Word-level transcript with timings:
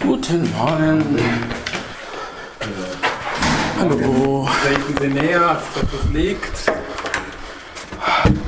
Guten 0.00 0.52
Morgen. 0.52 1.18
Hallo. 3.80 4.48
Treten 4.62 4.94
Sie 5.00 5.08
näher, 5.08 5.48
als 5.48 5.62
dass 5.74 5.82
es 5.82 6.12
liegt. 6.12 6.72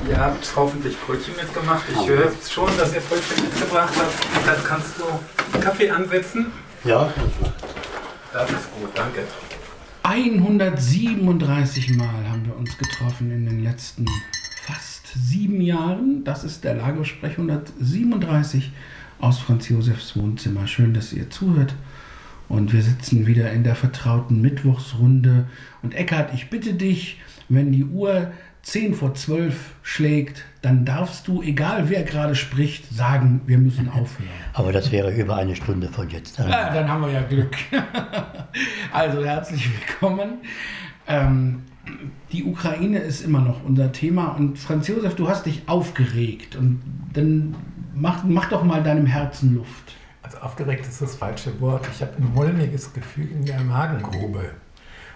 Ihr 0.08 0.18
habt 0.18 0.52
hoffentlich 0.54 0.96
Brötchen 1.00 1.34
mitgemacht. 1.34 1.82
Ich 1.92 2.08
höre 2.08 2.30
schon, 2.48 2.70
dass 2.78 2.94
ihr 2.94 3.00
Brötchen 3.00 3.44
mitgebracht 3.44 3.92
habt. 3.96 4.46
Dann 4.46 4.64
kannst 4.64 4.92
du 4.98 5.58
Kaffee 5.60 5.90
ansetzen. 5.90 6.52
Ja, 6.84 7.12
Das 8.32 8.50
ist 8.50 8.70
gut, 8.78 8.90
danke. 8.94 9.22
137 10.04 11.96
Mal 11.96 12.06
haben 12.06 12.46
wir 12.46 12.56
uns 12.56 12.78
getroffen 12.78 13.32
in 13.32 13.46
den 13.46 13.64
letzten 13.64 14.06
sieben 15.16 15.60
Jahren. 15.60 16.24
Das 16.24 16.44
ist 16.44 16.64
der 16.64 16.74
Lagersprech 16.74 17.38
137 17.38 18.72
aus 19.20 19.38
Franz 19.38 19.68
Josefs 19.68 20.16
Wohnzimmer. 20.16 20.66
Schön, 20.66 20.94
dass 20.94 21.12
ihr 21.12 21.30
zuhört. 21.30 21.74
Und 22.48 22.72
wir 22.72 22.82
sitzen 22.82 23.26
wieder 23.26 23.50
in 23.52 23.64
der 23.64 23.74
vertrauten 23.74 24.40
Mittwochsrunde. 24.40 25.46
Und 25.82 25.94
Eckart, 25.94 26.32
ich 26.34 26.50
bitte 26.50 26.74
dich, 26.74 27.18
wenn 27.48 27.72
die 27.72 27.84
Uhr 27.84 28.30
10 28.62 28.94
vor 28.94 29.14
12 29.14 29.74
schlägt, 29.82 30.44
dann 30.60 30.84
darfst 30.84 31.28
du, 31.28 31.40
egal 31.42 31.88
wer 31.88 32.02
gerade 32.02 32.34
spricht, 32.34 32.92
sagen, 32.92 33.40
wir 33.46 33.58
müssen 33.58 33.88
aufhören. 33.88 34.28
Aber 34.52 34.72
das 34.72 34.90
wäre 34.90 35.14
über 35.14 35.36
eine 35.36 35.54
Stunde 35.54 35.88
von 35.88 36.10
jetzt 36.10 36.40
an. 36.40 36.52
Ah, 36.52 36.74
dann 36.74 36.88
haben 36.88 37.02
wir 37.02 37.12
ja 37.12 37.22
Glück. 37.22 37.56
also 38.92 39.24
herzlich 39.24 39.68
willkommen. 39.70 40.38
Ähm, 41.06 41.62
die 42.32 42.44
Ukraine 42.44 42.98
ist 42.98 43.22
immer 43.22 43.40
noch 43.40 43.64
unser 43.64 43.92
Thema 43.92 44.28
und 44.28 44.58
Franz 44.58 44.88
Josef, 44.88 45.14
du 45.14 45.28
hast 45.28 45.46
dich 45.46 45.62
aufgeregt 45.66 46.56
und 46.56 46.82
dann 47.12 47.54
mach, 47.94 48.24
mach 48.24 48.48
doch 48.48 48.64
mal 48.64 48.82
deinem 48.82 49.06
Herzen 49.06 49.54
Luft. 49.54 49.94
Also 50.22 50.38
aufgeregt 50.38 50.86
ist 50.86 51.00
das 51.00 51.14
falsche 51.14 51.60
Wort. 51.60 51.86
Ich 51.92 52.00
habe 52.02 52.12
ein 52.18 52.32
mulmiges 52.34 52.92
Gefühl 52.92 53.30
in 53.30 53.44
der 53.44 53.60
Magengrube. 53.60 54.50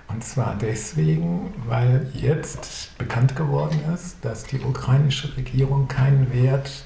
Und 0.07 0.25
zwar 0.25 0.57
deswegen, 0.57 1.53
weil 1.67 2.11
jetzt 2.15 2.97
bekannt 2.99 3.37
geworden 3.37 3.79
ist, 3.95 4.25
dass 4.25 4.45
die 4.45 4.61
ukrainische 4.61 5.37
Regierung 5.37 5.89
keinen 5.89 6.33
Wert 6.33 6.85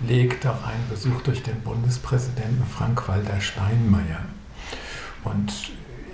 legt 0.00 0.46
auf 0.46 0.64
einen 0.64 0.88
Besuch 0.88 1.20
durch 1.22 1.42
den 1.42 1.60
Bundespräsidenten 1.62 2.64
Frank-Walter 2.64 3.40
Steinmeier. 3.40 4.20
Und 5.24 5.52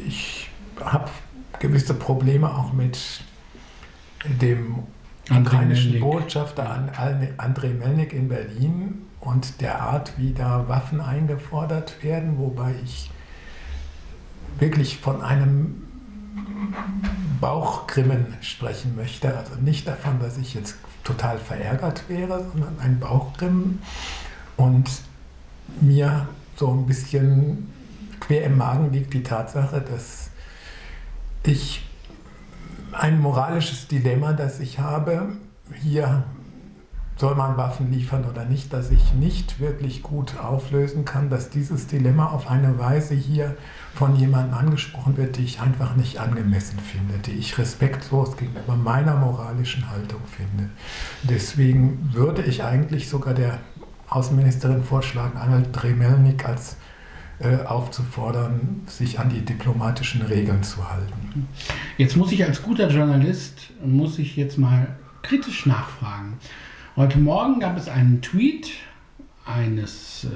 ich 0.06 0.50
habe 0.80 1.10
gewisse 1.58 1.94
Probleme 1.94 2.52
auch 2.52 2.72
mit 2.72 2.98
dem 4.40 4.84
ukrainischen. 5.30 6.00
Botschafter 6.00 6.68
an 6.68 6.90
Andrei 7.36 7.70
Melnik 7.70 8.12
in 8.12 8.28
Berlin 8.28 9.02
und 9.20 9.60
der 9.60 9.80
Art, 9.80 10.12
wie 10.16 10.32
da 10.32 10.68
Waffen 10.68 11.00
eingefordert 11.00 12.02
werden, 12.02 12.38
wobei 12.38 12.74
ich 12.84 13.10
wirklich 14.58 14.98
von 14.98 15.22
einem 15.22 15.82
Bauchgrimmen 17.40 18.34
sprechen 18.41 18.94
möchte. 18.96 19.36
Also 19.36 19.54
nicht 19.60 19.86
davon, 19.86 20.20
dass 20.20 20.38
ich 20.38 20.54
jetzt 20.54 20.76
total 21.04 21.38
verärgert 21.38 22.08
wäre, 22.08 22.44
sondern 22.52 22.78
ein 22.80 22.98
Bauchgrimmen 23.00 23.80
und 24.56 24.88
mir 25.80 26.28
so 26.56 26.70
ein 26.72 26.86
bisschen 26.86 27.70
quer 28.20 28.44
im 28.44 28.56
Magen 28.56 28.92
liegt 28.92 29.12
die 29.12 29.22
Tatsache, 29.22 29.80
dass 29.80 30.30
ich 31.47 31.86
ein 32.92 33.20
moralisches 33.20 33.89
Dilemma, 33.89 34.33
das 34.33 34.61
ich 34.61 34.78
habe, 34.78 35.28
hier 35.83 36.25
soll 37.19 37.34
man 37.34 37.56
Waffen 37.56 37.91
liefern 37.91 38.27
oder 38.27 38.44
nicht, 38.44 38.72
dass 38.72 38.91
ich 38.91 39.14
nicht 39.14 39.58
wirklich 39.58 40.03
gut 40.03 40.38
auflösen 40.38 41.06
kann, 41.06 41.30
dass 41.30 41.48
dieses 41.48 41.86
Dilemma 41.86 42.27
auf 42.27 42.50
eine 42.50 42.78
Weise 42.78 43.14
hier 43.14 43.56
von 43.94 44.16
jemandem 44.16 44.58
angesprochen 44.58 45.16
wird, 45.16 45.38
die 45.38 45.44
ich 45.44 45.60
einfach 45.60 45.97
nicht 45.97 46.19
angemessen 46.19 46.78
finde, 46.78 47.19
die 47.25 47.32
ich 47.32 47.56
respektlos 47.56 48.37
gegenüber 48.37 48.76
meiner 48.76 49.16
moralischen 49.16 49.91
Haltung 49.91 50.20
finde. 50.31 50.69
Deswegen 51.22 52.10
würde 52.12 52.43
ich 52.43 52.65
eigentlich 52.65 53.09
sogar 53.09 53.32
der 53.32 53.60
Außenministerin 54.10 54.84
vorschlagen, 54.84 55.38
Andrei 55.38 55.91
Melnik 55.91 56.47
als 56.47 56.76
aufzufordern, 57.66 58.82
sich 58.86 59.19
an 59.19 59.28
die 59.28 59.44
diplomatischen 59.44 60.22
Regeln 60.22 60.62
zu 60.62 60.88
halten. 60.88 61.47
Jetzt 61.98 62.16
muss 62.16 62.32
ich 62.32 62.44
als 62.44 62.62
guter 62.62 62.88
Journalist, 62.88 63.72
muss 63.84 64.19
ich 64.19 64.36
jetzt 64.36 64.56
mal 64.56 64.97
kritisch 65.22 65.66
nachfragen. 65.66 66.38
Heute 66.96 67.19
Morgen 67.19 67.60
gab 67.60 67.76
es 67.76 67.88
einen 67.88 68.22
Tweet 68.22 68.70
eines 69.44 70.25
äh, 70.25 70.28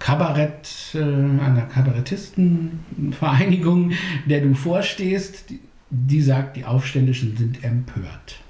Kabarett, 0.00 0.68
äh, 0.94 0.98
einer 0.98 1.68
Kabarettistenvereinigung, 1.72 3.92
der 4.26 4.40
du 4.40 4.54
vorstehst, 4.54 5.50
die, 5.50 5.60
die 5.90 6.22
sagt, 6.22 6.56
die 6.56 6.64
Aufständischen 6.64 7.36
sind 7.36 7.62
empört. 7.62 8.40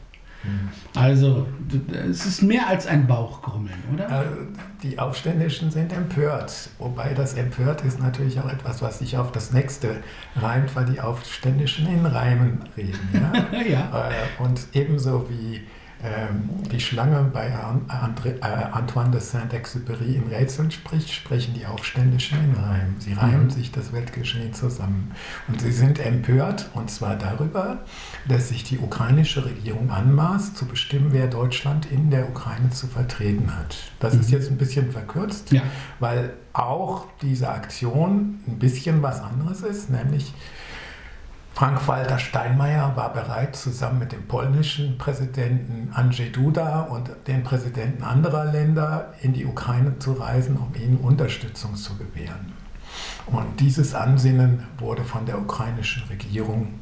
Also, 0.97 1.47
d- 1.59 1.95
es 2.11 2.25
ist 2.27 2.43
mehr 2.43 2.67
als 2.67 2.87
ein 2.87 3.07
Bauchgrummeln, 3.07 3.79
oder? 3.95 4.09
Äh, 4.23 4.25
Die 4.83 4.99
Aufständischen 4.99 5.71
sind 5.71 5.93
empört, 5.93 6.71
wobei 6.79 7.13
das 7.15 7.35
empört 7.35 7.83
ist 7.85 8.01
natürlich 8.01 8.41
auch 8.41 8.51
etwas, 8.51 8.81
was 8.83 8.99
sich 9.01 9.17
auf 9.19 9.33
das 9.33 9.53
nächste 9.53 9.97
reimt, 10.37 10.75
weil 10.75 10.87
die 10.87 11.01
Aufständischen 11.01 11.87
in 11.87 12.07
Reimen 12.07 12.61
reden. 12.77 12.99
Ja? 13.13 13.61
ja. 13.69 14.09
Äh, 14.11 14.43
Und 14.43 14.61
ebenso 14.73 15.29
wie 15.29 15.61
die 16.73 16.81
Schlange 16.81 17.23
bei 17.33 17.49
äh, 17.49 18.45
Antoine 18.73 19.11
de 19.11 19.21
Saint-Exupéry 19.21 20.15
in 20.15 20.29
Rätseln 20.29 20.71
spricht, 20.71 21.11
sprechen 21.13 21.53
die 21.55 21.67
Aufständischen 21.67 22.39
in 22.43 22.55
Reimen. 22.55 22.97
Sie 23.01 23.13
reimen 23.13 23.45
Mhm. 23.45 23.51
sich 23.51 23.71
das 23.71 23.93
Weltgeschehen 23.93 24.55
zusammen. 24.55 25.11
Und 25.49 25.61
sie 25.61 25.73
sind 25.73 25.99
empört, 25.99 26.71
und 26.75 26.91
zwar 26.91 27.17
darüber, 27.17 27.81
dass 28.29 28.49
sich 28.49 28.65
die 28.65 28.79
ukrainische 28.79 29.45
Regierung 29.45 29.91
anmaßt, 29.91 30.57
zu 30.57 30.65
bestimmen, 30.67 31.09
wer 31.13 31.27
Deutschland 31.27 31.91
in 31.91 32.11
der 32.11 32.29
Ukraine 32.29 32.71
zu 32.71 32.87
vertreten 32.87 33.55
hat. 33.57 33.77
Das 33.99 34.15
ist 34.15 34.29
Mhm. 34.31 34.35
jetzt 34.37 34.51
ein 34.51 34.57
bisschen 34.57 34.91
verkürzt, 34.93 35.53
Ja. 35.53 35.63
weil 35.99 36.33
auch 36.53 37.07
diese 37.23 37.51
Aktion 37.51 38.41
ein 38.49 38.59
bisschen 38.59 39.03
was 39.03 39.21
anderes 39.21 39.63
ist, 39.63 39.91
nämlich 39.91 40.33
Frank-Walter 41.55 42.19
Steinmeier 42.19 42.97
war 42.97 43.13
bereit, 43.13 43.55
zusammen 43.57 43.99
mit 43.99 44.13
dem 44.13 44.27
polnischen 44.27 44.97
Präsidenten 44.99 45.93
Andrzej 45.93 46.31
Duda 46.31 46.83
und 46.83 47.11
den 47.27 47.43
Präsidenten 47.43 48.03
anderer 48.03 48.47
Länder 48.47 49.13
in 49.21 49.33
die 49.33 49.45
Ukraine 49.45 49.99
zu 49.99 50.13
reisen, 50.13 50.57
um 50.57 50.75
ihnen 50.75 50.97
Unterstützung 50.99 51.75
zu 51.77 51.97
gewähren. 51.97 52.53
Und 53.27 53.61
dieses 53.61 53.95
Ansinnen 53.95 54.67
wurde 54.79 55.05
von 55.05 55.27
der 55.27 55.39
ukrainischen 55.39 56.05
Regierung 56.09 56.81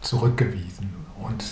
zurückgewiesen. 0.00 0.94
Und 1.18 1.44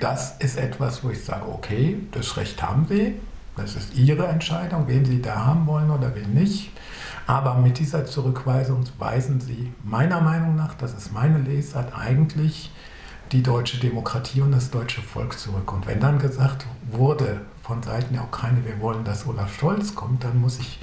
das 0.00 0.36
ist 0.38 0.58
etwas, 0.58 1.04
wo 1.04 1.10
ich 1.10 1.24
sage, 1.24 1.46
okay, 1.48 1.98
das 2.12 2.36
Recht 2.36 2.62
haben 2.62 2.86
Sie, 2.88 3.14
das 3.56 3.76
ist 3.76 3.94
Ihre 3.94 4.26
Entscheidung, 4.26 4.88
wen 4.88 5.04
Sie 5.04 5.22
da 5.22 5.46
haben 5.46 5.66
wollen 5.66 5.90
oder 5.90 6.14
wen 6.14 6.34
nicht. 6.34 6.72
Aber 7.26 7.54
mit 7.54 7.78
dieser 7.78 8.04
Zurückweisung 8.04 8.84
weisen 8.98 9.40
Sie 9.40 9.72
meiner 9.82 10.20
Meinung 10.20 10.56
nach, 10.56 10.74
das 10.74 10.92
ist 10.92 11.12
meine 11.12 11.38
Lesart, 11.38 11.96
eigentlich 11.96 12.70
die 13.32 13.42
deutsche 13.42 13.78
Demokratie 13.78 14.42
und 14.42 14.52
das 14.52 14.70
deutsche 14.70 15.00
Volk 15.00 15.38
zurück. 15.38 15.72
Und 15.72 15.86
wenn 15.86 16.00
dann 16.00 16.18
gesagt 16.18 16.66
wurde 16.90 17.40
von 17.62 17.82
Seiten 17.82 18.14
der 18.14 18.24
Ukraine, 18.24 18.64
wir 18.64 18.78
wollen, 18.80 19.04
dass 19.04 19.26
Olaf 19.26 19.58
Scholz 19.58 19.94
kommt, 19.94 20.24
dann 20.24 20.40
muss 20.40 20.58
ich 20.58 20.78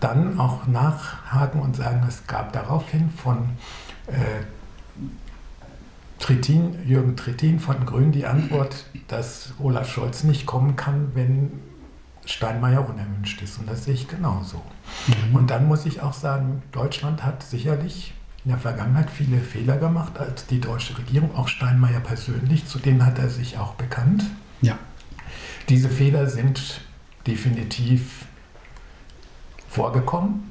dann 0.00 0.40
auch 0.40 0.66
nachhaken 0.66 1.60
und 1.60 1.76
sagen, 1.76 2.04
es 2.08 2.26
gab 2.26 2.52
daraufhin 2.52 3.10
von 3.10 3.50
äh, 4.08 4.42
Trittin, 6.18 6.84
Jürgen 6.84 7.16
Trittin 7.16 7.60
von 7.60 7.86
Grünen 7.86 8.12
die 8.12 8.26
Antwort, 8.26 8.86
dass 9.06 9.54
Olaf 9.60 9.88
Scholz 9.88 10.24
nicht 10.24 10.46
kommen 10.46 10.74
kann, 10.74 11.12
wenn 11.14 11.50
Steinmeier 12.32 12.88
unerwünscht 12.88 13.42
ist. 13.42 13.58
Und 13.58 13.68
das 13.68 13.84
sehe 13.84 13.94
ich 13.94 14.08
genauso. 14.08 14.62
Mhm. 15.06 15.36
Und 15.36 15.50
dann 15.50 15.66
muss 15.66 15.86
ich 15.86 16.00
auch 16.00 16.12
sagen, 16.12 16.62
Deutschland 16.72 17.22
hat 17.24 17.42
sicherlich 17.42 18.14
in 18.44 18.50
der 18.50 18.58
Vergangenheit 18.58 19.10
viele 19.10 19.38
Fehler 19.38 19.76
gemacht, 19.76 20.18
als 20.18 20.46
die 20.46 20.60
deutsche 20.60 20.96
Regierung, 20.96 21.34
auch 21.34 21.48
Steinmeier 21.48 22.00
persönlich, 22.00 22.66
zu 22.66 22.78
denen 22.78 23.04
hat 23.04 23.18
er 23.18 23.28
sich 23.28 23.58
auch 23.58 23.74
bekannt. 23.74 24.24
Ja. 24.62 24.78
Diese 25.68 25.90
Fehler 25.90 26.26
sind 26.26 26.80
definitiv 27.26 28.24
vorgekommen. 29.68 30.50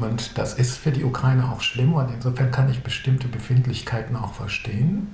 Und 0.00 0.38
das 0.38 0.54
ist 0.54 0.76
für 0.76 0.92
die 0.92 1.04
Ukraine 1.04 1.50
auch 1.50 1.60
schlimm 1.60 1.94
und 1.94 2.08
insofern 2.14 2.52
kann 2.52 2.70
ich 2.70 2.82
bestimmte 2.84 3.26
Befindlichkeiten 3.26 4.14
auch 4.14 4.32
verstehen. 4.32 5.12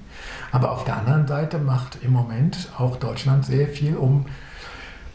Aber 0.52 0.72
auf 0.72 0.84
der 0.84 0.98
anderen 0.98 1.26
Seite 1.26 1.58
macht 1.58 1.98
im 2.02 2.12
Moment 2.12 2.68
auch 2.76 2.96
Deutschland 2.96 3.46
sehr 3.46 3.68
viel, 3.68 3.96
um 3.96 4.26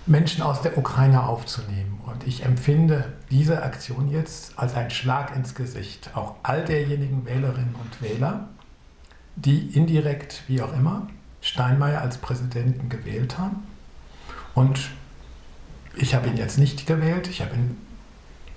Menschen 0.09 0.41
aus 0.41 0.63
der 0.63 0.75
Ukraine 0.77 1.23
aufzunehmen. 1.23 2.01
Und 2.05 2.25
ich 2.25 2.43
empfinde 2.43 3.13
diese 3.29 3.61
Aktion 3.61 4.09
jetzt 4.09 4.57
als 4.57 4.73
einen 4.73 4.89
Schlag 4.89 5.35
ins 5.35 5.53
Gesicht. 5.53 6.09
Auch 6.15 6.35
all 6.41 6.65
derjenigen 6.65 7.25
Wählerinnen 7.25 7.75
und 7.75 8.01
Wähler, 8.01 8.49
die 9.35 9.67
indirekt, 9.67 10.43
wie 10.47 10.63
auch 10.63 10.73
immer, 10.73 11.07
Steinmeier 11.41 12.01
als 12.01 12.17
Präsidenten 12.17 12.89
gewählt 12.89 13.37
haben. 13.37 13.67
Und 14.55 14.89
ich 15.95 16.15
habe 16.15 16.27
ihn 16.27 16.37
jetzt 16.37 16.57
nicht 16.57 16.87
gewählt, 16.87 17.27
ich 17.27 17.41
habe 17.41 17.53
ihn 17.55 17.77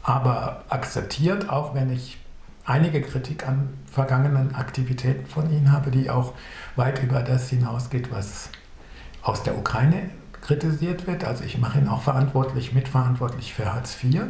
aber 0.03 0.65
akzeptiert, 0.71 1.51
auch 1.51 1.75
wenn 1.75 1.93
ich 1.93 2.17
einige 2.65 3.03
Kritik 3.03 3.47
an 3.47 3.69
vergangenen 3.91 4.55
Aktivitäten 4.55 5.27
von 5.27 5.53
ihm 5.53 5.71
habe, 5.71 5.91
die 5.91 6.09
auch 6.09 6.33
weit 6.77 7.03
über 7.03 7.23
das 7.23 7.51
hinausgeht, 7.51 8.11
was 8.11 8.49
aus 9.23 9.43
der 9.43 9.59
Ukraine 9.59 10.09
kritisiert 10.43 11.07
wird. 11.07 11.25
Also 11.25 11.45
ich 11.45 11.57
mache 11.57 11.79
ihn 11.79 11.89
auch 11.89 12.03
verantwortlich, 12.03 12.75
mitverantwortlich 12.75 13.55
für 13.55 13.73
Hartz 13.73 13.97
IV. 14.03 14.25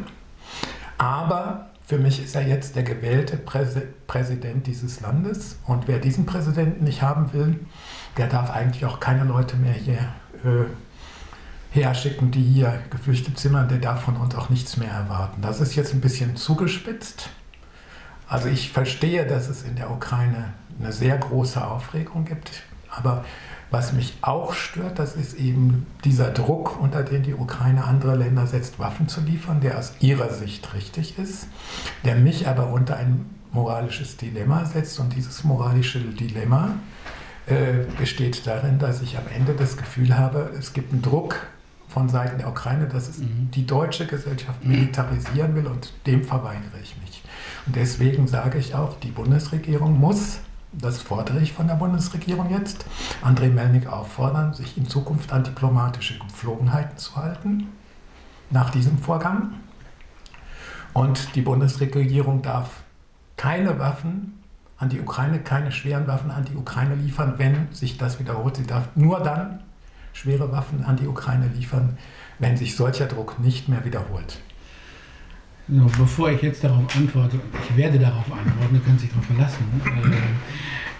Aber 0.97 1.69
für 1.85 1.97
mich 1.97 2.23
ist 2.23 2.35
er 2.35 2.47
jetzt 2.47 2.75
der 2.75 2.83
gewählte 2.83 3.35
Präse 3.35 3.81
Präsident 4.07 4.67
dieses 4.67 5.01
Landes. 5.01 5.57
Und 5.65 5.87
wer 5.87 5.99
diesen 5.99 6.25
Präsidenten 6.25 6.85
nicht 6.85 7.01
haben 7.01 7.33
will, 7.33 7.59
der 8.15 8.27
darf 8.27 8.51
eigentlich 8.51 8.85
auch 8.85 8.99
keine 8.99 9.25
Leute 9.25 9.57
mehr 9.57 9.73
hier 9.73 10.07
äh, 10.45 10.65
herschicken, 11.71 12.31
die 12.31 12.43
hier 12.43 12.79
geflüchtet 12.89 13.37
sind. 13.39 13.53
Der 13.69 13.79
darf 13.79 14.03
von 14.03 14.15
uns 14.15 14.35
auch 14.35 14.49
nichts 14.49 14.77
mehr 14.77 14.91
erwarten. 14.91 15.41
Das 15.41 15.59
ist 15.59 15.75
jetzt 15.75 15.93
ein 15.93 16.01
bisschen 16.01 16.35
zugespitzt. 16.35 17.29
Also 18.27 18.47
ich 18.47 18.71
verstehe, 18.71 19.25
dass 19.25 19.49
es 19.49 19.63
in 19.63 19.75
der 19.75 19.91
Ukraine 19.91 20.53
eine 20.79 20.91
sehr 20.91 21.17
große 21.17 21.65
Aufregung 21.65 22.25
gibt. 22.25 22.63
Aber 22.89 23.25
was 23.73 23.91
mich 23.91 24.13
auch 24.21 24.53
stört, 24.53 24.99
das 24.99 25.15
ist 25.15 25.33
eben 25.33 25.87
dieser 26.05 26.29
Druck, 26.29 26.79
unter 26.79 27.01
den 27.01 27.23
die 27.23 27.33
Ukraine 27.33 27.83
andere 27.85 28.15
Länder 28.15 28.45
setzt, 28.45 28.77
Waffen 28.77 29.07
zu 29.07 29.19
liefern, 29.21 29.61
der 29.61 29.79
aus 29.79 29.93
ihrer 29.99 30.29
Sicht 30.29 30.75
richtig 30.75 31.17
ist, 31.17 31.47
der 32.05 32.15
mich 32.15 32.47
aber 32.47 32.67
unter 32.67 32.97
ein 32.97 33.25
moralisches 33.51 34.15
Dilemma 34.15 34.65
setzt. 34.65 34.99
Und 34.99 35.15
dieses 35.15 35.43
moralische 35.43 35.99
Dilemma 35.99 36.75
äh, 37.47 37.85
besteht 37.97 38.45
darin, 38.45 38.77
dass 38.77 39.01
ich 39.01 39.17
am 39.17 39.23
Ende 39.35 39.55
das 39.55 39.75
Gefühl 39.75 40.15
habe, 40.15 40.51
es 40.55 40.73
gibt 40.73 40.93
einen 40.93 41.01
Druck 41.01 41.35
von 41.87 42.09
Seiten 42.09 42.37
der 42.37 42.49
Ukraine, 42.49 42.87
dass 42.87 43.09
es 43.09 43.17
mhm. 43.17 43.49
die 43.55 43.65
deutsche 43.65 44.05
Gesellschaft 44.05 44.63
militarisieren 44.63 45.55
will 45.55 45.65
und 45.65 45.93
dem 46.05 46.23
verweigere 46.23 46.79
ich 46.79 46.95
mich. 47.01 47.23
Und 47.65 47.75
deswegen 47.75 48.27
sage 48.27 48.59
ich 48.59 48.75
auch, 48.75 48.99
die 48.99 49.09
Bundesregierung 49.09 49.99
muss 49.99 50.41
das 50.73 51.01
fordere 51.01 51.39
ich 51.39 51.53
von 51.53 51.67
der 51.67 51.75
Bundesregierung 51.75 52.49
jetzt, 52.49 52.85
André 53.23 53.49
Melnik 53.49 53.87
auffordern, 53.87 54.53
sich 54.53 54.77
in 54.77 54.87
Zukunft 54.87 55.31
an 55.31 55.43
diplomatische 55.43 56.17
Gepflogenheiten 56.19 56.97
zu 56.97 57.15
halten 57.15 57.67
nach 58.49 58.69
diesem 58.69 58.97
Vorgang. 58.97 59.55
Und 60.93 61.35
die 61.35 61.41
Bundesregierung 61.41 62.41
darf 62.41 62.83
keine 63.37 63.79
Waffen 63.79 64.43
an 64.77 64.89
die 64.89 64.99
Ukraine, 64.99 65.39
keine 65.39 65.71
schweren 65.71 66.07
Waffen 66.07 66.31
an 66.31 66.45
die 66.45 66.55
Ukraine 66.55 66.95
liefern, 66.95 67.35
wenn 67.37 67.67
sich 67.71 67.97
das 67.97 68.19
wiederholt. 68.19 68.57
Sie 68.57 68.67
darf 68.67 68.89
nur 68.95 69.19
dann 69.19 69.63
schwere 70.13 70.51
Waffen 70.51 70.83
an 70.83 70.97
die 70.97 71.07
Ukraine 71.07 71.47
liefern, 71.47 71.97
wenn 72.39 72.57
sich 72.57 72.75
solcher 72.75 73.07
Druck 73.07 73.39
nicht 73.39 73.69
mehr 73.69 73.85
wiederholt. 73.85 74.39
So, 75.69 75.85
bevor 75.97 76.29
ich 76.31 76.41
jetzt 76.41 76.63
darauf 76.63 76.95
antworte, 76.95 77.39
ich 77.69 77.77
werde 77.77 77.97
darauf 77.97 78.25
antworten, 78.31 78.75
du 78.75 78.81
kannst 78.85 79.03
dich 79.03 79.09
darauf 79.11 79.25
verlassen, 79.25 79.63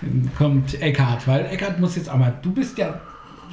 äh, 0.01 0.37
kommt 0.37 0.81
Eckhard, 0.81 1.27
weil 1.27 1.45
Eckhard 1.47 1.79
muss 1.81 1.97
jetzt 1.97 2.07
aber, 2.07 2.33
du 2.41 2.51
bist 2.51 2.77
ja 2.77 2.99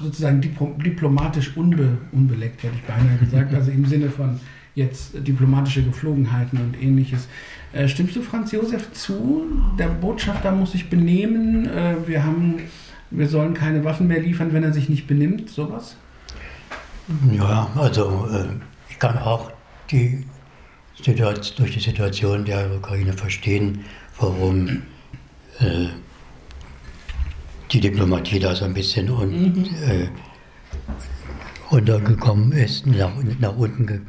sozusagen 0.01 0.41
diplomatisch 0.41 1.57
unbe, 1.57 1.99
unbeleckt, 2.13 2.63
hätte 2.63 2.75
ich 2.77 2.83
beinahe 2.85 3.19
gesagt, 3.19 3.53
also 3.53 3.71
im 3.71 3.85
Sinne 3.87 4.09
von 4.09 4.41
jetzt 4.75 5.15
diplomatische 5.27 5.83
Geflogenheiten 5.83 6.59
und 6.61 6.81
ähnliches. 6.81 7.29
Äh, 7.73 7.89
stimmst 7.89 8.15
du 8.17 8.23
Franz 8.23 8.53
Josef 8.53 8.93
zu? 8.93 9.47
Der 9.79 9.89
Botschafter 9.89 10.53
muss 10.53 10.73
sich 10.73 10.89
benehmen, 10.89 11.67
äh, 11.67 11.97
wir 12.07 12.25
haben, 12.25 12.61
wir 13.11 13.29
sollen 13.29 13.55
keine 13.55 13.85
Waffen 13.85 14.07
mehr 14.07 14.21
liefern, 14.21 14.53
wenn 14.53 14.63
er 14.63 14.73
sich 14.73 14.89
nicht 14.89 15.09
benimmt, 15.09 15.51
sowas? 15.51 15.97
Ja, 17.33 17.69
also 17.75 18.29
äh, 18.33 18.47
ich 18.89 18.99
kann 18.99 19.19
auch 19.19 19.51
die 19.91 20.25
durch 21.03 21.73
die 21.73 21.81
Situation 21.81 22.45
der 22.45 22.75
Ukraine 22.75 23.13
verstehen, 23.13 23.85
warum 24.19 24.83
äh, 25.59 25.89
die 27.73 27.81
Diplomatie 27.81 28.39
da 28.39 28.55
so 28.55 28.65
ein 28.65 28.75
bisschen 28.75 29.11
un, 29.11 29.31
mhm. 29.31 29.65
äh, 29.87 30.09
untergekommen 31.71 32.53
ist, 32.53 32.87
nach, 32.87 33.13
nach 33.39 33.57
unten 33.57 33.87
ge, 33.87 34.01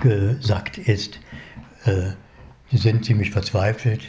gesackt 0.00 0.78
ist. 0.78 1.20
Äh, 1.84 2.10
sie 2.70 2.76
sind 2.76 3.04
ziemlich 3.04 3.30
verzweifelt, 3.30 4.02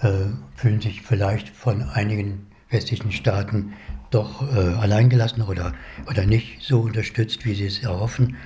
äh, 0.00 0.26
fühlen 0.56 0.80
sich 0.80 1.02
vielleicht 1.02 1.48
von 1.48 1.82
einigen 1.82 2.46
westlichen 2.70 3.12
Staaten 3.12 3.74
doch 4.10 4.42
äh, 4.54 4.74
alleingelassen 4.74 5.42
oder, 5.42 5.74
oder 6.08 6.26
nicht 6.26 6.62
so 6.62 6.80
unterstützt, 6.80 7.44
wie 7.44 7.54
sie 7.54 7.66
es 7.66 7.82
erhoffen. 7.82 8.36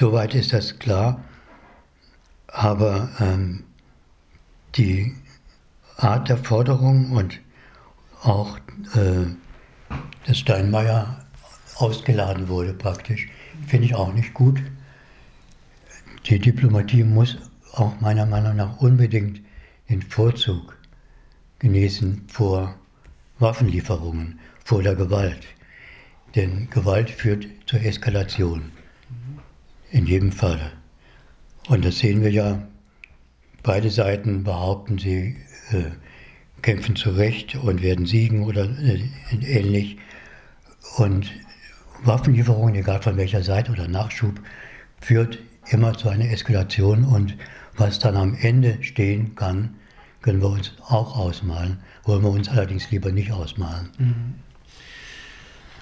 Soweit 0.00 0.34
ist 0.34 0.54
das 0.54 0.78
klar. 0.78 1.22
Aber 2.46 3.10
ähm, 3.20 3.64
die 4.74 5.14
Art 5.98 6.30
der 6.30 6.38
Forderung 6.38 7.12
und 7.12 7.38
auch, 8.22 8.56
äh, 8.94 9.26
dass 10.26 10.38
Steinmeier 10.38 11.22
ausgeladen 11.74 12.48
wurde 12.48 12.72
praktisch, 12.72 13.28
finde 13.66 13.88
ich 13.88 13.94
auch 13.94 14.14
nicht 14.14 14.32
gut. 14.32 14.62
Die 16.24 16.38
Diplomatie 16.38 17.04
muss 17.04 17.36
auch 17.74 18.00
meiner 18.00 18.24
Meinung 18.24 18.56
nach 18.56 18.78
unbedingt 18.78 19.42
den 19.90 20.00
Vorzug 20.00 20.78
genießen 21.58 22.24
vor 22.26 22.74
Waffenlieferungen, 23.38 24.40
vor 24.64 24.82
der 24.82 24.94
Gewalt. 24.94 25.46
Denn 26.36 26.70
Gewalt 26.70 27.10
führt 27.10 27.46
zur 27.66 27.82
Eskalation. 27.82 28.72
In 29.90 30.06
jedem 30.06 30.32
Fall. 30.32 30.72
Und 31.68 31.84
das 31.84 31.98
sehen 31.98 32.22
wir 32.22 32.30
ja, 32.30 32.62
beide 33.62 33.90
Seiten 33.90 34.44
behaupten, 34.44 34.98
sie 34.98 35.36
äh, 35.70 35.90
kämpfen 36.62 36.96
zu 36.96 37.10
Recht 37.10 37.56
und 37.56 37.82
werden 37.82 38.06
siegen 38.06 38.44
oder 38.44 38.64
äh, 38.64 39.02
ähnlich. 39.42 39.98
Und 40.96 41.30
Waffenlieferungen, 42.02 42.74
egal 42.74 43.02
von 43.02 43.16
welcher 43.16 43.42
Seite 43.42 43.72
oder 43.72 43.88
Nachschub, 43.88 44.40
führt 45.00 45.38
immer 45.70 45.92
zu 45.96 46.08
einer 46.08 46.30
Eskalation 46.30 47.04
und 47.04 47.36
was 47.76 47.98
dann 47.98 48.16
am 48.16 48.36
Ende 48.40 48.82
stehen 48.82 49.34
kann, 49.34 49.76
können 50.22 50.42
wir 50.42 50.50
uns 50.50 50.74
auch 50.86 51.16
ausmalen, 51.16 51.78
wollen 52.04 52.22
wir 52.22 52.30
uns 52.30 52.48
allerdings 52.48 52.90
lieber 52.90 53.10
nicht 53.10 53.32
ausmalen. 53.32 53.88
Mhm. 53.98 54.34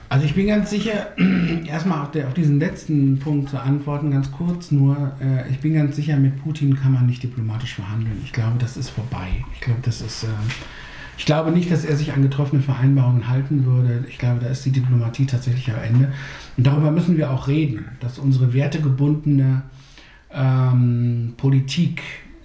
Also 0.09 0.25
ich 0.25 0.35
bin 0.35 0.47
ganz 0.47 0.71
sicher, 0.71 1.09
erstmal 1.67 2.03
auf, 2.03 2.11
der, 2.13 2.29
auf 2.29 2.35
diesen 2.35 2.59
letzten 2.59 3.19
Punkt 3.19 3.51
zu 3.51 3.61
antworten, 3.61 4.11
ganz 4.11 4.33
kurz 4.33 4.71
nur, 4.71 5.13
äh, 5.21 5.51
ich 5.51 5.59
bin 5.59 5.75
ganz 5.75 5.97
sicher, 5.97 6.17
mit 6.17 6.43
Putin 6.43 6.77
kann 6.77 6.93
man 6.93 7.07
nicht 7.07 7.23
diplomatisch 7.23 7.75
verhandeln. 7.75 8.21
Ich 8.25 8.33
glaube, 8.33 8.57
das 8.59 8.77
ist 8.77 8.89
vorbei. 8.89 9.45
Ich 9.55 9.61
glaube, 9.61 9.81
das 9.83 10.01
ist, 10.01 10.25
äh, 10.25 10.29
ich 11.19 11.27
glaube 11.27 11.51
nicht, 11.51 11.71
dass 11.71 11.85
er 11.85 11.97
sich 11.97 12.13
an 12.13 12.23
getroffene 12.23 12.63
Vereinbarungen 12.63 13.29
halten 13.29 13.67
würde. 13.67 14.05
Ich 14.09 14.19
glaube, 14.19 14.41
da 14.41 14.49
ist 14.49 14.65
die 14.65 14.71
Diplomatie 14.71 15.27
tatsächlich 15.27 15.71
am 15.71 15.83
Ende. 15.83 16.13
Und 16.57 16.67
darüber 16.67 16.91
müssen 16.91 17.19
wir 17.19 17.31
auch 17.31 17.49
reden, 17.49 17.87
dass 18.01 18.19
unsere 18.19 18.55
wertegebundene 18.55 19.63
ähm, 20.33 21.35
Politik 21.37 22.03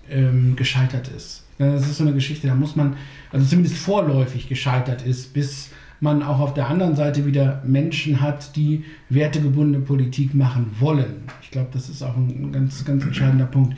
ähm, 0.10 0.56
gescheitert 0.58 1.08
ist. 1.16 1.46
Das 1.60 1.88
ist 1.88 1.98
so 1.98 2.04
eine 2.04 2.14
Geschichte, 2.14 2.48
da 2.48 2.56
muss 2.56 2.76
man, 2.76 2.96
also 3.32 3.46
zumindest 3.46 3.78
vorläufig 3.78 4.50
gescheitert 4.50 5.04
ist, 5.04 5.34
bis 5.34 5.70
man 6.04 6.22
auch 6.22 6.40
auf 6.42 6.54
der 6.54 6.68
anderen 6.68 6.98
Seite 6.98 7.26
wieder 7.26 7.64
Menschen 7.66 8.20
hat, 8.20 8.58
die 8.58 8.84
wertegebundene 9.10 9.80
Politik 9.86 10.36
machen 10.36 10.70
wollen. 10.80 11.24
Ich 11.42 11.50
glaube, 11.50 11.70
das 11.72 11.88
ist 11.88 12.04
auch 12.04 12.18
ein 12.18 12.52
ganz, 12.52 12.84
ganz 12.84 13.06
entscheidender 13.06 13.46
Punkt. 13.46 13.78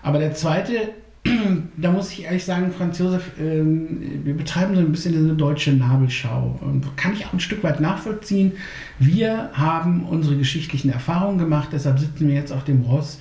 Aber 0.00 0.20
der 0.20 0.34
zweite, 0.34 0.90
da 1.76 1.90
muss 1.90 2.12
ich 2.12 2.24
ehrlich 2.26 2.44
sagen, 2.44 2.70
Franz 2.70 3.00
Josef, 3.00 3.28
ähm, 3.40 4.22
wir 4.22 4.36
betreiben 4.36 4.76
so 4.76 4.82
ein 4.82 4.92
bisschen 4.92 5.16
eine 5.16 5.34
deutsche 5.34 5.72
Nabelschau. 5.72 6.60
Kann 6.94 7.12
ich 7.12 7.26
auch 7.26 7.32
ein 7.32 7.40
Stück 7.40 7.64
weit 7.64 7.80
nachvollziehen. 7.80 8.52
Wir 9.00 9.50
haben 9.52 10.04
unsere 10.04 10.36
geschichtlichen 10.36 10.92
Erfahrungen 10.92 11.38
gemacht, 11.38 11.70
deshalb 11.72 11.98
sitzen 11.98 12.28
wir 12.28 12.36
jetzt 12.36 12.52
auf 12.52 12.62
dem 12.62 12.82
Ross, 12.82 13.18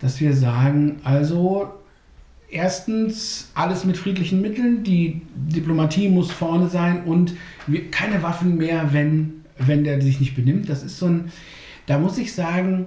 dass 0.00 0.20
wir 0.20 0.34
sagen, 0.34 0.96
also 1.04 1.72
erstens 2.52 3.50
alles 3.54 3.84
mit 3.84 3.96
friedlichen 3.96 4.40
Mitteln, 4.40 4.84
die 4.84 5.22
Diplomatie 5.34 6.08
muss 6.08 6.30
vorne 6.30 6.68
sein 6.68 7.04
und 7.04 7.34
keine 7.90 8.22
Waffen 8.22 8.56
mehr, 8.58 8.92
wenn, 8.92 9.44
wenn 9.58 9.84
der 9.84 10.00
sich 10.00 10.20
nicht 10.20 10.36
benimmt. 10.36 10.68
Das 10.68 10.82
ist 10.82 10.98
so 10.98 11.06
ein, 11.06 11.32
da 11.86 11.98
muss 11.98 12.18
ich 12.18 12.34
sagen, 12.34 12.86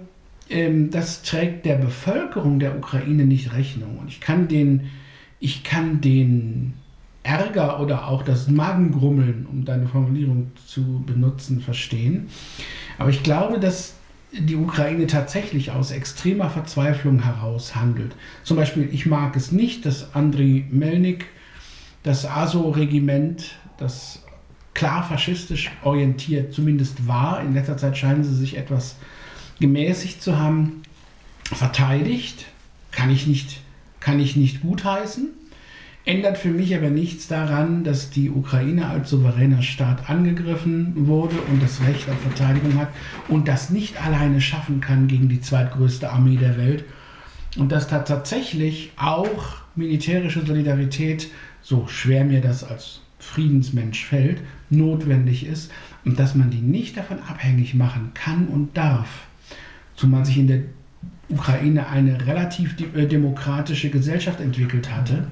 ähm, 0.50 0.92
das 0.92 1.24
trägt 1.24 1.66
der 1.66 1.76
Bevölkerung 1.76 2.60
der 2.60 2.78
Ukraine 2.78 3.26
nicht 3.26 3.54
Rechnung. 3.54 3.98
Und 3.98 4.08
ich 4.08 4.22
kann 4.22 4.48
den, 4.48 4.92
ich 5.40 5.64
kann 5.64 6.00
den 6.00 6.74
Ärger 7.24 7.80
oder 7.80 8.08
auch 8.08 8.22
das 8.22 8.48
Magengrummeln, 8.48 9.48
um 9.52 9.66
deine 9.66 9.88
Formulierung 9.88 10.52
zu 10.68 11.04
benutzen, 11.06 11.60
verstehen. 11.60 12.28
Aber 13.00 13.10
ich 13.10 13.24
glaube, 13.24 13.60
dass 13.60 13.95
die 14.40 14.56
Ukraine 14.56 15.08
tatsächlich 15.08 15.72
aus 15.72 15.92
extremer 15.92 16.50
Verzweiflung 16.50 17.24
heraus 17.24 17.76
handelt. 17.76 18.16
Zum 18.44 18.58
Beispiel, 18.58 18.90
ich 18.92 19.06
mag 19.06 19.36
es 19.36 19.52
nicht, 19.52 19.86
dass 19.86 20.14
Andriy 20.14 20.66
Melnik 20.70 21.28
das 22.04 22.26
ASO-Regiment, 22.26 23.56
das 23.78 24.24
klar 24.74 25.04
faschistisch 25.04 25.72
orientiert, 25.84 26.54
zumindest 26.54 27.08
war. 27.08 27.42
In 27.42 27.54
letzter 27.54 27.78
Zeit 27.78 27.98
scheinen 27.98 28.24
sie 28.24 28.36
sich 28.36 28.58
etwas 28.58 28.98
gemäßigt 29.60 30.22
zu 30.22 30.38
haben, 30.38 30.84
verteidigt. 31.46 32.46
Kann 32.92 33.10
ich 33.10 33.28
nicht, 33.28 33.62
kann 34.00 34.20
ich 34.20 34.36
nicht 34.36 34.62
gutheißen. 34.62 35.30
Ändert 36.06 36.38
für 36.38 36.50
mich 36.50 36.76
aber 36.76 36.92
nichts 36.92 37.28
daran, 37.28 37.84
dass 37.84 38.12
die 38.12 38.30
Ukraine 38.30 38.88
als 38.88 39.10
souveräner 39.10 39.64
Staat 39.64 40.08
angegriffen 40.08 41.08
wurde 41.08 41.36
und 41.52 41.64
das 41.64 41.82
Recht 41.82 42.08
auf 42.08 42.20
Verteidigung 42.22 42.80
hat 42.80 42.90
und 43.28 43.48
das 43.48 43.72
nicht 43.72 44.00
alleine 44.06 44.40
schaffen 44.40 44.82
kann 44.82 45.08
gegen 45.08 45.30
die 45.30 45.42
zweitgrößte 45.42 46.12
Armee 46.12 46.38
der 46.38 46.58
Welt. 46.58 46.84
Und 47.58 47.72
dass 47.72 47.88
da 47.88 48.00
tatsächlich 48.00 48.92
auch 48.98 49.56
militärische 49.76 50.46
Solidarität, 50.46 51.30
so 51.64 51.88
schwer 51.88 52.24
mir 52.24 52.42
das 52.42 52.64
als 52.64 53.02
Friedensmensch 53.18 54.06
fällt, 54.06 54.42
notwendig 54.70 55.48
ist 55.48 55.72
und 56.06 56.20
dass 56.20 56.36
man 56.36 56.52
die 56.52 56.62
nicht 56.62 56.98
davon 56.98 57.18
abhängig 57.28 57.74
machen 57.74 58.12
kann 58.14 58.48
und 58.48 58.78
darf, 58.78 59.26
zumal 59.96 60.24
sich 60.24 60.38
in 60.38 60.48
der 60.48 60.62
Ukraine 61.30 61.88
eine 61.88 62.28
relativ 62.28 62.76
äh, 62.96 63.08
demokratische 63.08 63.90
Gesellschaft 63.90 64.40
entwickelt 64.40 64.92
hatte, 64.92 65.28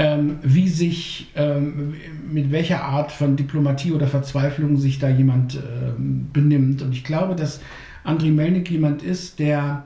ähm, 0.00 0.38
wie 0.42 0.66
sich, 0.66 1.26
ähm, 1.34 1.94
mit 2.32 2.50
welcher 2.50 2.82
Art 2.82 3.12
von 3.12 3.36
Diplomatie 3.36 3.92
oder 3.92 4.06
Verzweiflung 4.06 4.78
sich 4.78 4.98
da 4.98 5.10
jemand 5.10 5.56
ähm, 5.56 6.30
benimmt. 6.32 6.80
Und 6.80 6.92
ich 6.92 7.04
glaube, 7.04 7.36
dass 7.36 7.60
Andriy 8.02 8.30
Melnik 8.30 8.70
jemand 8.70 9.02
ist, 9.02 9.38
der 9.38 9.84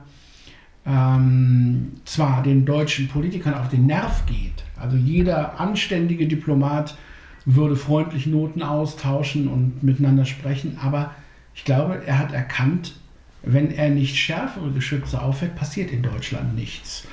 ähm, 0.85 1.91
zwar 2.05 2.43
den 2.43 2.63
deutschen 2.63 3.09
Politikern 3.09 3.55
auf 3.55 3.67
den 3.67 3.87
Nerv 3.87 4.25
geht, 4.25 4.63
also 4.77 4.95
jeder 4.95 5.59
anständige 5.59 6.27
Diplomat 6.27 6.97
würde 7.43 7.75
freundlich 7.75 8.25
Noten 8.25 8.63
austauschen 8.63 9.49
und 9.49 9.83
miteinander 9.83 10.23
sprechen, 10.23 10.77
aber 10.81 11.13
ich 11.53 11.65
glaube, 11.65 12.01
er 12.05 12.19
hat 12.19 12.31
erkannt, 12.31 12.95
wenn 13.43 13.69
er 13.69 13.89
nicht 13.89 14.15
schärfere 14.15 14.71
Geschütze 14.71 15.21
auffällt, 15.21 15.57
passiert 15.57 15.91
in 15.91 16.03
Deutschland 16.03 16.55
nichts. 16.55 17.05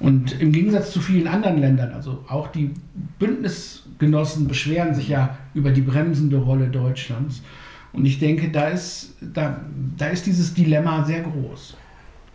Und 0.00 0.40
im 0.40 0.50
Gegensatz 0.50 0.92
zu 0.92 1.00
vielen 1.00 1.28
anderen 1.28 1.58
Ländern, 1.58 1.92
also 1.92 2.24
auch 2.26 2.48
die 2.48 2.74
Bündnisgenossen 3.18 4.48
beschweren 4.48 4.94
sich 4.94 5.08
ja 5.08 5.36
über 5.52 5.70
die 5.70 5.82
bremsende 5.82 6.38
Rolle 6.38 6.68
Deutschlands. 6.68 7.42
Und 7.92 8.06
ich 8.06 8.18
denke, 8.18 8.50
da 8.50 8.68
ist, 8.68 9.14
da, 9.20 9.60
da 9.98 10.06
ist 10.06 10.24
dieses 10.26 10.54
Dilemma 10.54 11.04
sehr 11.04 11.20
groß. 11.20 11.76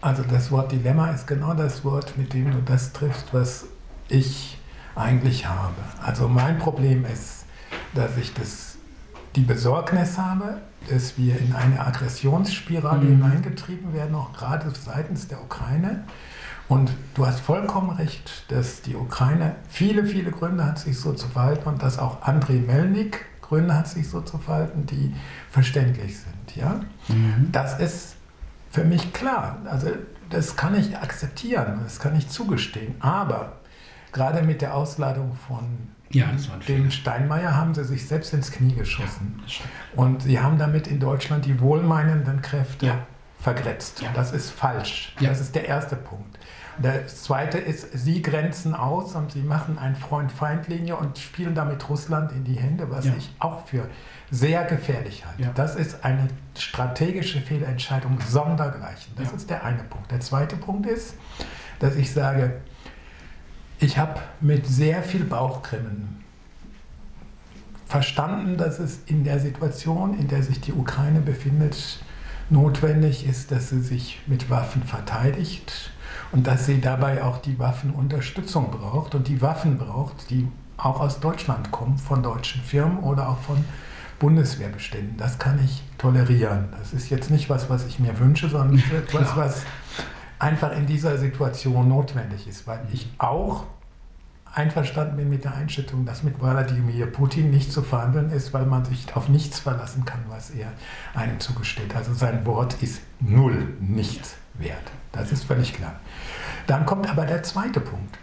Also 0.02 0.24
das 0.30 0.52
Wort 0.52 0.72
Dilemma 0.72 1.10
ist 1.10 1.26
genau 1.26 1.56
das 1.56 1.84
Wort, 1.84 2.16
mit 2.18 2.34
dem 2.34 2.52
du 2.52 2.62
das 2.64 2.94
triffst, 2.94 3.34
was 3.34 3.66
ich 4.10 4.58
eigentlich 4.96 5.48
habe. 5.48 5.74
Also 6.04 6.28
mein 6.28 6.60
Problem 6.60 7.06
ist, 7.06 7.46
dass 7.96 8.16
ich 8.18 8.34
das, 8.34 8.78
die 9.36 9.42
Besorgnis 9.42 10.18
habe, 10.18 10.62
dass 10.90 11.18
wir 11.18 11.40
in 11.40 11.54
eine 11.54 11.80
Aggressionsspirale 11.80 13.04
mhm. 13.04 13.24
hineingetrieben 13.24 13.94
werden, 13.94 14.14
auch 14.14 14.34
gerade 14.34 14.72
seitens 14.72 15.28
der 15.28 15.42
Ukraine. 15.42 16.04
Und 16.68 16.92
du 17.14 17.28
hast 17.28 17.42
vollkommen 17.42 17.92
recht, 17.92 18.52
dass 18.52 18.82
die 18.82 18.96
Ukraine 18.96 19.56
viele, 19.70 20.06
viele 20.06 20.32
Gründe 20.32 20.66
hat, 20.66 20.80
sich 20.80 21.00
so 21.00 21.14
zu 21.14 21.28
verhalten 21.28 21.70
und 21.70 21.84
dass 21.84 22.00
auch 22.00 22.24
Andrei 22.24 22.56
Melnik 22.56 23.26
Gründe 23.42 23.76
hat, 23.76 23.88
sich 23.88 24.10
so 24.10 24.22
zu 24.22 24.40
verhalten, 24.40 24.86
die 24.88 25.14
verständlich 25.52 26.18
sind. 26.18 26.56
Ja? 26.56 26.82
Mhm. 27.08 27.50
Das 27.52 27.80
ist 27.80 28.16
für 28.72 28.84
mich 28.84 29.14
klar. 29.14 29.60
Also 29.66 29.90
das 30.30 30.56
kann 30.56 30.76
ich 30.76 30.98
akzeptieren, 30.98 31.82
das 31.84 32.00
kann 32.00 32.16
ich 32.16 32.30
zugestehen. 32.30 32.96
Aber 33.00 33.54
gerade 34.12 34.42
mit 34.42 34.62
der 34.62 34.74
Ausladung 34.76 35.36
von 35.48 35.66
ja, 36.10 36.28
dem 36.68 36.92
Steinmeier 36.92 37.56
haben 37.56 37.76
sie 37.76 37.84
sich 37.84 38.08
selbst 38.08 38.34
ins 38.34 38.52
Knie 38.52 38.74
geschossen. 38.74 39.42
Ja, 39.48 39.66
und 40.02 40.24
sie 40.24 40.40
haben 40.40 40.58
damit 40.58 40.88
in 40.88 41.00
Deutschland 41.00 41.46
die 41.46 41.60
wohlmeinenden 41.60 42.42
Kräfte 42.42 42.88
ja. 42.88 43.08
Vergrätzt. 43.40 44.04
Das 44.14 44.32
ist 44.32 44.52
falsch. 44.52 45.16
Das 45.22 45.40
ist 45.40 45.56
der 45.56 45.68
erste 45.68 45.96
Punkt. 45.96 46.38
Das 46.82 47.24
zweite 47.24 47.58
ist, 47.58 47.88
sie 47.94 48.22
grenzen 48.22 48.74
aus 48.74 49.16
und 49.16 49.32
sie 49.32 49.42
machen 49.42 49.78
eine 49.78 49.96
Freund-Feind-Linie 49.96 50.98
und 50.98 51.18
spielen 51.18 51.56
damit 51.56 51.88
Russland 51.90 52.34
in 52.34 52.44
die 52.44 52.56
Hände, 52.56 52.92
was 52.92 53.06
ja. 53.06 53.14
ich 53.18 53.34
auch 53.40 53.66
für 53.66 53.88
sehr 54.30 54.66
gefährlich 54.66 55.26
halte. 55.26 55.44
Ja. 55.44 55.52
Das 55.56 55.76
ist 55.76 56.04
eine 56.04 56.28
strategische 56.58 57.40
Fehlentscheidung 57.40 58.20
sondergleichen. 58.20 59.14
Das 59.16 59.30
ja. 59.30 59.36
ist 59.36 59.50
der 59.50 59.64
eine 59.64 59.84
Punkt. 59.84 60.12
Der 60.12 60.20
zweite 60.20 60.58
Punkt 60.58 60.86
ist, 60.86 61.16
dass 61.80 61.96
ich 61.96 62.12
sage, 62.12 62.62
ich 63.80 63.98
habe 63.98 64.20
mit 64.42 64.68
sehr 64.68 65.02
viel 65.04 65.24
Bauchgrimmen 65.24 66.24
verstanden, 67.86 68.58
dass 68.58 68.80
es 68.80 69.00
in 69.06 69.24
der 69.24 69.40
Situation, 69.40 70.18
in 70.20 70.28
der 70.28 70.44
sich 70.44 70.60
die 70.60 70.74
Ukraine 70.74 71.22
befindet, 71.22 72.00
notwendig 72.50 73.28
ist, 73.28 73.52
dass 73.52 73.70
sie 73.70 73.82
sich 73.82 74.22
mit 74.28 74.50
Waffen 74.50 74.84
verteidigt 74.84 75.92
und 76.32 76.48
dass 76.48 76.66
sie 76.66 76.82
dabei 76.82 77.24
auch 77.24 77.40
die 77.40 77.58
Waffenunterstützung 77.60 78.72
braucht 78.72 79.16
und 79.16 79.28
die 79.28 79.42
Waffen 79.42 79.78
braucht, 79.78 80.30
die 80.30 80.48
auch 80.78 81.00
aus 81.00 81.20
Deutschland 81.20 81.72
kommen, 81.72 81.98
von 81.98 82.22
deutschen 82.22 82.62
Firmen 82.62 83.00
oder 83.00 83.30
auch 83.30 83.40
von 83.40 83.64
Bundeswehrbeständen. 84.20 85.18
Das 85.18 85.40
kann 85.40 85.60
ich 85.64 85.84
tolerieren. 85.98 86.70
Das 86.78 86.94
ist 86.94 87.10
jetzt 87.10 87.32
nicht 87.32 87.50
was, 87.50 87.70
was 87.70 87.86
ich 87.86 88.00
mir 88.00 88.18
wünsche, 88.20 88.50
sondern 88.50 88.82
etwas, 88.98 89.36
was 89.36 89.64
einfach 90.40 90.76
in 90.76 90.86
dieser 90.86 91.18
Situation 91.18 91.88
notwendig 91.88 92.48
ist, 92.48 92.68
weil 92.68 92.82
ich 92.92 93.10
auch 93.18 93.66
einverstanden 94.56 95.18
bin 95.18 95.30
mit 95.30 95.44
der 95.44 95.54
Einschätzung, 95.54 96.06
dass 96.06 96.24
mit 96.24 96.42
Wladimir 96.42 97.08
Putin 97.08 97.52
nicht 97.52 97.72
zu 97.72 97.82
verhandeln 97.82 98.32
ist, 98.32 98.54
weil 98.54 98.66
man 98.66 98.86
sich 98.86 99.14
auf 99.16 99.28
nichts 99.28 99.60
verlassen 99.60 100.06
kann, 100.06 100.22
was 100.30 100.50
er 100.50 100.72
einem 101.14 101.40
zugesteht. 101.40 101.96
Also 101.96 102.14
sein 102.14 102.46
Wort 102.46 102.82
ist 102.82 103.02
null, 103.20 103.74
nichts 103.82 104.36
wert. 104.54 104.92
Das 105.12 105.32
ist 105.32 105.44
völlig 105.44 105.74
klar. 105.74 106.00
Dann 106.68 106.86
kommt 106.86 107.10
aber 107.10 107.26
der 107.26 107.44
zweite 107.44 107.82
Punkt. 107.82 108.18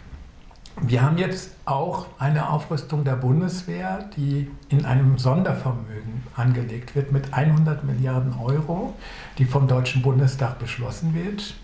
Wir 0.80 1.02
haben 1.02 1.18
jetzt 1.18 1.50
auch 1.66 2.06
eine 2.18 2.48
Aufrüstung 2.48 3.04
der 3.04 3.16
Bundeswehr, 3.16 4.08
die 4.16 4.50
in 4.70 4.86
einem 4.86 5.18
Sondervermögen 5.18 6.22
angelegt 6.34 6.96
wird 6.96 7.12
mit 7.12 7.34
100 7.34 7.84
Milliarden 7.84 8.34
Euro, 8.38 8.94
die 9.36 9.44
vom 9.44 9.68
Deutschen 9.68 10.00
Bundestag 10.00 10.58
beschlossen 10.58 11.14
wird, 11.14 11.54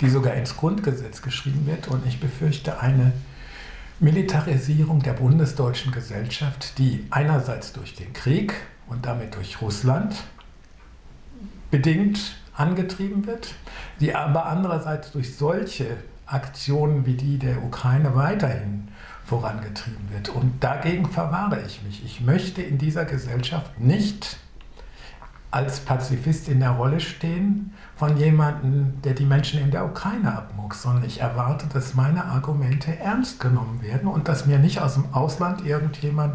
die 0.00 0.08
sogar 0.08 0.34
ins 0.34 0.56
Grundgesetz 0.56 1.22
geschrieben 1.22 1.66
wird. 1.66 1.86
Und 1.86 2.04
ich 2.04 2.18
befürchte 2.18 2.80
eine 2.80 3.12
Militarisierung 4.00 5.02
der 5.02 5.14
bundesdeutschen 5.14 5.90
Gesellschaft, 5.92 6.78
die 6.78 7.04
einerseits 7.10 7.72
durch 7.72 7.94
den 7.94 8.12
Krieg 8.12 8.54
und 8.86 9.06
damit 9.06 9.34
durch 9.34 9.60
Russland 9.60 10.14
bedingt 11.70 12.36
angetrieben 12.54 13.26
wird, 13.26 13.54
die 14.00 14.14
aber 14.14 14.46
andererseits 14.46 15.10
durch 15.12 15.36
solche 15.36 15.96
Aktionen 16.26 17.06
wie 17.06 17.14
die 17.14 17.38
der 17.38 17.62
Ukraine 17.64 18.14
weiterhin 18.14 18.88
vorangetrieben 19.24 20.10
wird. 20.12 20.28
Und 20.28 20.62
dagegen 20.62 21.10
verwahre 21.10 21.60
ich 21.66 21.82
mich. 21.82 22.04
Ich 22.04 22.20
möchte 22.20 22.62
in 22.62 22.78
dieser 22.78 23.04
Gesellschaft 23.04 23.80
nicht 23.80 24.38
als 25.50 25.80
Pazifist 25.80 26.48
in 26.48 26.60
der 26.60 26.72
Rolle 26.72 27.00
stehen 27.00 27.72
von 27.96 28.18
jemandem, 28.18 29.00
der 29.02 29.14
die 29.14 29.24
Menschen 29.24 29.60
in 29.60 29.70
der 29.70 29.86
Ukraine 29.86 30.36
abmuckt, 30.36 30.76
sondern 30.76 31.04
ich 31.04 31.20
erwarte, 31.20 31.66
dass 31.72 31.94
meine 31.94 32.26
Argumente 32.26 32.98
ernst 32.98 33.40
genommen 33.40 33.80
werden 33.82 34.08
und 34.08 34.28
dass 34.28 34.46
mir 34.46 34.58
nicht 34.58 34.80
aus 34.80 34.94
dem 34.94 35.12
Ausland 35.14 35.64
irgendjemand 35.64 36.34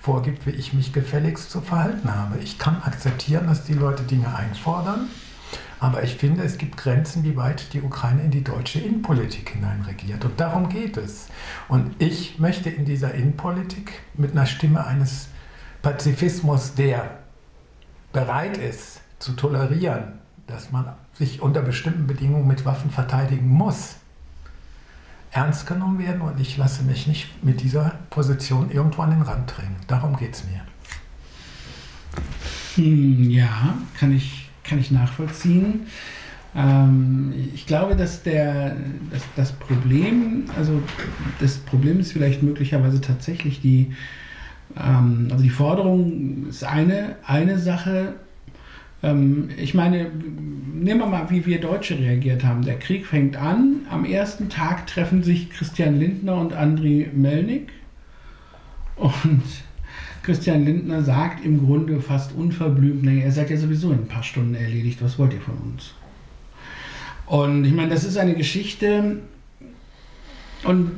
vorgibt, 0.00 0.46
wie 0.46 0.50
ich 0.50 0.72
mich 0.74 0.92
gefälligst 0.92 1.50
zu 1.50 1.60
verhalten 1.60 2.14
habe. 2.14 2.38
Ich 2.38 2.58
kann 2.58 2.82
akzeptieren, 2.82 3.46
dass 3.46 3.64
die 3.64 3.74
Leute 3.74 4.04
Dinge 4.04 4.34
einfordern, 4.34 5.08
aber 5.80 6.04
ich 6.04 6.14
finde, 6.14 6.44
es 6.44 6.58
gibt 6.58 6.76
Grenzen, 6.76 7.24
wie 7.24 7.36
weit 7.36 7.72
die 7.72 7.82
Ukraine 7.82 8.22
in 8.22 8.30
die 8.30 8.44
deutsche 8.44 8.78
Innenpolitik 8.78 9.50
hineinregiert. 9.50 10.24
Und 10.24 10.38
darum 10.38 10.68
geht 10.68 10.96
es. 10.96 11.26
Und 11.68 12.00
ich 12.00 12.38
möchte 12.38 12.70
in 12.70 12.84
dieser 12.84 13.12
Innenpolitik 13.14 13.92
mit 14.14 14.30
einer 14.30 14.46
Stimme 14.46 14.86
eines 14.86 15.28
Pazifismus, 15.82 16.74
der 16.74 17.21
bereit 18.12 18.56
ist 18.56 19.00
zu 19.18 19.32
tolerieren, 19.32 20.04
dass 20.46 20.70
man 20.70 20.86
sich 21.14 21.40
unter 21.40 21.62
bestimmten 21.62 22.06
Bedingungen 22.06 22.46
mit 22.46 22.64
Waffen 22.64 22.90
verteidigen 22.90 23.48
muss, 23.48 23.96
ernst 25.30 25.66
genommen 25.66 25.98
werden 25.98 26.20
und 26.20 26.38
ich 26.40 26.56
lasse 26.56 26.82
mich 26.82 27.06
nicht 27.06 27.42
mit 27.42 27.62
dieser 27.62 27.92
Position 28.10 28.70
irgendwo 28.70 29.02
an 29.02 29.10
den 29.10 29.22
Rand 29.22 29.56
drängen. 29.56 29.76
Darum 29.86 30.16
geht 30.16 30.34
es 30.34 30.44
mir. 30.44 30.60
Hm, 32.74 33.30
ja, 33.30 33.74
kann 33.98 34.12
ich, 34.12 34.50
kann 34.62 34.78
ich 34.78 34.90
nachvollziehen. 34.90 35.86
Ähm, 36.54 37.32
ich 37.54 37.66
glaube, 37.66 37.96
dass 37.96 38.22
der, 38.22 38.76
dass 39.10 39.22
das 39.36 39.52
Problem, 39.52 40.44
also 40.56 40.82
das 41.40 41.56
Problem 41.58 42.00
ist 42.00 42.12
vielleicht 42.12 42.42
möglicherweise 42.42 43.00
tatsächlich 43.00 43.60
die, 43.60 43.94
ähm, 44.76 45.28
also 45.30 45.42
die 45.42 45.50
Forderung 45.50 46.46
ist 46.48 46.64
eine, 46.64 47.16
eine 47.26 47.58
Sache. 47.58 48.14
Ähm, 49.02 49.50
ich 49.56 49.74
meine, 49.74 50.10
nehmen 50.10 51.00
wir 51.00 51.06
mal, 51.06 51.30
wie 51.30 51.44
wir 51.46 51.60
Deutsche 51.60 51.98
reagiert 51.98 52.44
haben. 52.44 52.62
Der 52.62 52.78
Krieg 52.78 53.06
fängt 53.06 53.36
an. 53.36 53.86
Am 53.90 54.04
ersten 54.04 54.48
Tag 54.48 54.86
treffen 54.86 55.22
sich 55.22 55.50
Christian 55.50 55.98
Lindner 55.98 56.36
und 56.36 56.52
Andriy 56.52 57.08
Melnik. 57.12 57.70
Und 58.96 59.42
Christian 60.22 60.64
Lindner 60.64 61.02
sagt 61.02 61.44
im 61.44 61.66
Grunde 61.66 62.00
fast 62.00 62.32
unverblümt, 62.32 63.02
naja, 63.02 63.24
ihr 63.24 63.32
seid 63.32 63.50
ja 63.50 63.56
sowieso 63.56 63.90
in 63.90 64.00
ein 64.00 64.08
paar 64.08 64.22
Stunden 64.22 64.54
erledigt, 64.54 65.02
was 65.02 65.18
wollt 65.18 65.32
ihr 65.32 65.40
von 65.40 65.56
uns? 65.56 65.94
Und 67.26 67.64
ich 67.64 67.72
meine, 67.72 67.88
das 67.88 68.04
ist 68.04 68.16
eine 68.16 68.34
Geschichte 68.34 69.18
und 70.64 70.92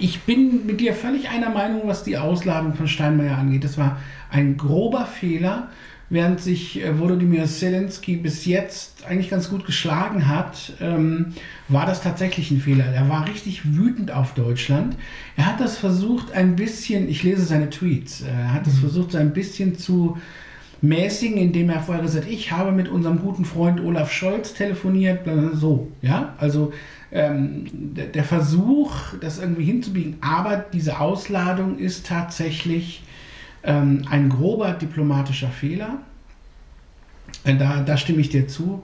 ich 0.00 0.22
bin 0.22 0.66
mit 0.66 0.80
dir 0.80 0.94
völlig 0.94 1.28
einer 1.28 1.50
Meinung, 1.50 1.82
was 1.84 2.02
die 2.02 2.16
Ausladung 2.18 2.74
von 2.74 2.88
Steinmeier 2.88 3.38
angeht. 3.38 3.64
Das 3.64 3.78
war 3.78 3.98
ein 4.30 4.56
grober 4.56 5.06
Fehler 5.06 5.68
während 6.10 6.40
sich 6.40 6.84
äh, 6.84 6.98
Volodymyr 6.98 7.46
Zelensky 7.46 8.16
bis 8.16 8.44
jetzt 8.44 9.06
eigentlich 9.06 9.30
ganz 9.30 9.48
gut 9.48 9.64
geschlagen 9.64 10.28
hat, 10.28 10.72
ähm, 10.80 11.32
war 11.68 11.86
das 11.86 12.02
tatsächlich 12.02 12.50
ein 12.50 12.60
Fehler. 12.60 12.84
Er 12.84 13.08
war 13.08 13.28
richtig 13.28 13.76
wütend 13.76 14.10
auf 14.10 14.34
Deutschland. 14.34 14.96
Er 15.36 15.46
hat 15.46 15.60
das 15.60 15.78
versucht 15.78 16.32
ein 16.32 16.56
bisschen, 16.56 17.08
ich 17.08 17.22
lese 17.22 17.44
seine 17.44 17.70
Tweets, 17.70 18.22
äh, 18.22 18.26
er 18.28 18.52
hat 18.54 18.66
das 18.66 18.74
mhm. 18.74 18.80
versucht 18.80 19.12
so 19.12 19.18
ein 19.18 19.32
bisschen 19.32 19.78
zu 19.78 20.18
mäßigen, 20.82 21.38
indem 21.38 21.70
er 21.70 21.80
vorher 21.80 22.02
gesagt 22.02 22.24
hat, 22.24 22.32
ich 22.32 22.50
habe 22.50 22.72
mit 22.72 22.88
unserem 22.88 23.20
guten 23.20 23.44
Freund 23.44 23.80
Olaf 23.80 24.10
Scholz 24.10 24.54
telefoniert, 24.54 25.28
so, 25.52 25.92
ja, 26.02 26.34
also 26.38 26.72
ähm, 27.12 27.66
der, 27.94 28.24
Versuch, 28.24 28.92
das 29.20 29.38
irgendwie 29.38 29.64
hinzubiegen, 29.64 30.16
aber 30.20 30.64
diese 30.72 31.00
Ausladung 31.00 31.78
ist 31.78 32.06
tatsächlich 32.06 33.02
ähm, 33.62 34.02
ein 34.08 34.28
grober 34.28 34.72
diplomatischer 34.72 35.48
Fehler. 35.48 35.98
Äh, 37.44 37.56
da, 37.56 37.80
da 37.80 37.96
stimme 37.96 38.20
ich 38.20 38.28
dir 38.28 38.46
zu. 38.46 38.82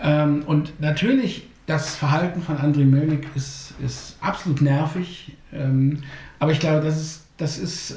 Ähm, 0.00 0.44
und 0.46 0.80
natürlich, 0.80 1.46
das 1.66 1.96
Verhalten 1.96 2.40
von 2.40 2.56
Andrei 2.56 2.84
Melnik 2.84 3.26
ist, 3.34 3.74
ist 3.84 4.16
absolut 4.20 4.62
nervig. 4.62 5.32
Ähm, 5.52 5.98
aber 6.38 6.52
ich 6.52 6.60
glaube, 6.60 6.84
das 6.84 6.96
ist, 6.96 7.26
das 7.36 7.58
ist 7.58 7.90
äh, 7.92 7.94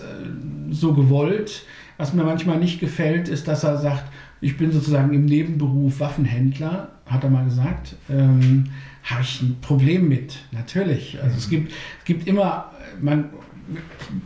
so 0.72 0.94
gewollt. 0.94 1.65
Was 1.98 2.13
mir 2.13 2.24
manchmal 2.24 2.58
nicht 2.58 2.80
gefällt, 2.80 3.27
ist, 3.27 3.48
dass 3.48 3.63
er 3.63 3.77
sagt, 3.77 4.06
ich 4.41 4.58
bin 4.58 4.72
sozusagen 4.72 5.13
im 5.13 5.25
Nebenberuf 5.25 6.00
Waffenhändler, 6.00 6.89
hat 7.06 7.24
er 7.24 7.30
mal 7.30 7.46
gesagt. 7.46 7.96
Ähm, 8.10 8.65
habe 9.03 9.22
ich 9.22 9.41
ein 9.41 9.58
Problem 9.62 10.08
mit, 10.08 10.38
natürlich. 10.51 11.17
Also 11.22 11.38
es 11.38 11.50
gibt, 11.50 11.72
es 12.00 12.05
gibt 12.05 12.27
immer, 12.27 12.72
man, 13.01 13.29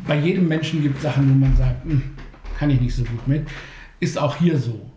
bei 0.08 0.20
jedem 0.20 0.48
Menschen 0.48 0.82
gibt 0.82 0.98
es 0.98 1.04
Sachen, 1.04 1.30
wo 1.30 1.34
man 1.34 1.56
sagt, 1.56 1.86
hm, 1.86 2.02
kann 2.58 2.70
ich 2.70 2.82
nicht 2.82 2.96
so 2.96 3.04
gut 3.04 3.28
mit. 3.28 3.48
Ist 4.00 4.18
auch 4.18 4.36
hier 4.38 4.58
so. 4.58 4.90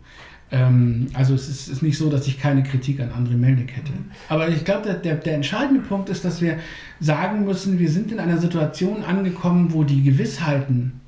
Ähm, 0.51 1.07
also 1.13 1.35
es 1.35 1.47
ist, 1.47 1.67
ist, 1.67 1.83
nicht 1.83 1.97
so, 1.97 2.09
dass 2.09 2.27
ich 2.27 2.39
keine 2.39 2.63
Kritik 2.63 2.99
an 2.99 3.11
André 3.11 3.37
Melnik 3.37 3.75
hätte. 3.75 3.91
Aber 4.29 4.49
ich 4.49 4.65
glaube, 4.65 4.93
der, 4.95 5.15
der, 5.15 5.35
entscheidende 5.35 5.81
Punkt 5.81 6.09
ist, 6.09 6.25
dass 6.25 6.41
wir 6.41 6.57
sagen 6.99 7.45
müssen, 7.45 7.77
wir 7.77 7.89
sind 7.89 8.11
in 8.11 8.19
einer 8.19 8.39
Situation 8.39 9.03
angekommen, 9.03 9.73
wo 9.73 9.83
die 9.83 10.03
Gewissheiten 10.03 10.98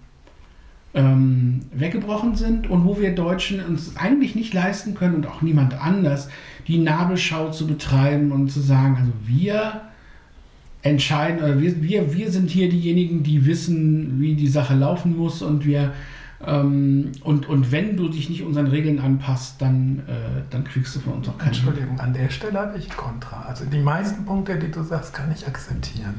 ähm, 0.93 1.61
weggebrochen 1.73 2.35
sind 2.35 2.69
und 2.69 2.85
wo 2.85 2.99
wir 2.99 3.15
Deutschen 3.15 3.63
uns 3.63 3.95
eigentlich 3.95 4.35
nicht 4.35 4.53
leisten 4.53 4.93
können 4.93 5.15
und 5.15 5.27
auch 5.27 5.41
niemand 5.41 5.73
anders, 5.73 6.29
die 6.67 6.77
Nabelschau 6.77 7.51
zu 7.51 7.67
betreiben 7.67 8.31
und 8.31 8.51
zu 8.51 8.59
sagen, 8.59 8.97
also 8.99 9.11
wir 9.25 9.81
entscheiden, 10.81 11.39
oder 11.39 11.61
wir, 11.61 11.81
wir, 11.81 12.13
wir 12.13 12.31
sind 12.31 12.49
hier 12.49 12.69
diejenigen, 12.69 13.23
die 13.23 13.45
wissen, 13.45 14.19
wie 14.19 14.35
die 14.35 14.47
Sache 14.47 14.75
laufen 14.75 15.17
muss 15.17 15.41
und 15.41 15.65
wir 15.65 15.93
ähm, 16.45 17.11
und, 17.23 17.47
und 17.47 17.71
wenn 17.71 17.97
du 17.97 18.09
dich 18.09 18.29
nicht 18.29 18.41
unseren 18.41 18.67
Regeln 18.67 18.99
anpasst, 18.99 19.61
dann, 19.61 19.99
äh, 20.07 20.41
dann 20.49 20.63
kriegst 20.63 20.95
du 20.95 20.99
von 20.99 21.13
uns 21.13 21.29
auch 21.29 21.37
keine. 21.37 21.51
Entschuldigung, 21.51 21.99
an 21.99 22.13
der 22.13 22.29
Stelle 22.29 22.59
habe 22.59 22.77
ich 22.77 22.89
Kontra. 22.89 23.43
Also 23.43 23.65
die 23.65 23.79
meisten 23.79 24.25
Punkte, 24.25 24.57
die 24.57 24.71
du 24.71 24.81
sagst, 24.81 25.13
kann 25.13 25.31
ich 25.31 25.47
akzeptieren. 25.47 26.15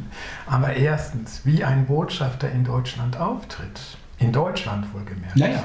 Aber 0.47 0.75
erstens, 0.75 1.43
wie 1.45 1.65
ein 1.65 1.87
Botschafter 1.87 2.51
in 2.51 2.65
Deutschland 2.65 3.19
auftritt, 3.19 3.99
in 4.23 4.33
Deutschland 4.33 4.93
wohlgemerkt, 4.95 5.37
naja. 5.37 5.63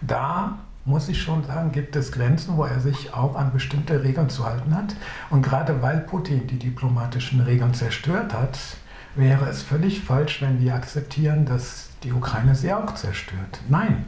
da 0.00 0.58
muss 0.84 1.08
ich 1.08 1.20
schon 1.20 1.44
sagen, 1.44 1.70
gibt 1.70 1.94
es 1.96 2.12
Grenzen, 2.12 2.56
wo 2.56 2.64
er 2.64 2.80
sich 2.80 3.12
auch 3.12 3.36
an 3.36 3.52
bestimmte 3.52 4.02
Regeln 4.02 4.30
zu 4.30 4.46
halten 4.46 4.74
hat. 4.74 4.96
Und 5.28 5.42
gerade 5.42 5.82
weil 5.82 5.98
Putin 5.98 6.46
die 6.46 6.58
diplomatischen 6.58 7.40
Regeln 7.40 7.74
zerstört 7.74 8.32
hat, 8.32 8.58
wäre 9.14 9.46
es 9.46 9.62
völlig 9.62 10.00
falsch, 10.00 10.40
wenn 10.40 10.60
wir 10.60 10.74
akzeptieren, 10.74 11.44
dass 11.44 11.90
die 12.02 12.12
Ukraine 12.12 12.54
sie 12.54 12.72
auch 12.72 12.94
zerstört. 12.94 13.60
Nein, 13.68 14.06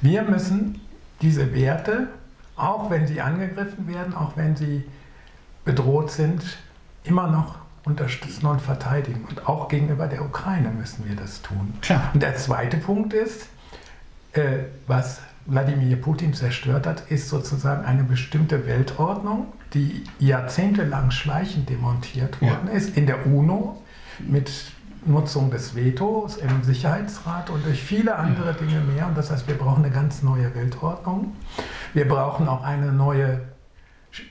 wir 0.00 0.22
müssen 0.22 0.80
diese 1.20 1.52
Werte, 1.52 2.08
auch 2.54 2.90
wenn 2.90 3.08
sie 3.08 3.20
angegriffen 3.20 3.88
werden, 3.88 4.14
auch 4.14 4.36
wenn 4.36 4.54
sie 4.54 4.84
bedroht 5.64 6.10
sind, 6.10 6.42
immer 7.02 7.26
noch 7.26 7.56
unterstützen 7.84 8.46
und 8.46 8.60
verteidigen. 8.60 9.24
Und 9.28 9.46
auch 9.46 9.68
gegenüber 9.68 10.06
der 10.06 10.22
Ukraine 10.24 10.70
müssen 10.70 11.06
wir 11.06 11.16
das 11.16 11.42
tun. 11.42 11.74
Klar. 11.82 12.10
Und 12.14 12.22
der 12.22 12.36
zweite 12.36 12.78
Punkt 12.78 13.12
ist, 13.12 13.48
äh, 14.32 14.64
was 14.86 15.20
Wladimir 15.46 15.96
Putin 15.96 16.32
zerstört 16.32 16.86
hat, 16.86 17.10
ist 17.10 17.28
sozusagen 17.28 17.84
eine 17.84 18.04
bestimmte 18.04 18.66
Weltordnung, 18.66 19.46
die 19.74 20.04
jahrzehntelang 20.18 21.10
schleichend 21.10 21.68
demontiert 21.68 22.40
worden 22.40 22.68
ja. 22.68 22.72
ist 22.72 22.96
in 22.96 23.06
der 23.06 23.26
UNO 23.26 23.82
mit 24.20 24.50
Nutzung 25.06 25.50
des 25.50 25.74
Vetos 25.74 26.36
im 26.38 26.62
Sicherheitsrat 26.62 27.50
und 27.50 27.66
durch 27.66 27.82
viele 27.82 28.16
andere. 28.16 28.54
Dinge 28.54 28.80
mehr. 28.80 29.06
Und 29.06 29.18
das 29.18 29.30
heißt, 29.30 29.46
wir 29.46 29.56
brauchen 29.56 29.84
eine 29.84 29.92
ganz 29.92 30.22
neue 30.22 30.54
Weltordnung. 30.54 31.36
Wir 31.92 32.08
brauchen 32.08 32.48
auch 32.48 32.64
eine 32.64 32.92
neue 32.92 33.42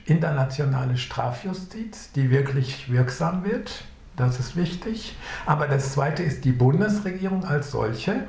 internationale 0.06 0.96
Strafjustiz, 0.96 2.12
die 2.12 2.30
wirklich 2.30 2.90
wirksam 2.90 3.44
wird. 3.44 3.84
Das 4.16 4.38
ist 4.38 4.56
wichtig. 4.56 5.16
Aber 5.46 5.66
das 5.66 5.92
Zweite 5.92 6.22
ist 6.22 6.44
die 6.44 6.52
Bundesregierung 6.52 7.44
als 7.44 7.70
solche 7.70 8.26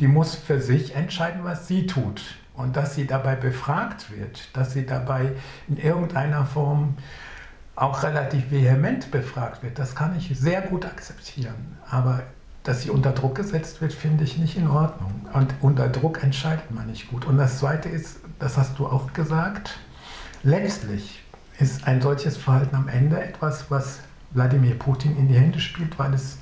die 0.00 0.08
muss 0.08 0.34
für 0.34 0.60
sich 0.60 0.94
entscheiden, 0.94 1.44
was 1.44 1.68
sie 1.68 1.86
tut. 1.86 2.22
Und 2.54 2.76
dass 2.76 2.94
sie 2.94 3.06
dabei 3.06 3.34
befragt 3.34 4.16
wird, 4.16 4.48
dass 4.56 4.72
sie 4.72 4.86
dabei 4.86 5.32
in 5.68 5.76
irgendeiner 5.76 6.46
Form 6.46 6.96
auch 7.74 8.04
relativ 8.04 8.52
vehement 8.52 9.10
befragt 9.10 9.64
wird, 9.64 9.80
das 9.80 9.96
kann 9.96 10.16
ich 10.16 10.38
sehr 10.38 10.62
gut 10.62 10.86
akzeptieren. 10.86 11.78
Aber 11.90 12.22
dass 12.62 12.82
sie 12.82 12.90
unter 12.90 13.10
Druck 13.10 13.34
gesetzt 13.34 13.80
wird, 13.80 13.92
finde 13.92 14.22
ich 14.22 14.38
nicht 14.38 14.56
in 14.56 14.68
Ordnung. 14.68 15.26
Und 15.32 15.52
unter 15.60 15.88
Druck 15.88 16.22
entscheidet 16.22 16.70
man 16.70 16.86
nicht 16.86 17.10
gut. 17.10 17.24
Und 17.24 17.36
das 17.36 17.58
Zweite 17.58 17.88
ist, 17.88 18.18
das 18.38 18.56
hast 18.56 18.78
du 18.78 18.86
auch 18.86 19.12
gesagt, 19.12 19.78
letztlich 20.44 21.22
ist 21.58 21.86
ein 21.86 22.00
solches 22.00 22.36
Verhalten 22.36 22.76
am 22.76 22.88
Ende 22.88 23.20
etwas, 23.20 23.70
was 23.70 24.00
Wladimir 24.32 24.74
Putin 24.74 25.16
in 25.16 25.28
die 25.28 25.34
Hände 25.34 25.60
spielt, 25.60 25.98
weil 25.98 26.14
es 26.14 26.38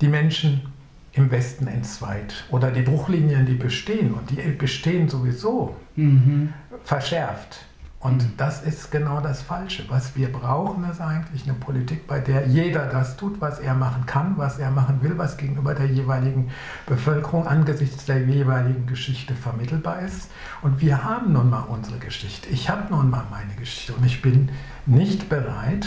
die 0.00 0.08
Menschen 0.08 0.72
im 1.12 1.30
Westen 1.30 1.66
entzweit 1.66 2.44
oder 2.50 2.70
die 2.70 2.82
Bruchlinien, 2.82 3.46
die 3.46 3.54
bestehen 3.54 4.12
und 4.12 4.30
die 4.30 4.36
bestehen 4.36 5.08
sowieso, 5.08 5.74
mhm. 5.94 6.52
verschärft. 6.84 7.64
Und 8.00 8.22
mhm. 8.22 8.32
das 8.36 8.62
ist 8.62 8.90
genau 8.90 9.20
das 9.20 9.42
Falsche. 9.42 9.84
Was 9.88 10.16
wir 10.16 10.30
brauchen, 10.30 10.88
ist 10.88 11.00
eigentlich 11.00 11.44
eine 11.44 11.54
Politik, 11.54 12.06
bei 12.06 12.20
der 12.20 12.46
jeder 12.46 12.86
das 12.86 13.16
tut, 13.16 13.40
was 13.40 13.58
er 13.58 13.74
machen 13.74 14.04
kann, 14.06 14.34
was 14.36 14.58
er 14.58 14.70
machen 14.70 15.02
will, 15.02 15.16
was 15.16 15.36
gegenüber 15.36 15.74
der 15.74 15.86
jeweiligen 15.86 16.50
Bevölkerung 16.86 17.46
angesichts 17.46 18.04
der 18.04 18.22
jeweiligen 18.24 18.86
Geschichte 18.86 19.34
vermittelbar 19.34 20.00
ist. 20.00 20.30
Und 20.62 20.80
wir 20.80 21.04
haben 21.04 21.32
nun 21.32 21.48
mal 21.50 21.62
unsere 21.62 21.98
Geschichte. 21.98 22.48
Ich 22.50 22.68
habe 22.68 22.92
nun 22.94 23.10
mal 23.10 23.24
meine 23.30 23.54
Geschichte 23.54 23.94
und 23.94 24.04
ich 24.04 24.20
bin 24.20 24.50
nicht 24.84 25.28
bereit, 25.28 25.86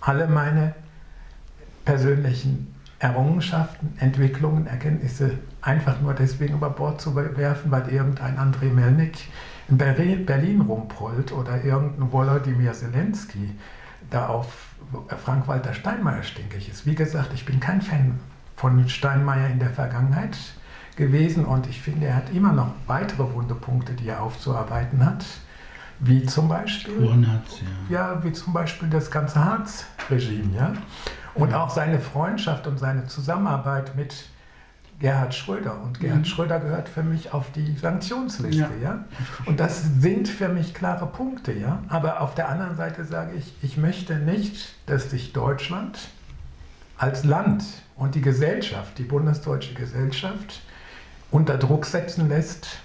alle 0.00 0.26
meine 0.26 0.74
persönlichen 1.84 2.74
Errungenschaften, 2.98 3.94
Entwicklungen, 3.98 4.66
Erkenntnisse 4.66 5.38
einfach 5.60 6.00
nur 6.00 6.14
deswegen 6.14 6.54
über 6.54 6.70
Bord 6.70 7.00
zu 7.00 7.14
werfen, 7.14 7.70
weil 7.70 7.88
irgendein 7.88 8.38
André 8.38 8.72
Melnik 8.72 9.28
in 9.68 9.78
Berlin 9.78 10.60
rumprollt 10.60 11.32
oder 11.32 11.64
irgendein 11.64 12.12
Volodymyr 12.12 12.72
Zelensky 12.72 13.50
da 14.10 14.28
auf 14.28 14.46
Frank-Walter 15.24 15.74
Steinmeier 15.74 16.22
stinkig 16.22 16.68
ist. 16.68 16.86
Wie 16.86 16.94
gesagt, 16.94 17.32
ich 17.34 17.44
bin 17.44 17.58
kein 17.58 17.82
Fan 17.82 18.20
von 18.54 18.88
Steinmeier 18.88 19.48
in 19.48 19.58
der 19.58 19.70
Vergangenheit 19.70 20.36
gewesen 20.96 21.44
und 21.44 21.66
ich 21.66 21.80
finde, 21.82 22.06
er 22.06 22.16
hat 22.16 22.32
immer 22.32 22.52
noch 22.52 22.72
weitere 22.86 23.34
Wundepunkte, 23.34 23.92
die 23.92 24.08
er 24.08 24.22
aufzuarbeiten 24.22 25.04
hat, 25.04 25.24
wie 25.98 26.24
zum 26.24 26.48
Beispiel, 26.48 27.26
Harz, 27.26 27.60
ja. 27.90 28.14
ja. 28.14 28.24
wie 28.24 28.32
zum 28.32 28.52
Beispiel 28.52 28.88
das 28.88 29.10
ganze 29.10 29.44
Harz-Regime, 29.44 30.54
ja. 30.54 30.72
Und 31.34 31.52
auch 31.52 31.68
seine 31.68 31.98
Freundschaft 31.98 32.66
und 32.66 32.78
seine 32.78 33.06
Zusammenarbeit 33.06 33.94
mit 33.94 34.26
Gerhard 34.98 35.34
Schröder. 35.34 35.80
Und 35.82 36.00
Gerhard 36.00 36.20
mhm. 36.20 36.24
Schröder 36.24 36.60
gehört 36.60 36.88
für 36.88 37.02
mich 37.02 37.32
auf 37.32 37.52
die 37.52 37.76
Sanktionsliste. 37.76 38.60
Ja. 38.60 38.70
ja. 38.82 39.04
Und 39.44 39.60
das 39.60 39.84
sind 40.00 40.28
für 40.28 40.48
mich 40.48 40.74
klare 40.74 41.06
Punkte. 41.06 41.52
Ja. 41.52 41.82
Aber 41.88 42.20
auf 42.20 42.34
der 42.34 42.48
anderen 42.48 42.76
Seite 42.76 43.04
sage 43.04 43.32
ich, 43.36 43.52
ich 43.62 43.76
möchte 43.76 44.16
nicht, 44.16 44.74
dass 44.86 45.10
sich 45.10 45.32
Deutschland 45.32 45.98
als 46.98 47.24
Land 47.24 47.64
und 47.96 48.14
die 48.14 48.22
Gesellschaft, 48.22 48.98
die 48.98 49.04
bundesdeutsche 49.04 49.74
Gesellschaft, 49.74 50.62
unter 51.30 51.58
Druck 51.58 51.84
setzen 51.84 52.28
lässt, 52.28 52.78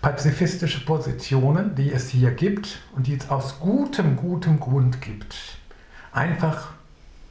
pazifistische 0.00 0.84
Positionen, 0.84 1.74
die 1.74 1.92
es 1.92 2.08
hier 2.08 2.30
gibt 2.30 2.80
und 2.94 3.06
die 3.06 3.14
es 3.14 3.30
aus 3.30 3.60
gutem, 3.60 4.16
gutem 4.16 4.58
Grund 4.60 5.00
gibt, 5.00 5.58
einfach 6.12 6.72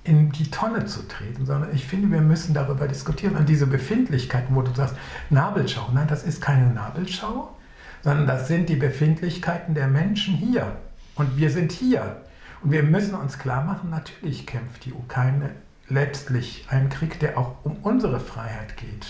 in 0.08 0.32
die 0.32 0.50
Tonne 0.50 0.86
zu 0.86 1.08
treten, 1.08 1.46
sondern 1.46 1.74
ich 1.74 1.86
finde, 1.86 2.10
wir 2.10 2.22
müssen 2.22 2.54
darüber 2.54 2.88
diskutieren. 2.88 3.36
Und 3.36 3.50
diese 3.50 3.68
Befindlichkeiten, 3.68 4.56
wo 4.56 4.62
du 4.62 4.74
sagst, 4.74 4.96
Nabelschau, 5.30 5.90
nein, 5.94 6.08
das 6.08 6.24
ist 6.24 6.42
keine 6.42 6.68
Nabelschau, 6.74 7.56
sondern 8.04 8.26
das 8.26 8.48
sind 8.48 8.70
die 8.70 8.76
Befindlichkeiten 8.76 9.74
der 9.74 9.88
Menschen 9.88 10.34
hier. 10.34 10.78
Und 11.16 11.38
wir 11.38 11.50
sind 11.50 11.72
hier. 11.72 12.22
Und 12.64 12.72
wir 12.72 12.84
müssen 12.84 13.16
uns 13.16 13.38
klar 13.38 13.64
machen, 13.64 13.90
natürlich 13.90 14.48
kämpft 14.48 14.86
die 14.86 14.94
Ukraine 14.94 15.52
letztlich 15.90 16.66
einen 16.70 16.90
Krieg, 16.90 17.20
der 17.20 17.38
auch 17.38 17.56
um 17.64 17.78
unsere 17.84 18.20
Freiheit 18.20 18.78
geht. 18.78 19.08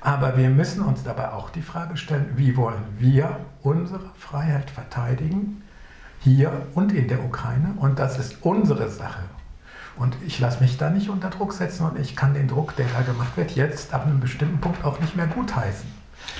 Aber 0.00 0.36
wir 0.36 0.48
müssen 0.48 0.82
uns 0.82 1.02
dabei 1.02 1.32
auch 1.32 1.50
die 1.50 1.62
Frage 1.62 1.96
stellen, 1.96 2.32
wie 2.36 2.56
wollen 2.56 2.84
wir 2.98 3.38
unsere 3.62 4.10
Freiheit 4.16 4.70
verteidigen, 4.70 5.62
hier 6.20 6.66
und 6.74 6.92
in 6.92 7.08
der 7.08 7.22
Ukraine? 7.24 7.74
Und 7.76 7.98
das 7.98 8.18
ist 8.18 8.38
unsere 8.42 8.88
Sache. 8.90 9.24
Und 10.00 10.16
ich 10.26 10.40
lasse 10.40 10.62
mich 10.62 10.78
da 10.78 10.88
nicht 10.88 11.10
unter 11.10 11.28
Druck 11.28 11.52
setzen 11.52 11.84
und 11.84 11.98
ich 11.98 12.16
kann 12.16 12.32
den 12.32 12.48
Druck, 12.48 12.74
der 12.76 12.86
da 12.86 13.02
gemacht 13.02 13.36
wird, 13.36 13.50
jetzt 13.54 13.92
ab 13.92 14.06
einem 14.06 14.18
bestimmten 14.18 14.58
Punkt 14.58 14.82
auch 14.82 14.98
nicht 14.98 15.14
mehr 15.14 15.26
gutheißen. 15.26 15.86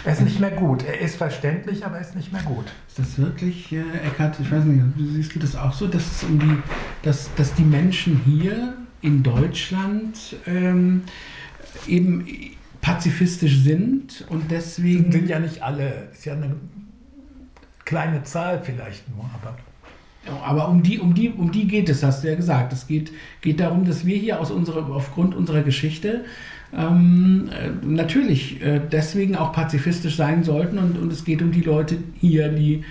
Er 0.04 0.14
ist 0.14 0.22
nicht 0.22 0.40
mehr 0.40 0.50
gut. 0.50 0.82
Er 0.82 0.98
ist 1.00 1.16
verständlich, 1.16 1.84
aber 1.84 1.96
er 1.96 2.00
ist 2.00 2.16
nicht 2.16 2.32
mehr 2.32 2.42
gut. 2.42 2.72
Ist 2.88 2.98
das 2.98 3.18
wirklich, 3.18 3.70
äh, 3.72 3.82
Eckhard, 4.06 4.40
ich 4.40 4.50
weiß 4.50 4.64
nicht, 4.64 4.82
siehst 5.12 5.34
du 5.34 5.38
das 5.38 5.56
auch 5.56 5.74
so, 5.74 5.86
dass, 5.86 6.10
es 6.10 6.24
um 6.24 6.38
die, 6.38 6.56
dass, 7.02 7.28
dass 7.34 7.52
die 7.52 7.64
Menschen 7.64 8.22
hier 8.24 8.78
in 9.02 9.22
Deutschland 9.22 10.36
ähm, 10.46 11.02
eben 11.86 12.26
pazifistisch 12.80 13.58
sind 13.58 14.24
und 14.30 14.50
deswegen. 14.50 15.12
Sind 15.12 15.28
ja 15.28 15.38
nicht 15.38 15.62
alle, 15.62 16.08
ist 16.12 16.24
ja 16.24 16.32
eine 16.32 16.56
kleine 17.84 18.22
Zahl 18.22 18.62
vielleicht 18.62 19.06
nur, 19.14 19.28
aber. 19.34 19.54
Aber 20.44 20.68
um 20.68 20.82
die, 20.82 20.98
um, 20.98 21.14
die, 21.14 21.30
um 21.30 21.50
die 21.50 21.66
geht 21.66 21.88
es, 21.88 22.02
hast 22.02 22.22
du 22.22 22.28
ja 22.28 22.34
gesagt. 22.34 22.72
Es 22.72 22.86
geht, 22.86 23.10
geht 23.40 23.60
darum, 23.60 23.84
dass 23.84 24.04
wir 24.04 24.16
hier 24.16 24.40
aus 24.40 24.50
unserer, 24.50 24.86
aufgrund 24.90 25.34
unserer 25.34 25.62
Geschichte 25.62 26.24
ähm, 26.76 27.48
äh, 27.50 27.70
natürlich 27.84 28.62
äh, 28.62 28.80
deswegen 28.90 29.34
auch 29.36 29.52
pazifistisch 29.52 30.16
sein 30.16 30.44
sollten 30.44 30.78
und, 30.78 30.98
und 30.98 31.12
es 31.12 31.24
geht 31.24 31.42
um 31.42 31.52
die 31.52 31.62
Leute 31.62 31.96
hier, 32.20 32.48
die, 32.48 32.84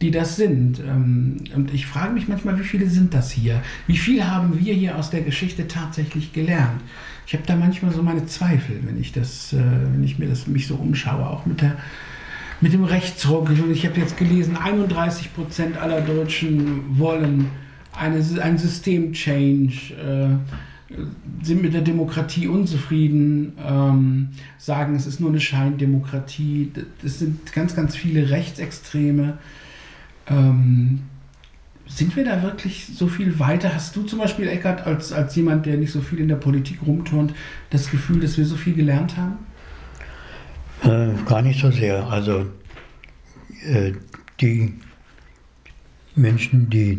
die 0.00 0.10
das 0.10 0.36
sind. 0.36 0.78
Ähm, 0.80 1.38
und 1.54 1.72
ich 1.72 1.86
frage 1.86 2.12
mich 2.12 2.28
manchmal, 2.28 2.58
wie 2.58 2.64
viele 2.64 2.88
sind 2.88 3.14
das 3.14 3.30
hier? 3.30 3.62
Wie 3.86 3.96
viel 3.96 4.24
haben 4.24 4.58
wir 4.60 4.74
hier 4.74 4.96
aus 4.96 5.10
der 5.10 5.22
Geschichte 5.22 5.66
tatsächlich 5.66 6.32
gelernt? 6.32 6.80
Ich 7.26 7.32
habe 7.32 7.44
da 7.46 7.56
manchmal 7.56 7.92
so 7.92 8.02
meine 8.02 8.26
Zweifel, 8.26 8.80
wenn 8.82 9.00
ich 9.00 9.12
das, 9.12 9.52
äh, 9.52 9.58
wenn 9.58 10.04
ich 10.04 10.18
mir 10.18 10.28
das 10.28 10.46
mich 10.46 10.66
so 10.66 10.74
umschaue, 10.76 11.26
auch 11.26 11.46
mit 11.46 11.62
der 11.62 11.76
mit 12.64 12.72
dem 12.72 12.84
Rechtsruck. 12.84 13.50
Ich 13.72 13.84
habe 13.84 14.00
jetzt 14.00 14.16
gelesen, 14.16 14.56
31 14.56 15.34
Prozent 15.34 15.76
aller 15.76 16.00
Deutschen 16.00 16.98
wollen 16.98 17.50
eine, 17.92 18.24
ein 18.40 18.56
System-Change, 18.56 19.92
äh, 19.92 20.94
sind 21.44 21.60
mit 21.60 21.74
der 21.74 21.82
Demokratie 21.82 22.48
unzufrieden, 22.48 23.52
ähm, 23.62 24.28
sagen, 24.56 24.96
es 24.96 25.06
ist 25.06 25.20
nur 25.20 25.28
eine 25.28 25.40
Scheindemokratie. 25.40 26.72
Es 27.04 27.18
sind 27.18 27.52
ganz, 27.52 27.76
ganz 27.76 27.96
viele 27.96 28.30
Rechtsextreme. 28.30 29.36
Ähm, 30.26 31.00
sind 31.86 32.16
wir 32.16 32.24
da 32.24 32.42
wirklich 32.42 32.86
so 32.86 33.08
viel 33.08 33.38
weiter? 33.38 33.74
Hast 33.74 33.94
du 33.94 34.04
zum 34.04 34.20
Beispiel, 34.20 34.48
Eckert, 34.48 34.86
als, 34.86 35.12
als 35.12 35.36
jemand, 35.36 35.66
der 35.66 35.76
nicht 35.76 35.92
so 35.92 36.00
viel 36.00 36.18
in 36.18 36.28
der 36.28 36.36
Politik 36.36 36.78
rumturnt, 36.86 37.34
das 37.68 37.90
Gefühl, 37.90 38.20
dass 38.20 38.38
wir 38.38 38.46
so 38.46 38.56
viel 38.56 38.72
gelernt 38.72 39.18
haben? 39.18 39.36
Äh, 40.82 41.12
gar 41.24 41.42
nicht 41.42 41.60
so 41.60 41.70
sehr. 41.70 42.06
Also 42.08 42.46
äh, 43.64 43.92
die 44.40 44.74
Menschen, 46.14 46.70
die 46.70 46.98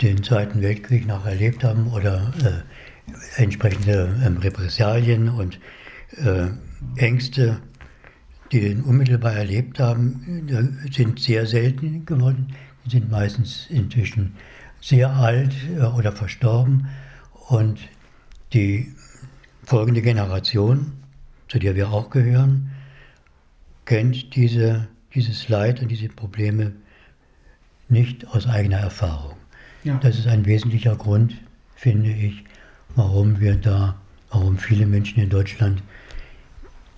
den 0.00 0.22
Zweiten 0.22 0.62
Weltkrieg 0.62 1.06
noch 1.06 1.26
erlebt 1.26 1.64
haben 1.64 1.88
oder 1.88 2.32
äh, 2.42 3.42
entsprechende 3.42 4.16
ähm, 4.24 4.38
Repressalien 4.38 5.28
und 5.28 5.58
äh, 6.16 6.48
Ängste, 6.96 7.58
die 8.52 8.60
den 8.60 8.82
unmittelbar 8.82 9.32
erlebt 9.34 9.78
haben, 9.78 10.48
äh, 10.48 10.92
sind 10.92 11.20
sehr 11.20 11.46
selten 11.46 12.04
geworden. 12.06 12.54
Die 12.84 12.90
sind 12.90 13.10
meistens 13.10 13.66
inzwischen 13.68 14.34
sehr 14.80 15.10
alt 15.10 15.54
oder 15.96 16.12
verstorben 16.12 16.88
und 17.48 17.80
die 18.52 18.94
folgende 19.64 20.00
Generation, 20.00 20.92
zu 21.48 21.58
der 21.58 21.74
wir 21.74 21.90
auch 21.90 22.08
gehören, 22.10 22.70
kennt 23.90 24.36
diese, 24.36 24.86
dieses 25.16 25.48
Leid 25.48 25.82
und 25.82 25.88
diese 25.88 26.08
Probleme 26.08 26.70
nicht 27.88 28.24
aus 28.28 28.46
eigener 28.46 28.78
Erfahrung. 28.78 29.34
Ja. 29.82 29.96
Das 29.96 30.16
ist 30.16 30.28
ein 30.28 30.46
wesentlicher 30.46 30.94
Grund, 30.94 31.34
finde 31.74 32.12
ich, 32.12 32.44
warum 32.94 33.40
wir 33.40 33.56
da, 33.56 34.00
warum 34.30 34.58
viele 34.58 34.86
Menschen 34.86 35.20
in 35.20 35.28
Deutschland 35.28 35.82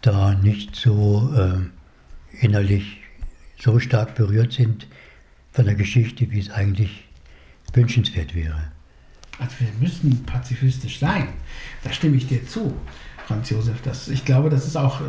da 0.02 0.34
nicht 0.34 0.76
so 0.76 1.32
äh, 1.34 2.44
innerlich 2.44 2.98
so 3.58 3.78
stark 3.78 4.14
berührt 4.14 4.52
sind 4.52 4.86
von 5.52 5.64
der 5.64 5.76
Geschichte, 5.76 6.30
wie 6.30 6.40
es 6.40 6.50
eigentlich 6.50 7.04
wünschenswert 7.72 8.34
wäre. 8.34 8.70
Also 9.38 9.54
wir 9.60 9.72
müssen 9.80 10.24
pazifistisch 10.24 10.98
sein, 10.98 11.28
da 11.84 11.90
stimme 11.90 12.16
ich 12.16 12.26
dir 12.26 12.46
zu. 12.46 12.76
Franz 13.26 13.50
Josef. 13.50 13.80
Das, 13.82 14.08
ich 14.08 14.24
glaube, 14.24 14.50
das 14.50 14.66
ist 14.66 14.76
auch, 14.76 15.00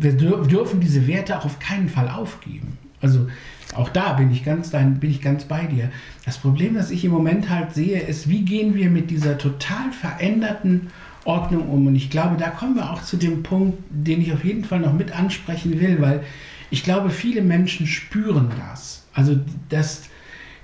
wir 0.00 0.12
dürfen 0.12 0.80
diese 0.80 1.06
Werte 1.06 1.38
auch 1.38 1.44
auf 1.44 1.58
keinen 1.58 1.88
Fall 1.88 2.08
aufgeben. 2.08 2.78
Also 3.00 3.26
auch 3.74 3.88
da 3.88 4.14
bin 4.14 4.30
ich 4.30 4.44
ganz, 4.44 4.70
bin 4.70 5.10
ich 5.10 5.20
ganz 5.20 5.44
bei 5.44 5.66
dir. 5.66 5.90
Das 6.24 6.38
Problem, 6.38 6.74
das 6.74 6.90
ich 6.90 7.04
im 7.04 7.10
Moment 7.10 7.50
halt 7.50 7.74
sehe, 7.74 8.00
ist, 8.00 8.28
wie 8.28 8.42
gehen 8.42 8.74
wir 8.74 8.90
mit 8.90 9.10
dieser 9.10 9.36
total 9.38 9.92
veränderten 9.92 10.88
Ordnung 11.24 11.68
um? 11.68 11.86
Und 11.86 11.96
ich 11.96 12.10
glaube, 12.10 12.36
da 12.36 12.50
kommen 12.50 12.76
wir 12.76 12.90
auch 12.90 13.02
zu 13.02 13.16
dem 13.16 13.42
Punkt, 13.42 13.78
den 13.90 14.20
ich 14.20 14.32
auf 14.32 14.44
jeden 14.44 14.64
Fall 14.64 14.80
noch 14.80 14.92
mit 14.92 15.12
ansprechen 15.12 15.80
will, 15.80 16.00
weil 16.00 16.22
ich 16.70 16.82
glaube, 16.82 17.10
viele 17.10 17.42
Menschen 17.42 17.86
spüren 17.86 18.50
das. 18.68 19.06
Also, 19.12 19.38
dass 19.68 20.04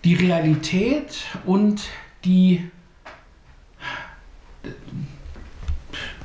die 0.04 0.14
Realität 0.14 1.24
und 1.44 1.82
die 2.24 2.62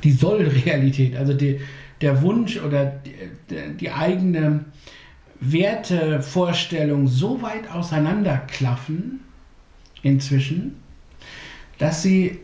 die 0.06 0.12
Soll-Realität, 0.12 1.16
also 1.16 1.34
die, 1.34 1.60
der 2.00 2.22
Wunsch 2.22 2.60
oder 2.60 2.86
die, 2.86 3.76
die 3.76 3.90
eigene 3.90 4.64
Wertevorstellung 5.40 7.08
so 7.08 7.42
weit 7.42 7.68
auseinanderklaffen 7.72 9.20
inzwischen, 10.02 10.80
dass 11.78 12.02
sie 12.02 12.38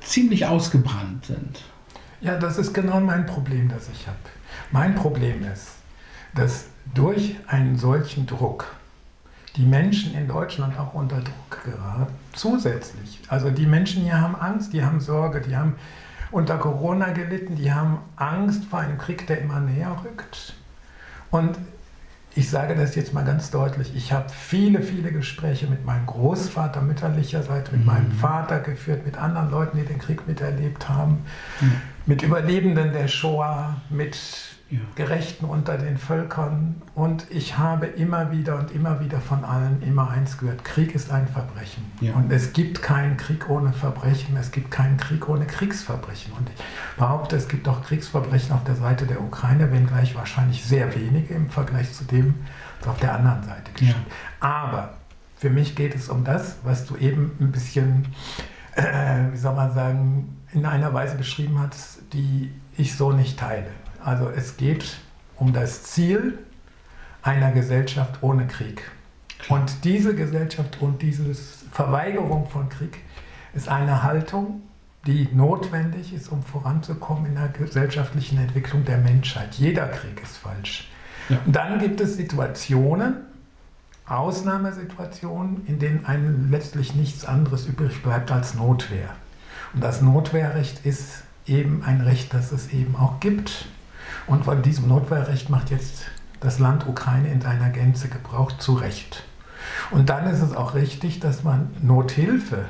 ziemlich 0.00 0.46
ausgebrannt 0.46 1.26
sind. 1.26 1.62
Ja, 2.20 2.36
das 2.38 2.58
ist 2.58 2.74
genau 2.74 2.98
mein 2.98 3.24
Problem, 3.26 3.68
das 3.68 3.88
ich 3.88 4.08
habe. 4.08 4.18
Mein 4.72 4.96
Problem 4.96 5.44
ist, 5.44 5.68
dass 6.34 6.66
durch 6.92 7.36
einen 7.46 7.78
solchen 7.78 8.26
Druck 8.26 8.74
die 9.54 9.64
Menschen 9.64 10.12
in 10.14 10.26
Deutschland 10.26 10.76
auch 10.76 10.94
unter 10.94 11.20
Druck 11.20 11.64
geraten, 11.64 12.12
zusätzlich. 12.32 13.20
Also 13.28 13.50
die 13.50 13.66
Menschen 13.66 14.02
hier 14.02 14.20
haben 14.20 14.34
Angst, 14.34 14.72
die 14.72 14.82
haben 14.82 14.98
Sorge, 14.98 15.40
die 15.40 15.54
haben 15.54 15.76
unter 16.30 16.58
Corona 16.58 17.10
gelitten, 17.10 17.56
die 17.56 17.72
haben 17.72 17.98
Angst 18.16 18.64
vor 18.64 18.80
einem 18.80 18.98
Krieg, 18.98 19.26
der 19.26 19.40
immer 19.40 19.60
näher 19.60 19.96
rückt. 20.04 20.54
Und 21.30 21.58
ich 22.36 22.50
sage 22.50 22.74
das 22.74 22.96
jetzt 22.96 23.14
mal 23.14 23.24
ganz 23.24 23.50
deutlich, 23.50 23.94
ich 23.94 24.12
habe 24.12 24.28
viele, 24.28 24.82
viele 24.82 25.12
Gespräche 25.12 25.66
mit 25.66 25.84
meinem 25.84 26.06
Großvater 26.06 26.82
mütterlicherseits, 26.82 27.70
mit 27.70 27.82
mhm. 27.82 27.86
meinem 27.86 28.12
Vater 28.12 28.58
geführt, 28.60 29.06
mit 29.06 29.16
anderen 29.16 29.50
Leuten, 29.50 29.78
die 29.78 29.84
den 29.84 29.98
Krieg 29.98 30.26
miterlebt 30.26 30.88
haben, 30.88 31.24
mhm. 31.60 31.80
mit 32.06 32.22
Überlebenden 32.22 32.92
der 32.92 33.06
Shoah, 33.06 33.76
mit 33.88 34.18
ja. 34.74 34.80
Gerechten 34.94 35.44
unter 35.44 35.78
den 35.78 35.98
Völkern. 35.98 36.82
Und 36.94 37.26
ich 37.30 37.58
habe 37.58 37.86
immer 37.86 38.32
wieder 38.32 38.58
und 38.58 38.72
immer 38.72 39.00
wieder 39.00 39.20
von 39.20 39.44
allen 39.44 39.82
immer 39.82 40.10
eins 40.10 40.38
gehört, 40.38 40.64
Krieg 40.64 40.94
ist 40.94 41.10
ein 41.10 41.28
Verbrechen. 41.28 41.84
Ja. 42.00 42.14
Und 42.14 42.32
es 42.32 42.52
gibt 42.52 42.82
keinen 42.82 43.16
Krieg 43.16 43.48
ohne 43.48 43.72
Verbrechen, 43.72 44.36
es 44.36 44.50
gibt 44.50 44.70
keinen 44.70 44.96
Krieg 44.96 45.28
ohne 45.28 45.46
Kriegsverbrechen. 45.46 46.32
Und 46.32 46.48
ich 46.48 46.62
behaupte, 46.96 47.36
es 47.36 47.48
gibt 47.48 47.68
auch 47.68 47.82
Kriegsverbrechen 47.82 48.52
auf 48.52 48.64
der 48.64 48.74
Seite 48.74 49.06
der 49.06 49.20
Ukraine, 49.22 49.70
wenngleich 49.70 50.14
wahrscheinlich 50.14 50.64
sehr 50.64 50.94
wenige 50.94 51.34
im 51.34 51.50
Vergleich 51.50 51.92
zu 51.92 52.04
dem, 52.04 52.34
was 52.80 52.88
auf 52.88 53.00
der 53.00 53.14
anderen 53.14 53.42
Seite 53.42 53.72
geschieht. 53.72 53.90
Ja. 53.90 54.48
Aber 54.48 54.94
für 55.36 55.50
mich 55.50 55.76
geht 55.76 55.94
es 55.94 56.08
um 56.08 56.24
das, 56.24 56.56
was 56.64 56.86
du 56.86 56.96
eben 56.96 57.32
ein 57.40 57.52
bisschen, 57.52 58.06
äh, 58.74 59.30
wie 59.30 59.36
soll 59.36 59.54
man 59.54 59.72
sagen, 59.72 60.36
in 60.52 60.66
einer 60.66 60.92
Weise 60.94 61.16
beschrieben 61.16 61.58
hast, 61.60 62.00
die 62.12 62.50
ich 62.76 62.96
so 62.96 63.12
nicht 63.12 63.38
teile. 63.38 63.66
Also 64.04 64.28
es 64.28 64.56
geht 64.56 64.98
um 65.36 65.52
das 65.52 65.82
Ziel 65.84 66.38
einer 67.22 67.52
Gesellschaft 67.52 68.22
ohne 68.22 68.46
Krieg. 68.46 68.82
Und 69.48 69.84
diese 69.84 70.14
Gesellschaft 70.14 70.80
und 70.80 71.00
diese 71.00 71.34
Verweigerung 71.72 72.48
von 72.48 72.68
Krieg 72.68 72.98
ist 73.54 73.68
eine 73.68 74.02
Haltung, 74.02 74.62
die 75.06 75.28
notwendig 75.32 76.12
ist, 76.12 76.28
um 76.28 76.42
voranzukommen 76.42 77.26
in 77.26 77.34
der 77.34 77.48
gesellschaftlichen 77.48 78.38
Entwicklung 78.38 78.84
der 78.84 78.98
Menschheit. 78.98 79.54
Jeder 79.54 79.86
Krieg 79.88 80.22
ist 80.22 80.36
falsch. 80.36 80.90
Ja. 81.28 81.38
Dann 81.46 81.78
gibt 81.78 82.00
es 82.00 82.16
Situationen, 82.16 83.16
Ausnahmesituationen, 84.06 85.66
in 85.66 85.78
denen 85.78 86.04
einem 86.04 86.50
letztlich 86.50 86.94
nichts 86.94 87.24
anderes 87.24 87.66
übrig 87.66 88.02
bleibt 88.02 88.30
als 88.30 88.54
Notwehr. 88.54 89.08
Und 89.72 89.82
das 89.82 90.02
Notwehrrecht 90.02 90.84
ist 90.84 91.22
eben 91.46 91.82
ein 91.84 92.02
Recht, 92.02 92.34
das 92.34 92.52
es 92.52 92.72
eben 92.72 92.96
auch 92.96 93.20
gibt. 93.20 93.66
Und 94.26 94.44
von 94.44 94.62
diesem 94.62 94.88
Notwehrrecht 94.88 95.50
macht 95.50 95.70
jetzt 95.70 96.04
das 96.40 96.58
Land 96.58 96.86
Ukraine 96.86 97.28
in 97.28 97.40
seiner 97.40 97.70
Gänze 97.70 98.08
Gebrauch 98.08 98.52
zu 98.52 98.74
Recht. 98.74 99.24
Und 99.90 100.08
dann 100.08 100.26
ist 100.26 100.40
es 100.40 100.54
auch 100.54 100.74
richtig, 100.74 101.20
dass 101.20 101.42
man 101.42 101.70
Nothilfe 101.82 102.66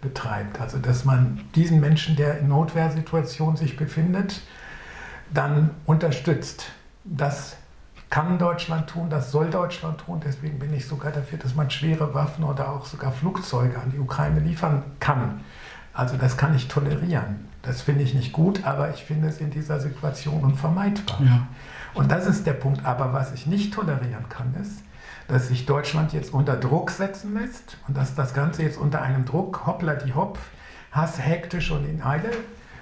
betreibt. 0.00 0.60
Also 0.60 0.78
dass 0.78 1.04
man 1.04 1.40
diesen 1.54 1.80
Menschen, 1.80 2.16
der 2.16 2.38
in 2.38 2.48
Notwehrsituation 2.48 3.56
sich 3.56 3.76
befindet, 3.76 4.40
dann 5.32 5.70
unterstützt. 5.86 6.66
Das 7.04 7.56
kann 8.10 8.38
Deutschland 8.38 8.88
tun, 8.88 9.10
das 9.10 9.30
soll 9.30 9.50
Deutschland 9.50 10.00
tun. 10.00 10.20
Deswegen 10.24 10.58
bin 10.58 10.72
ich 10.72 10.86
sogar 10.86 11.12
dafür, 11.12 11.38
dass 11.38 11.54
man 11.54 11.70
schwere 11.70 12.14
Waffen 12.14 12.44
oder 12.44 12.70
auch 12.70 12.86
sogar 12.86 13.12
Flugzeuge 13.12 13.78
an 13.78 13.90
die 13.90 13.98
Ukraine 13.98 14.40
liefern 14.40 14.82
kann. 15.00 15.40
Also 15.98 16.16
das 16.16 16.36
kann 16.36 16.54
ich 16.54 16.68
tolerieren. 16.68 17.48
Das 17.62 17.82
finde 17.82 18.04
ich 18.04 18.14
nicht 18.14 18.32
gut, 18.32 18.64
aber 18.64 18.94
ich 18.94 19.02
finde 19.02 19.26
es 19.26 19.40
in 19.40 19.50
dieser 19.50 19.80
Situation 19.80 20.44
unvermeidbar. 20.44 21.20
Ja. 21.20 21.48
Und 21.92 22.12
das 22.12 22.26
ist 22.26 22.46
der 22.46 22.52
Punkt. 22.52 22.86
Aber 22.86 23.12
was 23.12 23.32
ich 23.32 23.48
nicht 23.48 23.74
tolerieren 23.74 24.28
kann, 24.28 24.54
ist, 24.62 24.84
dass 25.26 25.48
sich 25.48 25.66
Deutschland 25.66 26.12
jetzt 26.12 26.32
unter 26.32 26.54
Druck 26.54 26.92
setzen 26.92 27.34
lässt 27.34 27.78
und 27.88 27.96
dass 27.96 28.14
das 28.14 28.32
Ganze 28.32 28.62
jetzt 28.62 28.78
unter 28.78 29.02
einem 29.02 29.24
Druck, 29.24 29.66
hoppla 29.66 29.96
die 29.96 30.14
hopp, 30.14 30.38
Hass 30.92 31.18
hektisch 31.18 31.72
und 31.72 31.84
in 31.84 32.00
Eile, 32.00 32.30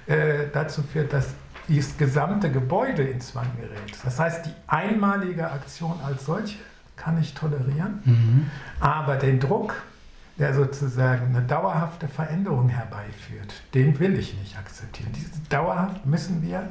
äh, 0.06 0.48
dazu 0.52 0.82
führt, 0.82 1.14
dass 1.14 1.28
dieses 1.68 1.96
gesamte 1.96 2.52
Gebäude 2.52 3.02
in 3.02 3.22
Zwang 3.22 3.48
gerät. 3.58 3.96
Das 4.04 4.20
heißt, 4.20 4.44
die 4.44 4.52
einmalige 4.66 5.50
Aktion 5.50 5.98
als 6.04 6.26
solche 6.26 6.58
kann 6.96 7.18
ich 7.18 7.32
tolerieren, 7.32 8.02
mhm. 8.04 8.50
aber 8.78 9.16
den 9.16 9.40
Druck, 9.40 9.74
der 10.38 10.54
sozusagen 10.54 11.34
eine 11.34 11.42
dauerhafte 11.42 12.08
Veränderung 12.08 12.68
herbeiführt, 12.68 13.62
den 13.74 13.98
will 13.98 14.18
ich 14.18 14.38
nicht 14.38 14.58
akzeptieren. 14.58 15.12
Diese 15.14 15.30
dauerhaft 15.48 16.04
müssen 16.04 16.42
wir 16.42 16.68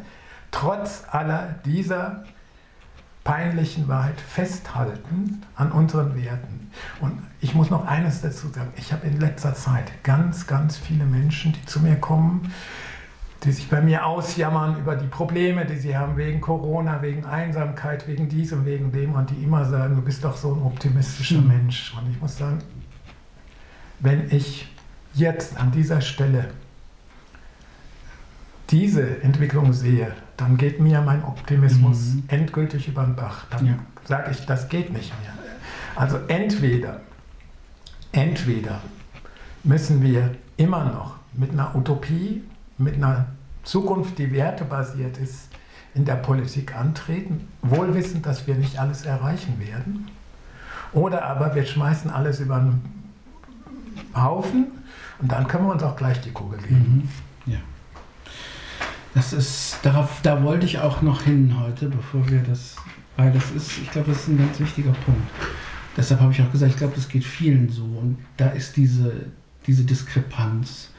trotz 0.52 1.04
aller 1.10 1.56
dieser 1.66 2.24
peinlichen 3.24 3.88
Wahrheit 3.88 4.22
festhalten 4.22 5.42
an 5.56 5.72
unseren 5.72 6.16
Werten. 6.16 6.70
Und 7.02 7.24
ich 7.42 7.56
muss 7.56 7.72
noch 7.72 7.86
eines 7.88 8.22
dazu 8.22 8.50
sagen. 8.50 8.72
Ich 8.78 8.94
habe 8.94 9.08
in 9.08 9.20
letzter 9.20 9.56
Zeit 9.56 9.92
ganz, 10.04 10.46
ganz 10.46 10.78
viele 10.78 11.06
Menschen, 11.06 11.54
die 11.54 11.66
zu 11.66 11.80
mir 11.80 11.96
kommen, 11.96 12.54
die 13.44 13.52
sich 13.52 13.68
bei 13.68 13.82
mir 13.82 14.06
ausjammern 14.06 14.78
über 14.80 14.96
die 14.96 15.08
Probleme, 15.08 15.66
die 15.66 15.78
sie 15.78 15.98
haben 15.98 16.18
wegen 16.18 16.40
Corona, 16.40 17.02
wegen 17.02 17.26
Einsamkeit, 17.26 18.08
wegen 18.08 18.30
diesem, 18.30 18.64
wegen 18.64 18.92
dem 18.92 19.14
und 19.14 19.32
die 19.32 19.44
immer 19.44 19.66
sagen, 19.66 19.96
du 19.96 20.02
bist 20.04 20.24
doch 20.24 20.38
so 20.38 20.54
ein 20.54 20.62
optimistischer 20.62 21.42
mhm. 21.42 21.48
Mensch. 21.48 21.96
Und 22.00 22.10
ich 22.12 22.22
muss 22.22 22.38
sagen, 22.38 22.60
wenn 24.00 24.30
ich 24.32 24.68
jetzt 25.14 25.58
an 25.58 25.72
dieser 25.72 26.02
Stelle 26.02 26.50
diese 28.70 29.22
Entwicklung 29.22 29.74
sehe, 29.74 30.12
dann 30.38 30.58
geht 30.58 30.80
mir 30.80 31.02
mein 31.02 31.24
Optimismus 31.24 32.16
mhm. 32.16 32.24
endgültig 32.28 32.88
über 32.88 33.04
den 33.04 33.16
Bach. 33.16 33.46
Dann 33.50 33.66
ja. 33.66 33.74
sage 34.06 34.32
ich, 34.32 34.46
das 34.46 34.70
geht 34.70 34.92
nicht 34.92 35.14
mehr. 35.22 35.34
Also 35.96 36.18
entweder, 36.28 37.02
entweder 38.12 38.82
müssen 39.64 40.02
wir 40.02 40.36
immer 40.58 40.86
noch 40.86 41.16
mit 41.34 41.52
einer 41.52 41.76
Utopie, 41.76 42.44
mit 42.78 42.96
einer 42.96 43.28
Zukunft, 43.64 44.18
die 44.18 44.32
wertebasiert 44.32 45.18
ist, 45.18 45.50
in 45.94 46.04
der 46.04 46.16
Politik 46.16 46.76
antreten, 46.76 47.48
wohl 47.62 47.94
wissend, 47.96 48.26
dass 48.26 48.48
wir 48.48 48.56
nicht 48.56 48.78
alles 48.80 49.06
erreichen 49.06 49.60
werden. 49.60 50.10
Oder 50.92 51.26
aber 51.26 51.56
wir 51.56 51.66
schmeißen 51.66 52.12
alles 52.12 52.42
über 52.42 52.60
den 52.60 52.82
Haufen 54.16 54.68
und 55.20 55.32
dann 55.32 55.48
können 55.48 55.66
wir 55.66 55.74
uns 55.74 55.84
auch 55.84 55.96
gleich 55.96 56.20
die 56.22 56.32
Kugel 56.32 56.60
geben. 56.60 57.10
Mhm. 57.46 57.52
Ja. 57.52 57.60
Das 59.14 59.32
ist, 59.34 59.80
darauf, 59.84 60.22
da 60.24 60.44
wollte 60.44 60.66
ich 60.66 60.80
auch 60.80 61.02
noch 61.02 61.24
hin 61.24 61.56
heute, 61.60 61.88
bevor 61.88 62.30
wir 62.30 62.42
das, 62.42 62.76
weil 63.16 63.32
das 63.32 63.52
ist, 63.52 63.78
ich 63.78 63.90
glaube, 63.92 64.12
das 64.12 64.22
ist 64.22 64.28
ein 64.28 64.38
ganz 64.38 64.60
wichtiger 64.60 64.92
Punkt. 65.06 65.22
Deshalb 65.96 66.20
habe 66.20 66.34
ich 66.34 66.42
auch 66.42 66.52
gesagt, 66.52 66.74
ich 66.74 66.78
glaube, 66.78 66.96
das 66.96 67.08
geht 67.08 67.24
vielen 67.24 67.70
so. 67.70 67.84
Und 67.84 68.18
da 68.36 68.50
ist 68.50 68.76
diese, 68.76 69.28
diese 69.66 69.84
Diskrepanz, 69.84 70.90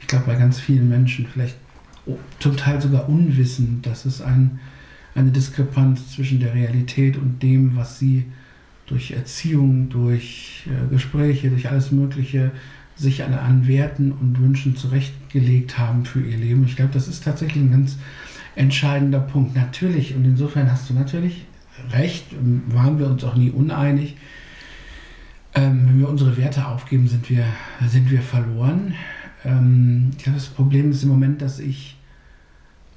ich 0.00 0.06
glaube, 0.06 0.26
bei 0.26 0.34
ganz 0.34 0.60
vielen 0.60 0.88
Menschen 0.88 1.26
vielleicht 1.26 1.56
zum 2.40 2.56
Teil 2.56 2.80
sogar 2.80 3.08
unwissend, 3.08 3.86
dass 3.86 4.04
es 4.04 4.20
ein, 4.20 4.60
eine 5.14 5.30
Diskrepanz 5.30 6.12
zwischen 6.12 6.40
der 6.40 6.52
Realität 6.52 7.16
und 7.16 7.42
dem, 7.42 7.76
was 7.76 7.98
sie 7.98 8.26
durch 8.86 9.12
Erziehung, 9.12 9.88
durch 9.88 10.66
äh, 10.66 10.90
Gespräche, 10.90 11.50
durch 11.50 11.68
alles 11.68 11.92
Mögliche 11.92 12.50
sich 12.96 13.24
an, 13.24 13.34
an 13.34 13.66
Werten 13.66 14.12
und 14.12 14.40
Wünschen 14.40 14.76
zurechtgelegt 14.76 15.78
haben 15.78 16.04
für 16.04 16.20
ihr 16.20 16.36
Leben. 16.36 16.64
Ich 16.64 16.76
glaube, 16.76 16.92
das 16.92 17.08
ist 17.08 17.24
tatsächlich 17.24 17.62
ein 17.62 17.70
ganz 17.70 17.96
entscheidender 18.54 19.20
Punkt. 19.20 19.56
Natürlich, 19.56 20.14
und 20.14 20.24
insofern 20.24 20.70
hast 20.70 20.90
du 20.90 20.94
natürlich 20.94 21.46
recht, 21.92 22.26
waren 22.68 22.98
wir 22.98 23.06
uns 23.06 23.24
auch 23.24 23.34
nie 23.36 23.50
uneinig. 23.50 24.16
Ähm, 25.54 25.86
wenn 25.86 25.98
wir 26.00 26.08
unsere 26.08 26.36
Werte 26.36 26.66
aufgeben, 26.66 27.08
sind 27.08 27.28
wir, 27.28 27.44
sind 27.86 28.10
wir 28.10 28.22
verloren. 28.22 28.94
Ähm, 29.44 30.10
ich 30.16 30.24
glaube, 30.24 30.38
das 30.38 30.48
Problem 30.48 30.90
ist 30.90 31.02
im 31.02 31.10
Moment, 31.10 31.42
dass 31.42 31.58
ich, 31.58 31.96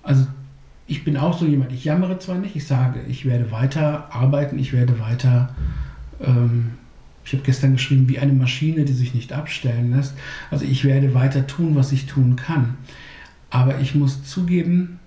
also 0.04 0.26
ich 0.88 1.04
bin 1.04 1.18
auch 1.18 1.38
so 1.38 1.46
jemand, 1.46 1.72
ich 1.72 1.84
jammere 1.84 2.20
zwar 2.20 2.38
nicht, 2.38 2.56
ich 2.56 2.68
sage, 2.68 3.02
ich 3.08 3.26
werde 3.26 3.52
weiter 3.52 4.14
arbeiten, 4.14 4.60
ich 4.60 4.74
werde 4.74 5.00
weiter 5.00 5.56
ähm, 6.22 6.72
ich 7.26 7.34
habe 7.34 7.44
gestern 7.44 7.74
geschrieben, 7.74 8.08
wie 8.08 8.20
eine 8.20 8.34
Maschine, 8.34 8.86
die 8.86 8.94
sich 8.94 9.16
nicht 9.16 9.34
abstellen 9.34 9.96
lässt. 9.96 10.14
Also 10.52 10.64
ich 10.64 10.84
werde 10.86 11.16
weiter 11.16 11.48
tun, 11.48 11.76
was 11.76 11.92
ich 11.92 12.06
tun 12.06 12.36
kann. 12.36 12.78
Aber 13.50 13.80
ich 13.80 13.96
muss 13.96 14.24
zugeben, 14.24 15.00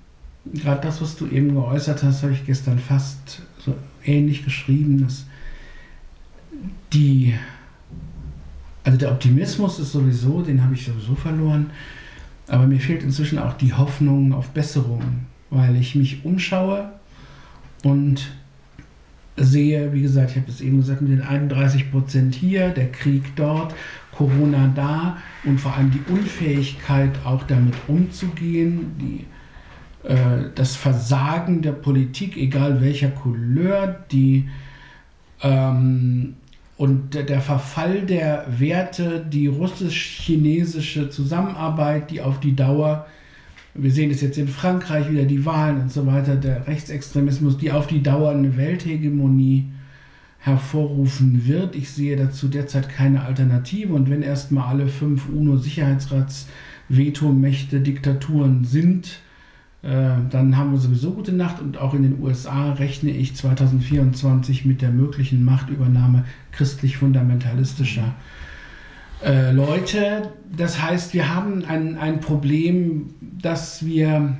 gerade 0.52 0.80
das, 0.80 1.00
was 1.00 1.16
du 1.16 1.28
eben 1.28 1.54
geäußert 1.54 2.02
hast, 2.02 2.24
habe 2.24 2.32
ich 2.32 2.44
gestern 2.44 2.80
fast 2.80 3.42
so 3.64 3.76
ähnlich 4.04 4.44
geschrieben, 4.44 5.00
dass 5.00 5.26
die, 6.92 7.34
also 8.82 8.98
der 8.98 9.12
Optimismus 9.12 9.78
ist 9.78 9.92
sowieso, 9.92 10.42
den 10.42 10.64
habe 10.64 10.74
ich 10.74 10.86
sowieso 10.86 11.14
verloren, 11.14 11.70
aber 12.48 12.66
mir 12.66 12.80
fehlt 12.80 13.04
inzwischen 13.04 13.38
auch 13.38 13.52
die 13.52 13.74
Hoffnung 13.74 14.32
auf 14.32 14.48
Besserung, 14.48 15.02
weil 15.50 15.76
ich 15.76 15.94
mich 15.94 16.24
umschaue 16.24 16.90
und 17.84 18.30
sehe, 19.36 19.92
wie 19.92 20.02
gesagt, 20.02 20.32
ich 20.32 20.36
habe 20.36 20.50
es 20.50 20.60
eben 20.60 20.78
gesagt, 20.78 21.00
mit 21.00 21.12
den 21.12 21.22
31 21.22 21.90
Prozent 21.90 22.34
hier, 22.34 22.70
der 22.70 22.90
Krieg 22.90 23.36
dort, 23.36 23.74
Corona 24.12 24.72
da 24.74 25.18
und 25.44 25.60
vor 25.60 25.74
allem 25.74 25.92
die 25.92 26.12
Unfähigkeit 26.12 27.12
auch 27.24 27.44
damit 27.44 27.74
umzugehen, 27.86 28.96
die, 29.00 29.24
äh, 30.08 30.50
das 30.54 30.74
Versagen 30.74 31.62
der 31.62 31.72
Politik, 31.72 32.36
egal 32.36 32.80
welcher 32.80 33.10
Couleur, 33.10 34.04
die 34.10 34.48
ähm, 35.42 36.34
und 36.76 37.14
der 37.14 37.40
Verfall 37.40 38.02
der 38.02 38.46
Werte, 38.48 39.26
die 39.28 39.48
russisch-chinesische 39.48 41.10
Zusammenarbeit, 41.10 42.10
die 42.12 42.20
auf 42.20 42.38
die 42.38 42.54
Dauer 42.54 43.06
wir 43.80 43.90
sehen 43.90 44.10
es 44.10 44.20
jetzt 44.20 44.36
in 44.38 44.48
Frankreich 44.48 45.10
wieder, 45.10 45.24
die 45.24 45.44
Wahlen 45.44 45.82
und 45.82 45.92
so 45.92 46.06
weiter, 46.06 46.36
der 46.36 46.66
Rechtsextremismus, 46.66 47.58
die 47.58 47.72
auf 47.72 47.86
die 47.86 48.02
Dauer 48.02 48.30
eine 48.30 48.56
Welthegemonie 48.56 49.66
hervorrufen 50.38 51.46
wird. 51.46 51.76
Ich 51.76 51.90
sehe 51.90 52.16
dazu 52.16 52.48
derzeit 52.48 52.88
keine 52.88 53.22
Alternative. 53.22 53.92
Und 53.92 54.10
wenn 54.10 54.22
erstmal 54.22 54.68
alle 54.68 54.88
fünf 54.88 55.28
UNO-Sicherheitsrats-Vetomächte 55.28 57.80
Diktaturen 57.80 58.64
sind, 58.64 59.20
äh, 59.82 60.16
dann 60.30 60.56
haben 60.56 60.72
wir 60.72 60.78
sowieso 60.78 61.12
gute 61.12 61.32
Nacht. 61.32 61.60
Und 61.60 61.76
auch 61.78 61.94
in 61.94 62.02
den 62.02 62.20
USA 62.20 62.72
rechne 62.72 63.10
ich 63.10 63.36
2024 63.36 64.64
mit 64.64 64.82
der 64.82 64.90
möglichen 64.90 65.44
Machtübernahme 65.44 66.24
christlich-fundamentalistischer 66.52 68.14
äh, 69.24 69.50
Leute. 69.52 70.32
Das 70.56 70.80
heißt, 70.80 71.14
wir 71.14 71.34
haben 71.34 71.64
ein, 71.64 71.98
ein 71.98 72.20
Problem, 72.20 73.14
dass 73.20 73.84
wir 73.84 74.36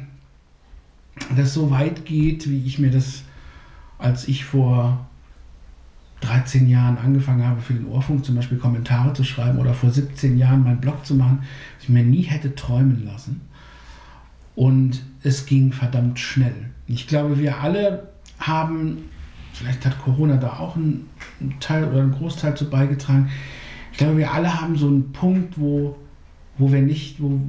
das 1.37 1.55
so 1.55 1.71
weit 1.71 2.05
geht, 2.05 2.49
wie 2.49 2.64
ich 2.64 2.79
mir 2.79 2.91
das, 2.91 3.25
als 3.99 4.29
ich 4.29 4.45
vor 4.45 5.07
13 6.21 6.69
Jahren 6.69 6.99
angefangen 6.99 7.47
habe, 7.47 7.61
für 7.61 7.75
den 7.75 7.87
Ohrfunk 7.87 8.25
zum 8.25 8.35
Beispiel 8.35 8.59
Kommentare 8.59 9.12
zu 9.12 9.25
schreiben 9.25 9.59
oder 9.59 9.75
vor 9.75 9.91
17 9.91 10.37
Jahren 10.38 10.64
meinen 10.64 10.81
Blog 10.81 11.05
zu 11.07 11.14
machen, 11.14 11.43
ich 11.81 11.88
mir 11.88 12.03
nie 12.03 12.23
hätte 12.23 12.55
träumen 12.55 13.05
lassen. 13.05 13.41
Und 14.55 15.03
es 15.23 15.47
ging 15.47 15.73
verdammt 15.73 16.19
schnell. 16.19 16.71
Ich 16.87 17.07
glaube, 17.07 17.38
wir 17.38 17.61
alle 17.61 18.09
haben, 18.41 19.05
vielleicht 19.53 19.87
hat 19.87 20.01
Corona 20.03 20.37
da 20.37 20.55
auch 20.59 20.75
einen 20.75 21.09
Teil 21.61 21.85
oder 21.85 22.01
einen 22.01 22.12
Großteil 22.12 22.57
zu 22.57 22.69
beigetragen, 22.69 23.31
ich 23.98 24.04
glaube, 24.04 24.18
wir 24.18 24.32
alle 24.32 24.61
haben 24.61 24.76
so 24.76 24.87
einen 24.87 25.11
Punkt, 25.11 25.58
wo, 25.58 25.96
wo 26.56 26.70
wir 26.70 26.82
nicht, 26.82 27.20
wo, 27.20 27.40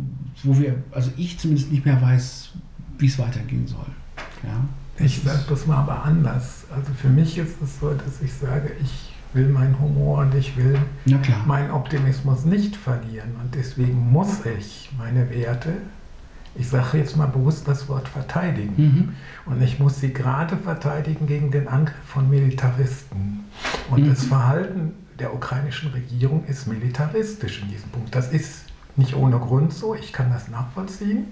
wo 0.42 0.58
wir, 0.58 0.82
also 0.90 1.12
ich 1.16 1.38
zumindest 1.38 1.72
nicht 1.72 1.86
mehr 1.86 2.02
weiß, 2.02 2.54
wie 2.98 3.06
es 3.06 3.20
weitergehen 3.20 3.68
soll. 3.68 3.86
Ja? 4.42 5.06
Ich 5.06 5.22
sage 5.22 5.44
das 5.48 5.68
mal 5.68 5.78
aber 5.78 6.04
anders. 6.04 6.66
Also 6.76 6.92
für 6.94 7.10
mich 7.10 7.38
ist 7.38 7.62
es 7.62 7.80
so, 7.80 7.94
dass 7.94 8.20
ich 8.24 8.34
sage, 8.34 8.72
ich 8.82 9.14
will 9.36 9.48
meinen 9.50 9.80
Humor 9.80 10.22
und 10.22 10.34
ich 10.34 10.58
will 10.58 10.76
meinen 11.46 11.70
Optimismus 11.70 12.46
nicht 12.46 12.76
verlieren. 12.76 13.30
Und 13.44 13.54
deswegen 13.54 14.12
muss 14.12 14.44
ich 14.44 14.90
meine 14.98 15.30
Werte, 15.30 15.74
ich 16.56 16.68
sage 16.68 16.98
jetzt 16.98 17.16
mal 17.16 17.28
bewusst 17.28 17.68
das 17.68 17.88
Wort 17.90 18.08
verteidigen. 18.08 18.74
Mhm. 18.76 19.10
Und 19.46 19.62
ich 19.62 19.78
muss 19.78 20.00
sie 20.00 20.12
gerade 20.12 20.58
verteidigen 20.58 21.28
gegen 21.28 21.52
den 21.52 21.68
Angriff 21.68 21.94
von 22.08 22.28
Militaristen. 22.28 23.42
Und 23.92 24.04
mhm. 24.04 24.10
das 24.10 24.26
Verhalten 24.26 24.94
der 25.20 25.34
ukrainischen 25.34 25.92
Regierung 25.92 26.46
ist 26.46 26.68
militaristisch 26.68 27.62
in 27.62 27.70
diesem 27.70 27.90
Punkt. 27.90 28.14
Das 28.16 28.32
ist 28.32 28.66
nicht 28.96 29.16
ohne 29.16 29.38
Grund 29.40 29.74
so, 29.74 29.96
ich 29.96 30.14
kann 30.14 30.32
das 30.32 30.50
nachvollziehen. 30.50 31.28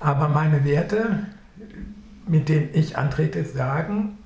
Aber 0.00 0.28
meine 0.28 0.64
Werte, 0.64 1.26
mit 2.26 2.48
denen 2.48 2.70
ich 2.72 2.98
antrete, 2.98 3.44
sagen, 3.44 4.18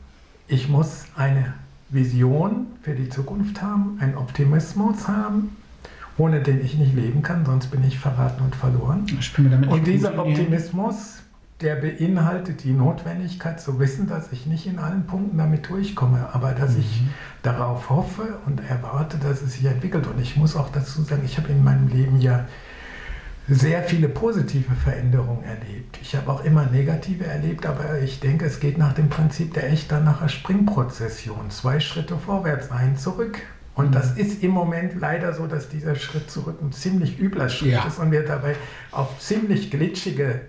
ich 0.49 0.68
muss 0.68 1.05
eine 1.16 1.55
Vision 1.90 2.66
für 2.83 2.94
die 2.94 3.09
Zukunft 3.09 3.62
haben, 3.62 3.99
einen 4.01 4.16
Optimismus 4.16 5.07
haben, 5.07 5.57
ohne 6.18 6.40
den 6.40 6.64
ich 6.64 6.77
nicht 6.77 6.94
leben 6.94 7.23
kann, 7.23 7.44
sonst 7.44 7.68
bin 7.68 7.85
ich 7.85 7.99
verraten 7.99 8.42
und 8.44 8.55
verloren. 8.57 9.07
und 9.68 9.87
dieser 9.87 10.18
Optimismus, 10.18 11.20
der 11.61 11.77
beinhaltet 11.77 12.64
die 12.64 12.73
Notwendigkeit 12.73 13.61
zu 13.61 13.79
wissen, 13.79 14.09
dass 14.09 14.33
ich 14.33 14.46
nicht 14.46 14.66
in 14.66 14.79
allen 14.79 15.07
Punkten 15.07 15.38
damit 15.38 15.68
durchkomme, 15.68 16.29
aber 16.33 16.53
dass 16.53 16.73
mhm. 16.73 16.81
ich 16.81 17.03
darauf 17.42 17.90
hoffe 17.90 18.38
und 18.46 18.61
erwarte, 18.68 19.18
dass 19.18 19.42
es 19.42 19.55
sich 19.55 19.64
entwickelt. 19.66 20.07
Und 20.07 20.20
ich 20.20 20.37
muss 20.37 20.57
auch 20.57 20.70
dazu 20.70 21.03
sagen, 21.03 21.23
ich 21.25 21.37
habe 21.37 21.49
in 21.49 21.62
meinem 21.62 21.88
Leben 21.88 22.20
ja 22.20 22.46
sehr 23.49 23.83
viele 23.83 24.09
positive 24.09 24.75
Veränderungen 24.75 25.42
erlebt. 25.42 25.99
Ich 26.01 26.14
habe 26.14 26.31
auch 26.31 26.44
immer 26.44 26.66
negative 26.66 27.25
erlebt, 27.25 27.66
aber 27.66 28.01
ich 28.01 28.20
denke, 28.20 28.44
es 28.44 28.61
geht 28.61 28.79
nach 28.79 28.92
dem 28.92 29.09
Prinzip 29.09 29.55
der 29.55 29.70
echt 29.70 29.90
nachher 29.90 30.29
Springprozession. 30.29 31.51
Zwei 31.51 31.81
Schritte 31.81 32.16
vorwärts, 32.16 32.70
ein 32.70 32.96
zurück. 32.96 33.40
Und 33.75 33.88
mhm. 33.88 33.92
das 33.92 34.12
ist 34.12 34.42
im 34.42 34.53
Moment 34.53 35.01
leider 35.01 35.35
so, 35.35 35.46
dass 35.46 35.68
dieser 35.68 35.96
Schritt 35.96 36.31
zurück 36.31 36.59
ein 36.62 36.73
ziemlich 36.73 37.18
übler 37.18 37.49
Schritt 37.49 37.73
ja. 37.73 37.87
ist 37.87 37.99
und 37.99 38.12
wir 38.12 38.25
dabei 38.25 38.55
auf 38.92 39.18
ziemlich 39.18 39.70
glitschige 39.70 40.42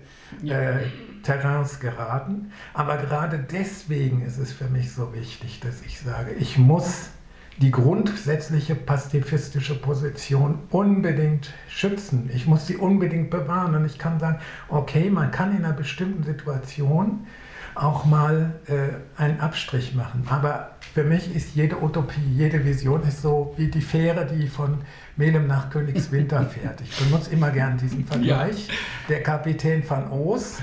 äh, 0.44 0.86
Terrains 1.22 1.80
geraten. 1.80 2.52
Aber 2.74 2.96
gerade 2.96 3.38
deswegen 3.38 4.22
ist 4.22 4.38
es 4.38 4.52
für 4.52 4.68
mich 4.68 4.92
so 4.92 5.14
wichtig, 5.14 5.60
dass 5.60 5.82
ich 5.82 6.00
sage, 6.00 6.32
ich 6.32 6.58
muss 6.58 7.10
die 7.58 7.70
grundsätzliche 7.70 8.74
pazifistische 8.74 9.74
Position 9.74 10.58
unbedingt 10.70 11.52
schützen. 11.68 12.30
Ich 12.34 12.46
muss 12.46 12.66
sie 12.66 12.76
unbedingt 12.76 13.30
bewahren. 13.30 13.74
Und 13.74 13.84
ich 13.84 13.98
kann 13.98 14.18
sagen, 14.18 14.38
okay, 14.68 15.10
man 15.10 15.30
kann 15.30 15.56
in 15.56 15.64
einer 15.64 15.74
bestimmten 15.74 16.24
Situation 16.24 17.26
auch 17.74 18.04
mal 18.04 18.52
äh, 18.66 19.20
einen 19.20 19.40
Abstrich 19.40 19.94
machen. 19.94 20.26
Aber 20.28 20.72
für 20.94 21.04
mich 21.04 21.34
ist 21.34 21.54
jede 21.54 21.82
Utopie, 21.82 22.20
jede 22.36 22.64
Vision 22.64 23.02
ist 23.02 23.22
so 23.22 23.54
wie 23.56 23.68
die 23.68 23.80
Fähre, 23.80 24.26
die 24.26 24.46
von 24.46 24.78
Melem 25.16 25.46
nach 25.46 25.70
Königswinter 25.70 26.44
fährt. 26.44 26.80
Ich 26.82 26.96
benutze 26.98 27.30
immer 27.30 27.50
gern 27.50 27.78
diesen 27.78 28.04
Vergleich. 28.06 28.68
Ja. 28.68 28.74
Der 29.08 29.22
Kapitän 29.22 29.82
van 29.88 30.10
Oos, 30.10 30.58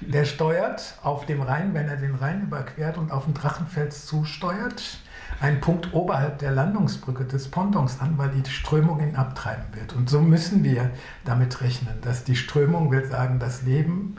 der 0.00 0.24
steuert 0.24 0.98
auf 1.02 1.26
dem 1.26 1.42
Rhein, 1.42 1.74
wenn 1.74 1.88
er 1.88 1.96
den 1.96 2.14
Rhein 2.14 2.42
überquert 2.42 2.98
und 2.98 3.10
auf 3.10 3.24
den 3.24 3.34
Drachenfels 3.34 4.06
zusteuert, 4.06 4.98
einen 5.40 5.60
Punkt 5.60 5.92
oberhalb 5.92 6.38
der 6.38 6.52
Landungsbrücke 6.52 7.24
des 7.24 7.50
Pontons 7.50 8.00
an, 8.00 8.16
weil 8.16 8.30
die 8.30 8.48
Strömung 8.50 9.00
ihn 9.00 9.16
abtreiben 9.16 9.64
wird. 9.72 9.92
Und 9.94 10.08
so 10.08 10.20
müssen 10.20 10.64
wir 10.64 10.90
damit 11.24 11.60
rechnen, 11.60 11.94
dass 12.02 12.24
die 12.24 12.36
Strömung 12.36 12.90
will 12.90 13.04
sagen, 13.06 13.38
das 13.38 13.62
Leben, 13.62 14.16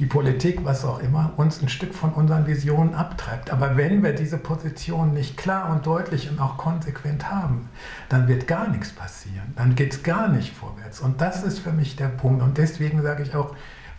die 0.00 0.06
Politik, 0.06 0.64
was 0.64 0.84
auch 0.84 0.98
immer, 0.98 1.32
uns 1.36 1.62
ein 1.62 1.68
Stück 1.68 1.94
von 1.94 2.12
unseren 2.12 2.46
Visionen 2.46 2.94
abtreibt. 2.94 3.50
Aber 3.50 3.76
wenn 3.76 4.02
wir 4.02 4.12
diese 4.12 4.38
Position 4.38 5.12
nicht 5.12 5.36
klar 5.36 5.70
und 5.70 5.86
deutlich 5.86 6.28
und 6.28 6.40
auch 6.40 6.56
konsequent 6.56 7.30
haben, 7.30 7.68
dann 8.08 8.26
wird 8.26 8.48
gar 8.48 8.68
nichts 8.68 8.90
passieren. 8.90 9.52
Dann 9.54 9.76
geht 9.76 9.92
es 9.92 10.02
gar 10.02 10.28
nicht 10.28 10.52
vorwärts. 10.52 11.00
Und 11.00 11.20
das 11.20 11.44
ist 11.44 11.60
für 11.60 11.72
mich 11.72 11.94
der 11.94 12.08
Punkt. 12.08 12.42
Und 12.42 12.58
deswegen 12.58 13.02
sage 13.02 13.22
ich 13.22 13.36
auch, 13.36 13.54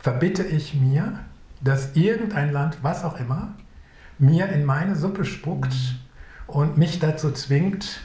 verbitte 0.05 0.43
ich 0.43 0.75
mir, 0.75 1.17
dass 1.61 1.95
irgendein 1.95 2.51
Land, 2.53 2.77
was 2.83 3.03
auch 3.03 3.19
immer, 3.19 3.55
mir 4.19 4.49
in 4.49 4.63
meine 4.63 4.95
Suppe 4.95 5.25
spuckt 5.25 5.73
und 6.45 6.77
mich 6.77 6.99
dazu 6.99 7.31
zwingt, 7.31 8.01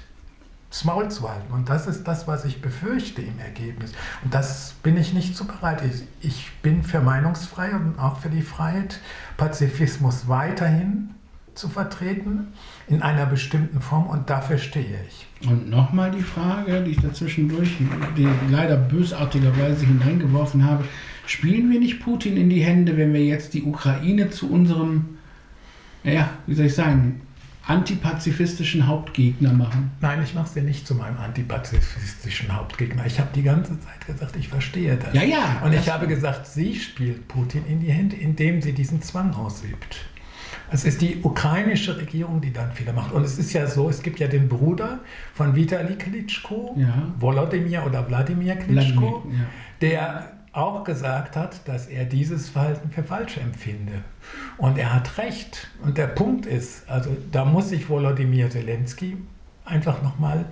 das 0.70 0.86
Maul 0.86 1.10
zu 1.10 1.28
halten. 1.28 1.52
Und 1.52 1.68
das 1.68 1.86
ist 1.86 2.04
das, 2.04 2.26
was 2.26 2.46
ich 2.46 2.62
befürchte 2.62 3.20
im 3.20 3.38
Ergebnis. 3.38 3.92
Und 4.24 4.32
das 4.32 4.76
bin 4.82 4.96
ich 4.96 5.12
nicht 5.12 5.36
zu 5.36 5.46
bereit. 5.46 5.82
Ich, 5.84 6.04
ich 6.26 6.52
bin 6.62 6.82
für 6.84 7.00
Meinungsfreiheit 7.00 7.82
und 7.82 7.98
auch 7.98 8.18
für 8.18 8.30
die 8.30 8.40
Freiheit, 8.40 8.98
Pazifismus 9.36 10.26
weiterhin 10.26 11.10
zu 11.54 11.68
vertreten, 11.68 12.54
in 12.88 13.02
einer 13.02 13.26
bestimmten 13.26 13.82
Form 13.82 14.06
und 14.06 14.30
dafür 14.30 14.56
stehe 14.56 15.04
ich. 15.06 15.26
Und 15.46 15.68
nochmal 15.68 16.12
die 16.12 16.22
Frage, 16.22 16.82
die 16.82 16.92
ich 16.92 17.00
dazwischendurch 17.02 17.76
die 18.16 18.28
leider 18.48 18.78
bösartigerweise 18.78 19.84
hineingeworfen 19.84 20.64
habe. 20.64 20.84
Spielen 21.31 21.71
wir 21.71 21.79
nicht 21.79 22.01
Putin 22.01 22.37
in 22.37 22.51
die 22.51 22.61
Hände, 22.64 22.97
wenn 22.97 23.12
wir 23.12 23.25
jetzt 23.25 23.55
die 23.55 23.62
Ukraine 23.62 24.31
zu 24.31 24.51
unserem, 24.51 25.19
ja, 26.03 26.29
wie 26.49 26.55
soll 26.55 26.66
ich 26.66 26.75
sagen, 26.75 27.21
antipazifistischen 27.69 28.88
Hauptgegner 28.88 29.53
machen. 29.53 29.93
Nein, 30.01 30.25
ich 30.25 30.35
mache 30.35 30.49
sie 30.49 30.61
nicht 30.61 30.88
zu 30.88 30.97
meinem 30.97 31.19
antipazifistischen 31.19 32.53
Hauptgegner. 32.53 33.07
Ich 33.07 33.21
habe 33.21 33.29
die 33.33 33.45
ganze 33.45 33.79
Zeit 33.79 34.05
gesagt, 34.09 34.35
ich 34.35 34.49
verstehe 34.49 34.97
das. 34.97 35.14
Ja, 35.14 35.23
ja. 35.23 35.62
Und 35.64 35.73
ich 35.73 35.88
habe 35.88 36.09
gesagt, 36.09 36.49
sie 36.49 36.75
spielt 36.75 37.29
Putin 37.29 37.64
in 37.69 37.79
die 37.79 37.93
Hände, 37.93 38.16
indem 38.16 38.61
sie 38.61 38.73
diesen 38.73 39.01
Zwang 39.01 39.33
ausübt. 39.33 39.99
Es 40.73 40.85
ist 40.85 41.01
die 41.01 41.19
ukrainische 41.23 41.97
Regierung, 41.97 42.40
die 42.40 42.53
dann 42.53 42.73
Fehler 42.73 42.93
macht. 42.93 43.12
Und 43.12 43.23
es 43.25 43.38
ist 43.38 43.53
ja 43.53 43.69
so, 43.69 43.88
es 43.88 44.03
gibt 44.03 44.19
ja 44.19 44.27
den 44.27 44.49
Bruder 44.49 44.99
von 45.35 45.55
Vitali 45.55 45.95
Klitschko, 45.95 46.75
ja. 46.77 47.12
Volodymyr 47.21 47.87
oder 47.87 48.09
Wladimir 48.09 48.57
Klitschko, 48.57 49.23
Wladimir, 49.23 49.38
ja. 49.38 49.47
der 49.81 50.39
auch 50.52 50.84
gesagt 50.84 51.36
hat, 51.36 51.66
dass 51.68 51.86
er 51.86 52.04
dieses 52.04 52.48
Verhalten 52.48 52.90
für 52.90 53.04
falsch 53.04 53.36
empfinde. 53.38 54.02
Und 54.56 54.78
er 54.78 54.92
hat 54.92 55.18
recht. 55.18 55.68
Und 55.82 55.96
der 55.96 56.08
Punkt 56.08 56.46
ist, 56.46 56.88
also 56.88 57.16
da 57.30 57.44
muss 57.44 57.68
sich 57.68 57.88
Volodymyr 57.88 58.50
Zelensky 58.50 59.16
einfach 59.64 60.02
nochmal 60.02 60.46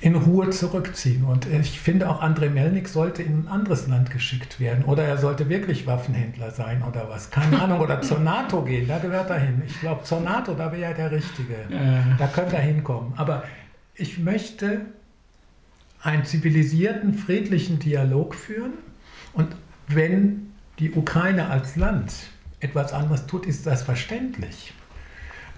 in 0.00 0.14
Ruhe 0.14 0.50
zurückziehen. 0.50 1.24
Und 1.24 1.46
ich 1.46 1.80
finde 1.80 2.08
auch, 2.08 2.20
Andrei 2.20 2.48
Melnik 2.48 2.88
sollte 2.88 3.22
in 3.22 3.40
ein 3.40 3.48
anderes 3.48 3.86
Land 3.86 4.10
geschickt 4.10 4.60
werden. 4.60 4.84
Oder 4.84 5.04
er 5.04 5.18
sollte 5.18 5.48
wirklich 5.48 5.86
Waffenhändler 5.86 6.50
sein 6.50 6.82
oder 6.82 7.08
was. 7.08 7.30
Keine 7.30 7.60
Ahnung. 7.62 7.80
Oder 7.80 8.00
zur 8.02 8.20
NATO 8.20 8.62
gehen, 8.62 8.88
da 8.88 8.98
gehört 8.98 9.30
er 9.30 9.40
hin. 9.40 9.62
Ich 9.66 9.80
glaube, 9.80 10.04
zur 10.04 10.20
NATO, 10.20 10.54
da 10.54 10.72
wäre 10.72 10.92
er 10.92 10.94
der 10.94 11.10
Richtige. 11.10 11.56
Da 12.18 12.26
könnte 12.28 12.56
er 12.56 12.62
hinkommen. 12.62 13.12
Aber 13.16 13.44
ich 13.94 14.18
möchte 14.18 14.82
einen 16.02 16.24
zivilisierten, 16.24 17.14
friedlichen 17.14 17.78
Dialog 17.78 18.34
führen. 18.34 18.72
Und 19.32 19.48
wenn 19.88 20.52
die 20.78 20.92
Ukraine 20.92 21.48
als 21.48 21.76
Land 21.76 22.12
etwas 22.60 22.92
anderes 22.92 23.26
tut, 23.26 23.46
ist 23.46 23.66
das 23.66 23.82
verständlich. 23.82 24.72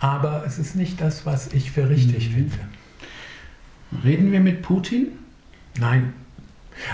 Aber 0.01 0.45
es 0.47 0.59
ist 0.59 0.77
nicht 0.77 1.01
das, 1.01 1.27
was 1.27 1.53
ich 1.53 1.71
für 1.71 1.89
richtig 1.89 2.31
mhm. 2.31 2.35
finde. 2.35 2.59
Reden 4.05 4.33
wir 4.33 4.41
mit 4.41 4.63
Putin? 4.63 5.19
Nein. 5.79 6.13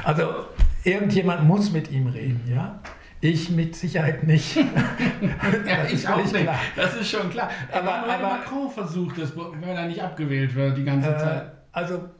Also 0.05 0.47
irgendjemand 0.85 1.45
muss 1.45 1.73
mit 1.73 1.91
ihm 1.91 2.07
reden, 2.07 2.41
ja? 2.49 2.81
Ich 3.21 3.51
mit 3.51 3.75
Sicherheit 3.75 4.25
nicht. 4.25 4.57
ja, 5.67 5.85
ich 5.91 6.07
auch 6.07 6.19
nicht. 6.19 6.35
Klar. 6.35 6.59
Das 6.77 6.95
ist 6.95 7.11
schon 7.11 7.31
klar. 7.31 7.51
Aber, 7.73 7.95
aber, 7.95 8.13
aber 8.13 8.23
Macron 8.23 8.71
versucht 8.71 9.17
es, 9.17 9.33
wenn 9.35 9.77
er 9.77 9.87
nicht 9.87 10.03
abgewählt 10.03 10.55
wird 10.55 10.77
die 10.77 10.85
ganze 10.85 11.09
äh, 11.09 11.19
Zeit. 11.19 11.53
Also 11.73 12.11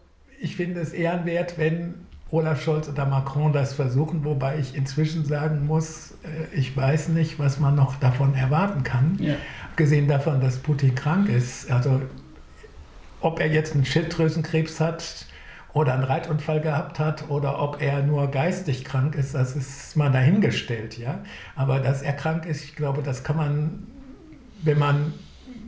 ich 0.45 0.57
finde 0.57 0.81
es 0.81 0.93
ehrenwert, 0.93 1.57
wenn 1.57 1.95
Olaf 2.31 2.63
Scholz 2.63 2.89
oder 2.89 3.07
Macron 3.07 3.53
das 3.53 3.73
versuchen, 3.73 4.25
wobei 4.25 4.59
ich 4.59 4.77
inzwischen 4.77 5.25
sagen 5.25 5.67
muss, 5.67 6.13
äh, 6.23 6.55
ich 6.55 6.77
weiß 6.77 7.09
nicht, 7.09 7.39
was 7.39 7.59
man 7.59 7.75
noch 7.75 7.97
davon 7.97 8.35
erwarten 8.35 8.83
kann. 8.83 9.17
Ja. 9.19 9.37
Abgesehen 9.71 10.07
davon, 10.07 10.43
dass 10.43 10.59
Putin 10.59 10.95
krank 10.95 11.31
ist. 11.31 11.71
Also 11.71 12.03
ob 13.21 13.41
er 13.41 13.51
jetzt 13.51 13.75
einen 13.75 13.87
Schilddrüsenkrebs 13.87 14.81
hat 14.81 15.27
oder 15.73 15.95
einen 15.95 16.05
Reitunfall 16.05 16.61
gehabt 16.61 16.99
hat 16.99 17.31
oder 17.31 17.63
ob 17.63 17.81
er 17.81 18.03
nur 18.03 18.31
geistig 18.31 18.85
krank 18.85 19.15
ist, 19.15 19.35
das 19.35 19.57
ist 19.57 19.97
mal 19.97 20.13
dahingestellt. 20.13 20.99
Ja? 20.99 21.21
Aber 21.57 21.81
dass 21.81 22.03
er 22.03 22.13
krank 22.13 22.45
ist, 22.45 22.65
ich 22.65 22.77
glaube, 22.77 23.03
das 23.03 23.25
kann 23.25 23.37
man, 23.37 23.87
wenn 24.63 24.79
man 24.79 25.15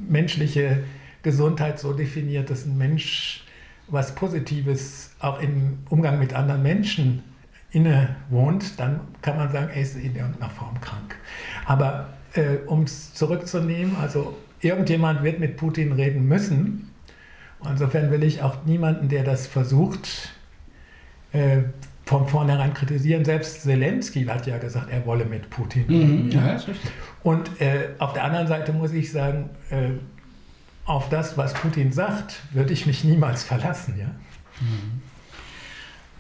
menschliche 0.07 0.85
Gesundheit 1.23 1.79
so 1.79 1.95
definiert, 1.95 2.51
dass 2.51 2.67
ein 2.67 2.77
Mensch 2.77 3.46
was 3.89 4.15
Positives 4.15 5.11
auch 5.21 5.41
im 5.41 5.79
Umgang 5.89 6.19
mit 6.19 6.35
anderen 6.35 6.63
Menschen 6.63 7.23
inne 7.71 8.17
wohnt, 8.31 8.79
dann 8.81 9.01
kann 9.23 9.37
man 9.37 9.51
sagen, 9.53 9.71
er 9.75 9.81
ist 9.81 9.97
in 9.97 10.15
irgendeiner 10.17 10.51
Form 10.51 10.81
krank. 10.81 11.17
Aber 11.67 12.09
äh, 12.35 12.57
um 12.67 12.83
es 12.83 13.15
zurückzunehmen, 13.15 13.97
also 14.01 14.37
irgendjemand 14.61 15.23
wird 15.23 15.41
mit 15.41 15.57
Putin 15.57 15.93
reden 15.93 16.27
müssen. 16.27 16.91
Insofern 17.69 18.11
will 18.11 18.23
ich 18.23 18.43
auch 18.43 18.65
niemanden, 18.65 19.09
der 19.09 19.25
das 19.25 19.47
versucht, 19.47 20.33
äh, 21.33 21.63
von 22.05 22.29
vornherein 22.29 22.73
kritisieren. 22.73 23.25
Selbst 23.25 23.63
Zelensky 23.63 24.25
hat 24.25 24.47
ja 24.47 24.59
gesagt, 24.59 24.91
er 24.91 25.05
wolle 25.07 25.25
mit 25.25 25.51
Putin 25.51 25.85
reden. 25.89 26.27
Mhm, 26.27 26.31
ja. 26.31 26.57
Und 27.25 27.61
äh, 27.61 27.89
auf 27.99 28.13
der 28.13 28.25
anderen 28.25 28.47
Seite 28.47 28.73
muss 28.73 28.93
ich 28.93 29.11
sagen, 29.11 29.51
äh, 29.71 29.89
auf 30.87 31.09
das, 31.09 31.37
was 31.37 31.53
Putin 31.55 31.93
sagt, 31.93 32.43
würde 32.53 32.73
ich 32.73 32.87
mich 32.87 33.05
niemals 33.05 33.43
verlassen. 33.43 33.95
Ja? 33.99 34.07
Mhm. 34.61 35.03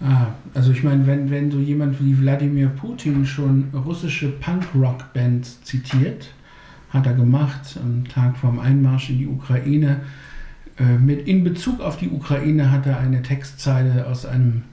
Ah, 0.00 0.26
also 0.52 0.72
ich 0.72 0.82
meine, 0.82 1.06
wenn, 1.06 1.30
wenn 1.30 1.50
so 1.50 1.58
jemand 1.58 2.02
wie 2.04 2.20
Wladimir 2.20 2.68
Putin 2.68 3.24
schon 3.24 3.70
russische 3.72 4.28
Punk-Rock-Bands 4.28 5.62
zitiert, 5.62 6.34
hat 6.90 7.06
er 7.06 7.14
gemacht 7.14 7.78
am 7.82 8.06
Tag 8.06 8.36
vom 8.36 8.58
Einmarsch 8.58 9.10
in 9.10 9.18
die 9.18 9.26
Ukraine. 9.26 10.02
Äh, 10.78 10.98
mit, 10.98 11.26
in 11.26 11.44
Bezug 11.44 11.80
auf 11.80 11.96
die 11.96 12.10
Ukraine 12.10 12.70
hat 12.70 12.86
er 12.86 12.98
eine 12.98 13.22
Textzeile 13.22 14.06
aus 14.06 14.26
einem 14.26 14.64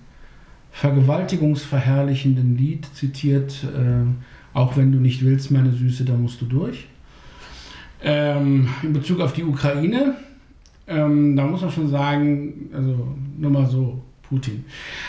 vergewaltigungsverherrlichenden 0.72 2.58
Lied 2.58 2.88
zitiert, 2.94 3.64
äh, 3.64 4.06
auch 4.54 4.76
wenn 4.76 4.92
du 4.92 5.00
nicht 5.00 5.24
willst, 5.24 5.52
meine 5.52 5.72
Süße, 5.72 6.04
da 6.04 6.16
musst 6.16 6.42
du 6.42 6.46
durch. 6.46 6.88
Ähm, 8.04 8.68
in 8.82 8.94
Bezug 8.94 9.22
auf 9.22 9.34
die 9.34 9.44
Ukraine, 9.44 10.16
ähm, 10.88 11.36
da 11.36 11.46
muss 11.46 11.62
man 11.62 11.72
schon 11.72 11.90
sagen, 11.90 12.70
also 12.74 13.16
nur 13.38 13.52
mal 13.52 13.66
so, 13.66 14.02
Putin. 14.34 14.66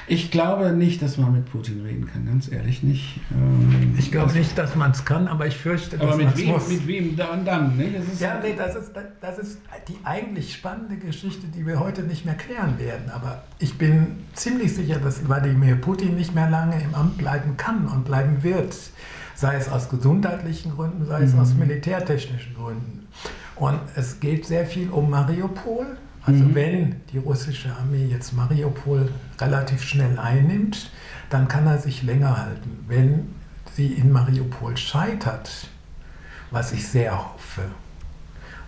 Ich 0.07 0.31
glaube 0.31 0.73
nicht, 0.73 1.01
dass 1.01 1.17
man 1.17 1.33
mit 1.33 1.47
Putin 1.47 1.81
reden 1.81 2.07
kann, 2.07 2.27
ganz 2.27 2.51
ehrlich 2.53 2.83
nicht. 2.83 3.21
Ähm, 3.33 3.95
ich 3.99 4.13
glaube 4.13 4.33
nicht, 4.33 4.59
dass 4.59 4.75
man 4.75 4.91
es 4.91 5.05
kann, 5.07 5.29
aber 5.29 5.47
ich 5.47 5.57
fürchte, 5.57 5.97
dass 5.97 6.17
man 6.17 6.27
es 6.27 6.45
muss. 6.45 6.65
Aber 6.65 6.73
mit 6.73 6.87
wem 6.87 7.17
dann? 7.17 7.45
dann 7.45 7.77
ne? 7.77 7.91
das 7.91 8.21
ja, 8.21 8.39
nee, 8.43 8.55
das 8.57 8.77
ist, 8.77 8.91
das 9.21 9.39
ist 9.39 9.59
die 9.89 9.97
eigentlich 10.05 10.53
spannende 10.53 10.97
Geschichte, 10.97 11.47
die 11.47 11.67
wir 11.67 11.81
heute 11.81 12.03
nicht 12.03 12.27
mehr 12.27 12.35
klären 12.35 12.79
werden. 12.79 13.09
Aber 13.11 13.45
ich 13.59 13.79
bin 13.79 14.19
ziemlich 14.35 14.75
sicher, 14.75 14.99
dass 14.99 15.27
Wladimir 15.27 15.77
Putin 15.77 16.17
nicht 16.17 16.35
mehr 16.35 16.51
lange 16.51 16.83
im 16.83 16.95
Amt 16.95 17.17
bleiben 17.17 17.57
kann 17.57 17.87
und 17.87 18.05
bleiben 18.05 18.43
wird 18.43 18.75
sei 19.35 19.57
es 19.57 19.69
aus 19.69 19.89
gesundheitlichen 19.89 20.75
Gründen, 20.75 21.07
sei 21.07 21.23
es 21.23 21.35
mhm. 21.35 21.41
aus 21.41 21.55
militärtechnischen 21.55 22.55
Gründen. 22.55 23.07
Und 23.57 23.81
es 23.95 24.21
geht 24.21 24.47
sehr 24.47 24.67
viel 24.67 24.91
um 24.91 25.11
Mariupol. 25.11 25.97
Also 26.27 26.45
mhm. 26.45 26.55
wenn 26.55 27.01
die 27.13 27.19
russische 27.19 27.75
Armee 27.75 28.07
jetzt 28.07 28.33
Mariupol 28.33 29.11
relativ 29.41 29.83
schnell 29.83 30.19
einnimmt, 30.19 30.91
dann 31.31 31.49
kann 31.49 31.67
er 31.67 31.79
sich 31.79 32.03
länger 32.03 32.39
halten. 32.39 32.85
Wenn 32.89 33.35
sie 33.75 33.89
in 33.89 34.13
Mariupol 34.13 34.77
scheitert, 34.77 35.69
was 36.51 36.73
ich 36.73 36.87
sehr 36.89 37.17
hoffe, 37.19 37.63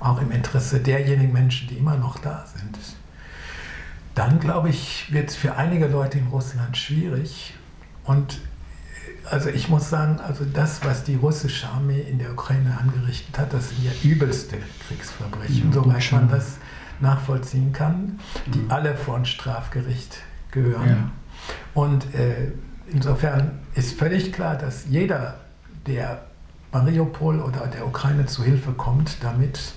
auch 0.00 0.20
im 0.20 0.30
Interesse 0.30 0.80
derjenigen 0.80 1.32
Menschen, 1.32 1.68
die 1.68 1.76
immer 1.76 1.96
noch 1.96 2.18
da 2.18 2.44
sind, 2.54 2.78
dann 4.14 4.40
glaube 4.40 4.70
ich, 4.70 5.12
wird 5.12 5.30
es 5.30 5.36
für 5.36 5.56
einige 5.56 5.86
Leute 5.86 6.18
in 6.18 6.26
Russland 6.28 6.76
schwierig. 6.76 7.54
Und 8.04 8.40
also 9.30 9.48
ich 9.48 9.68
muss 9.68 9.90
sagen, 9.90 10.20
also 10.20 10.44
das, 10.44 10.84
was 10.84 11.04
die 11.04 11.14
russische 11.14 11.68
Armee 11.68 12.00
in 12.00 12.18
der 12.18 12.32
Ukraine 12.32 12.78
angerichtet 12.78 13.38
hat, 13.38 13.52
das 13.52 13.70
sind 13.70 13.84
ja 13.84 13.92
übelste 14.02 14.56
Kriegsverbrechen, 14.86 15.66
ja, 15.66 15.72
soweit 15.72 16.12
man 16.12 16.28
das 16.28 16.58
nachvollziehen 17.00 17.72
kann, 17.72 18.18
die 18.46 18.60
mhm. 18.60 18.70
alle 18.70 18.96
vor 18.96 19.16
ein 19.16 19.26
Strafgericht 19.26 20.18
gehören. 20.50 20.88
Ja. 20.88 21.10
Und 21.74 22.14
äh, 22.14 22.52
insofern 22.90 23.58
ist 23.74 23.98
völlig 23.98 24.32
klar, 24.32 24.56
dass 24.56 24.86
jeder, 24.88 25.40
der 25.86 26.22
Mariupol 26.72 27.40
oder 27.40 27.66
der 27.66 27.86
Ukraine 27.86 28.26
zu 28.26 28.42
Hilfe 28.42 28.72
kommt, 28.72 29.22
damit, 29.22 29.74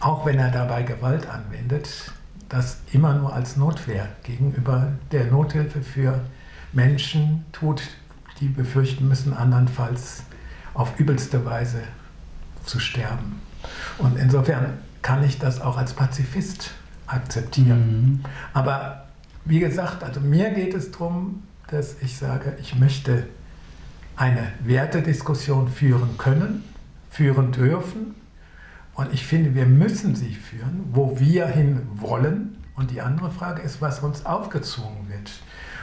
auch 0.00 0.26
wenn 0.26 0.38
er 0.38 0.50
dabei 0.50 0.82
Gewalt 0.82 1.28
anwendet, 1.28 2.10
das 2.48 2.80
immer 2.92 3.14
nur 3.14 3.32
als 3.32 3.56
Notwehr 3.56 4.08
gegenüber 4.24 4.92
der 5.10 5.26
Nothilfe 5.26 5.80
für 5.80 6.20
Menschen 6.72 7.44
tut, 7.52 7.82
die 8.42 8.48
befürchten 8.48 9.08
müssen, 9.08 9.32
andernfalls 9.32 10.24
auf 10.74 10.98
übelste 10.98 11.44
Weise 11.44 11.82
zu 12.64 12.80
sterben. 12.80 13.40
Und 13.98 14.18
insofern 14.18 14.78
kann 15.00 15.22
ich 15.22 15.38
das 15.38 15.60
auch 15.60 15.76
als 15.76 15.94
Pazifist 15.94 16.72
akzeptieren. 17.06 17.78
Mhm. 17.78 18.20
Aber 18.52 19.06
wie 19.44 19.60
gesagt, 19.60 20.02
also 20.02 20.20
mir 20.20 20.50
geht 20.50 20.74
es 20.74 20.90
darum, 20.90 21.42
dass 21.68 22.02
ich 22.02 22.18
sage, 22.18 22.56
ich 22.60 22.74
möchte 22.74 23.26
eine 24.16 24.48
Wertediskussion 24.64 25.68
führen 25.68 26.18
können, 26.18 26.64
führen 27.10 27.52
dürfen. 27.52 28.14
Und 28.94 29.12
ich 29.12 29.24
finde, 29.24 29.54
wir 29.54 29.66
müssen 29.66 30.14
sie 30.14 30.34
führen, 30.34 30.84
wo 30.92 31.18
wir 31.18 31.46
hin 31.46 31.82
wollen. 31.94 32.56
Und 32.74 32.90
die 32.90 33.00
andere 33.00 33.30
Frage 33.30 33.62
ist, 33.62 33.80
was 33.80 34.00
uns 34.00 34.26
aufgezwungen 34.26 35.08
wird. 35.08 35.30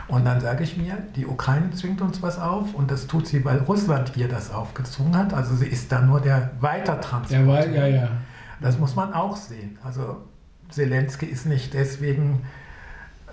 Und 0.09 0.25
dann 0.25 0.41
sage 0.41 0.63
ich 0.63 0.75
mir, 0.75 0.97
die 1.15 1.27
Ukraine 1.27 1.69
zwingt 1.71 2.01
uns 2.01 2.21
was 2.21 2.39
auf 2.39 2.73
und 2.73 2.89
das 2.89 3.05
tut 3.05 3.27
sie, 3.27 3.45
weil 3.45 3.59
Russland 3.59 4.17
ihr 4.17 4.27
das 4.27 4.51
aufgezwungen 4.51 5.15
hat. 5.15 5.33
Also 5.33 5.55
sie 5.55 5.67
ist 5.67 5.91
da 5.91 6.01
nur 6.01 6.19
der 6.19 6.51
Weitertransport. 6.59 7.67
Ja, 7.67 7.85
ja, 7.85 7.87
ja. 7.87 8.09
Das 8.59 8.79
muss 8.79 8.95
man 8.95 9.13
auch 9.13 9.37
sehen. 9.37 9.77
Also 9.83 10.17
Zelensky 10.69 11.27
ist 11.27 11.45
nicht 11.45 11.73
deswegen 11.75 12.41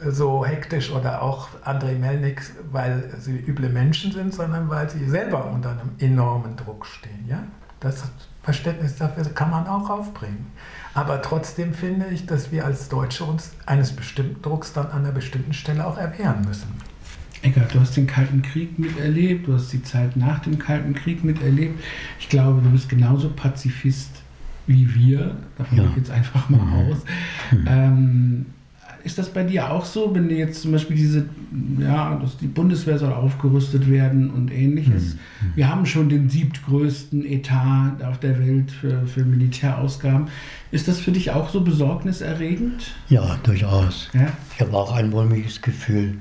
so 0.06 0.44
hektisch 0.44 0.90
oder 0.90 1.22
auch 1.22 1.48
Andrei 1.64 1.94
Melnik, 1.94 2.42
weil 2.70 3.10
sie 3.18 3.38
üble 3.38 3.70
Menschen 3.70 4.12
sind, 4.12 4.34
sondern 4.34 4.68
weil 4.68 4.90
sie 4.90 5.08
selber 5.08 5.50
unter 5.50 5.70
einem 5.70 5.92
enormen 5.98 6.56
Druck 6.56 6.84
stehen. 6.84 7.24
Ja? 7.26 7.42
Das 7.80 8.04
Verständnis 8.46 8.94
dafür 8.94 9.24
kann 9.24 9.50
man 9.50 9.66
auch 9.66 9.90
aufbringen. 9.90 10.46
Aber 10.94 11.20
trotzdem 11.20 11.74
finde 11.74 12.06
ich, 12.06 12.26
dass 12.26 12.52
wir 12.52 12.64
als 12.64 12.88
Deutsche 12.88 13.24
uns 13.24 13.50
eines 13.66 13.90
bestimmten 13.90 14.40
Drucks 14.40 14.72
dann 14.72 14.86
an 14.86 15.00
einer 15.00 15.10
bestimmten 15.10 15.52
Stelle 15.52 15.84
auch 15.84 15.98
erwehren 15.98 16.42
müssen. 16.46 16.68
Eckart, 17.42 17.74
du 17.74 17.80
hast 17.80 17.96
den 17.96 18.06
Kalten 18.06 18.42
Krieg 18.42 18.78
miterlebt, 18.78 19.48
du 19.48 19.54
hast 19.54 19.72
die 19.72 19.82
Zeit 19.82 20.16
nach 20.16 20.38
dem 20.38 20.60
Kalten 20.60 20.94
Krieg 20.94 21.24
miterlebt. 21.24 21.82
Ich 22.20 22.28
glaube, 22.28 22.62
du 22.62 22.70
bist 22.70 22.88
genauso 22.88 23.30
Pazifist 23.30 24.22
wie 24.68 24.94
wir. 24.94 25.36
Davon 25.58 25.78
ja. 25.78 25.82
gehe 25.82 25.90
ich 25.90 25.96
jetzt 25.98 26.10
einfach 26.12 26.48
mal 26.48 26.60
mhm. 26.60 26.72
aus. 26.72 26.98
Mhm. 27.50 27.64
Ähm, 27.66 28.46
ist 29.06 29.18
das 29.18 29.28
bei 29.28 29.44
dir 29.44 29.70
auch 29.70 29.84
so, 29.84 30.12
wenn 30.16 30.28
jetzt 30.30 30.62
zum 30.62 30.72
Beispiel 30.72 30.96
diese, 30.96 31.26
ja, 31.78 32.20
die 32.40 32.48
Bundeswehr 32.48 32.98
soll 32.98 33.12
aufgerüstet 33.12 33.88
werden 33.88 34.30
und 34.30 34.50
ähnliches? 34.50 35.14
Mhm. 35.14 35.52
Wir 35.54 35.70
haben 35.70 35.86
schon 35.86 36.08
den 36.08 36.28
siebtgrößten 36.28 37.24
Etat 37.24 38.02
auf 38.02 38.18
der 38.18 38.36
Welt 38.40 38.72
für, 38.72 39.06
für 39.06 39.24
Militärausgaben. 39.24 40.26
Ist 40.72 40.88
das 40.88 40.98
für 40.98 41.12
dich 41.12 41.30
auch 41.30 41.50
so 41.50 41.60
besorgniserregend? 41.60 42.96
Ja, 43.08 43.38
durchaus. 43.44 44.10
Ja? 44.12 44.26
Ich 44.52 44.60
habe 44.60 44.76
auch 44.76 44.92
ein 44.92 45.10
mulmiges 45.10 45.62
Gefühl. 45.62 46.18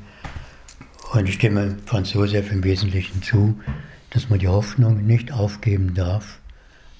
Und 1.11 1.27
ich 1.27 1.33
stimme 1.35 1.77
Franz 1.87 2.13
Josef 2.13 2.51
im 2.51 2.63
Wesentlichen 2.63 3.23
zu, 3.23 3.59
dass 4.11 4.29
man 4.29 4.37
die 4.37 4.47
Hoffnung 4.47 5.07
nicht 5.07 5.31
aufgeben 5.31 5.95
darf, 5.95 6.39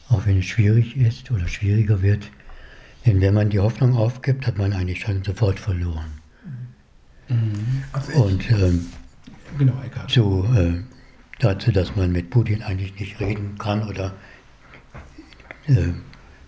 auch 0.09 0.25
wenn 0.25 0.39
es 0.39 0.45
schwierig 0.45 0.97
ist 0.97 1.29
oder 1.29 1.47
schwieriger 1.47 2.01
wird 2.01 2.31
denn 3.05 3.21
wenn 3.21 3.33
man 3.33 3.49
die 3.49 3.59
Hoffnung 3.59 3.95
aufgibt, 3.95 4.47
hat 4.47 4.57
man 4.57 4.73
eigentlich 4.73 5.01
schon 5.01 5.23
sofort 5.23 5.59
verloren. 5.59 6.11
Mhm. 7.29 7.83
Also 7.91 8.11
Und 8.23 8.49
ähm, 8.51 8.85
genau, 9.57 9.73
zu, 10.07 10.45
äh, 10.55 10.81
dazu, 11.39 11.71
dass 11.71 11.95
man 11.95 12.11
mit 12.11 12.29
Putin 12.29 12.63
eigentlich 12.63 12.99
nicht 12.99 13.19
reden 13.19 13.57
kann 13.57 13.87
oder 13.87 14.13
äh, 15.67 15.93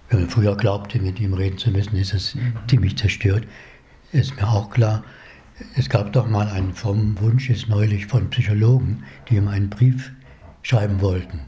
wenn 0.09 0.21
man 0.21 0.29
früher 0.29 0.55
glaubte, 0.55 0.99
mit 0.99 1.19
ihm 1.19 1.33
reden 1.33 1.57
zu 1.57 1.69
müssen, 1.71 1.95
ist 1.97 2.13
es 2.13 2.35
mhm. 2.35 2.53
ziemlich 2.67 2.97
zerstört. 2.97 3.45
Ist 4.11 4.35
mir 4.37 4.47
auch 4.47 4.69
klar. 4.69 5.03
Es 5.75 5.89
gab 5.89 6.13
doch 6.13 6.27
mal 6.27 6.47
einen 6.47 6.73
frommen 6.73 7.19
Wunsch, 7.19 7.49
ist 7.49 7.67
neulich 7.67 8.05
von 8.05 8.29
Psychologen, 8.29 9.03
die 9.27 9.35
ihm 9.35 9.47
einen 9.47 9.69
Brief 9.69 10.11
schreiben 10.61 11.01
wollten, 11.01 11.39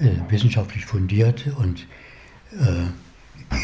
äh, 0.00 0.30
wissenschaftlich 0.30 0.86
fundiert 0.86 1.46
und 1.58 1.86
äh, 2.52 2.86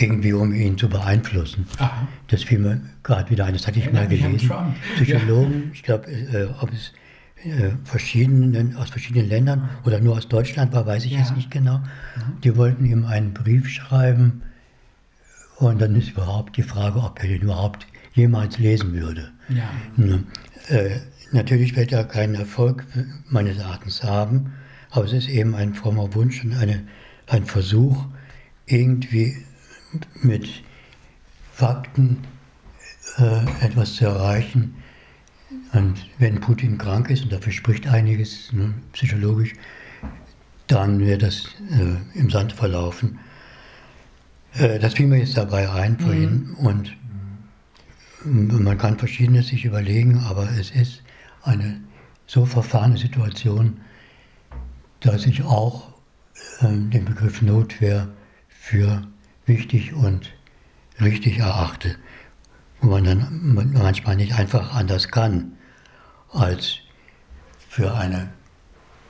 irgendwie 0.01 0.33
um 0.33 0.53
ihn 0.53 0.79
zu 0.79 0.89
beeinflussen. 0.89 1.67
Aha. 1.79 2.07
Das 2.29 2.43
fiel 2.45 2.59
mir 2.59 2.81
gerade 3.03 3.31
wieder 3.31 3.45
ein, 3.45 3.53
das 3.55 3.67
hatte 3.67 3.79
ich 3.79 3.87
ja, 3.87 3.93
mal 3.93 4.07
gelesen. 4.07 4.53
Psychologen, 4.97 5.53
ja. 5.53 5.71
ich 5.73 5.83
glaube, 5.83 6.11
äh, 6.11 6.49
ob 6.61 6.73
es 6.73 6.93
äh, 7.45 7.71
verschiedenen, 7.85 8.77
aus 8.77 8.91
verschiedenen 8.91 9.29
Ländern 9.29 9.69
oder 9.85 10.01
nur 10.01 10.17
aus 10.17 10.29
Deutschland 10.29 10.73
war, 10.73 10.87
weiß 10.87 11.05
ich 11.05 11.13
ja. 11.13 11.19
jetzt 11.19 11.37
nicht 11.37 11.51
genau. 11.51 11.79
Mhm. 11.79 12.41
Die 12.45 12.57
wollten 12.57 12.85
ihm 12.85 13.05
einen 13.05 13.35
Brief 13.35 13.69
schreiben 13.69 14.43
und 15.57 15.81
dann 15.81 15.95
ist 15.97 16.11
überhaupt 16.11 16.57
die 16.57 16.63
Frage, 16.63 17.01
ob 17.01 17.23
er 17.23 17.29
den 17.29 17.43
überhaupt 17.43 17.87
jemals 18.15 18.59
lesen 18.59 18.93
würde. 18.93 19.33
Äh, 20.69 21.01
natürlich 21.33 21.75
wird 21.77 21.93
er 21.93 22.05
keinen 22.05 22.35
Erfolg 22.35 22.87
meines 23.29 23.59
Erachtens 23.59 24.03
haben, 24.03 24.53
aber 24.91 25.05
es 25.07 25.13
ist 25.13 25.29
eben 25.29 25.55
ein 25.55 25.75
frommer 25.75 26.15
Wunsch 26.15 26.45
und 26.45 26.55
eine, 26.55 26.83
ein 27.27 27.45
Versuch, 27.45 28.05
irgendwie 28.67 29.37
mit 30.23 30.63
Fakten 31.53 32.19
äh, 33.19 33.65
etwas 33.65 33.95
zu 33.95 34.07
erreichen. 34.07 34.75
Und 35.73 36.07
wenn 36.19 36.41
Putin 36.41 36.79
krank 36.79 37.11
ist, 37.11 37.25
und 37.25 37.33
dafür 37.33 37.53
spricht 37.53 37.87
einiges 37.87 38.53
ne, 38.53 38.75
psychologisch, 38.93 39.55
dann 40.67 41.01
wird 41.01 41.23
das 41.23 41.47
äh, 41.71 42.19
im 42.19 42.31
Sand 42.31 42.53
verlaufen. 42.53 43.19
Äh, 44.55 44.79
das 44.79 44.95
fiel 44.95 45.07
mir 45.07 45.19
jetzt 45.19 45.37
dabei 45.37 45.71
ein 45.71 45.99
vorhin. 45.99 46.57
Mhm. 46.59 46.67
Und 46.67 46.97
man 48.25 48.79
kann 48.79 48.99
Verschiedenes 48.99 49.49
sich 49.49 49.65
überlegen, 49.65 50.19
aber 50.19 50.49
es 50.59 50.71
ist 50.71 51.03
eine 51.43 51.81
so 52.27 52.47
verfahrene 52.47 52.97
Situation, 52.97 53.81
dass 55.01 55.27
ich 55.27 55.43
auch 55.43 55.93
äh, 56.61 56.69
den 56.69 57.05
Begriff 57.05 57.43
Notwehr 57.43 58.09
für 58.49 59.03
wichtig 59.47 59.93
und 59.95 60.33
richtig 61.01 61.39
erachte, 61.39 61.97
wo 62.81 62.89
man 62.89 63.05
dann 63.05 63.55
manchmal 63.73 64.17
nicht 64.17 64.35
einfach 64.35 64.75
anders 64.75 65.09
kann, 65.09 65.53
als 66.33 66.79
für 67.69 67.95
eine 67.95 68.33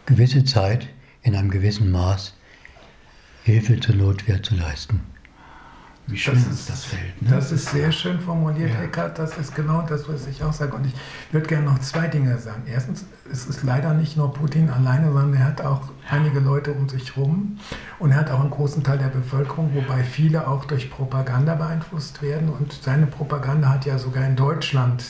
gewisse 0.07 0.45
Zeit 0.45 0.89
in 1.23 1.35
einem 1.35 1.51
gewissen 1.51 1.91
Maß 1.91 2.35
Hilfe 3.45 3.81
zur 3.81 3.97
Notwehr 3.97 4.43
zu 4.43 4.55
leisten. 4.55 5.01
Wie 6.07 6.19
schön 6.19 6.35
das 6.35 6.47
ist 6.47 6.69
das 6.69 6.85
Feld. 6.85 7.23
Ne? 7.23 7.31
Das 7.31 7.53
ist 7.53 7.71
sehr 7.71 7.93
schön 7.93 8.19
formuliert, 8.21 8.71
ja. 8.75 8.83
Eckhard. 8.83 9.19
Das 9.19 9.39
ist 9.39 9.55
genau 9.55 9.83
das, 9.83 10.09
was 10.09 10.27
ich 10.27 10.43
auch 10.43 10.53
sage. 10.53 10.75
Und 10.75 10.87
ich 10.87 10.93
würde 11.31 11.47
gerne 11.47 11.67
noch 11.67 11.79
zwei 11.79 12.09
Dinge 12.09 12.37
sagen. 12.39 12.63
Erstens, 12.67 13.05
es 13.31 13.47
ist 13.47 13.63
leider 13.63 13.95
nicht 13.95 14.17
nur 14.17 14.35
Putin 14.35 14.69
alleine, 14.69 15.13
sondern 15.13 15.35
er 15.35 15.47
hat 15.47 15.61
auch 15.61 15.83
einige 16.11 16.41
Leute 16.41 16.73
um 16.73 16.89
sich 16.89 17.15
herum 17.15 17.59
und 17.99 18.11
er 18.11 18.19
hat 18.19 18.31
auch 18.31 18.41
einen 18.41 18.51
großen 18.51 18.83
Teil 18.83 18.99
der 18.99 19.09
Bevölkerung, 19.09 19.75
wobei 19.75 20.03
viele 20.03 20.49
auch 20.49 20.65
durch 20.65 20.91
Propaganda 20.91 21.55
beeinflusst 21.55 22.21
werden. 22.21 22.49
Und 22.49 22.73
seine 22.73 23.07
Propaganda 23.07 23.69
hat 23.69 23.87
ja 23.87 23.97
sogar 23.99 24.27
in 24.27 24.35
Deutschland 24.35 25.05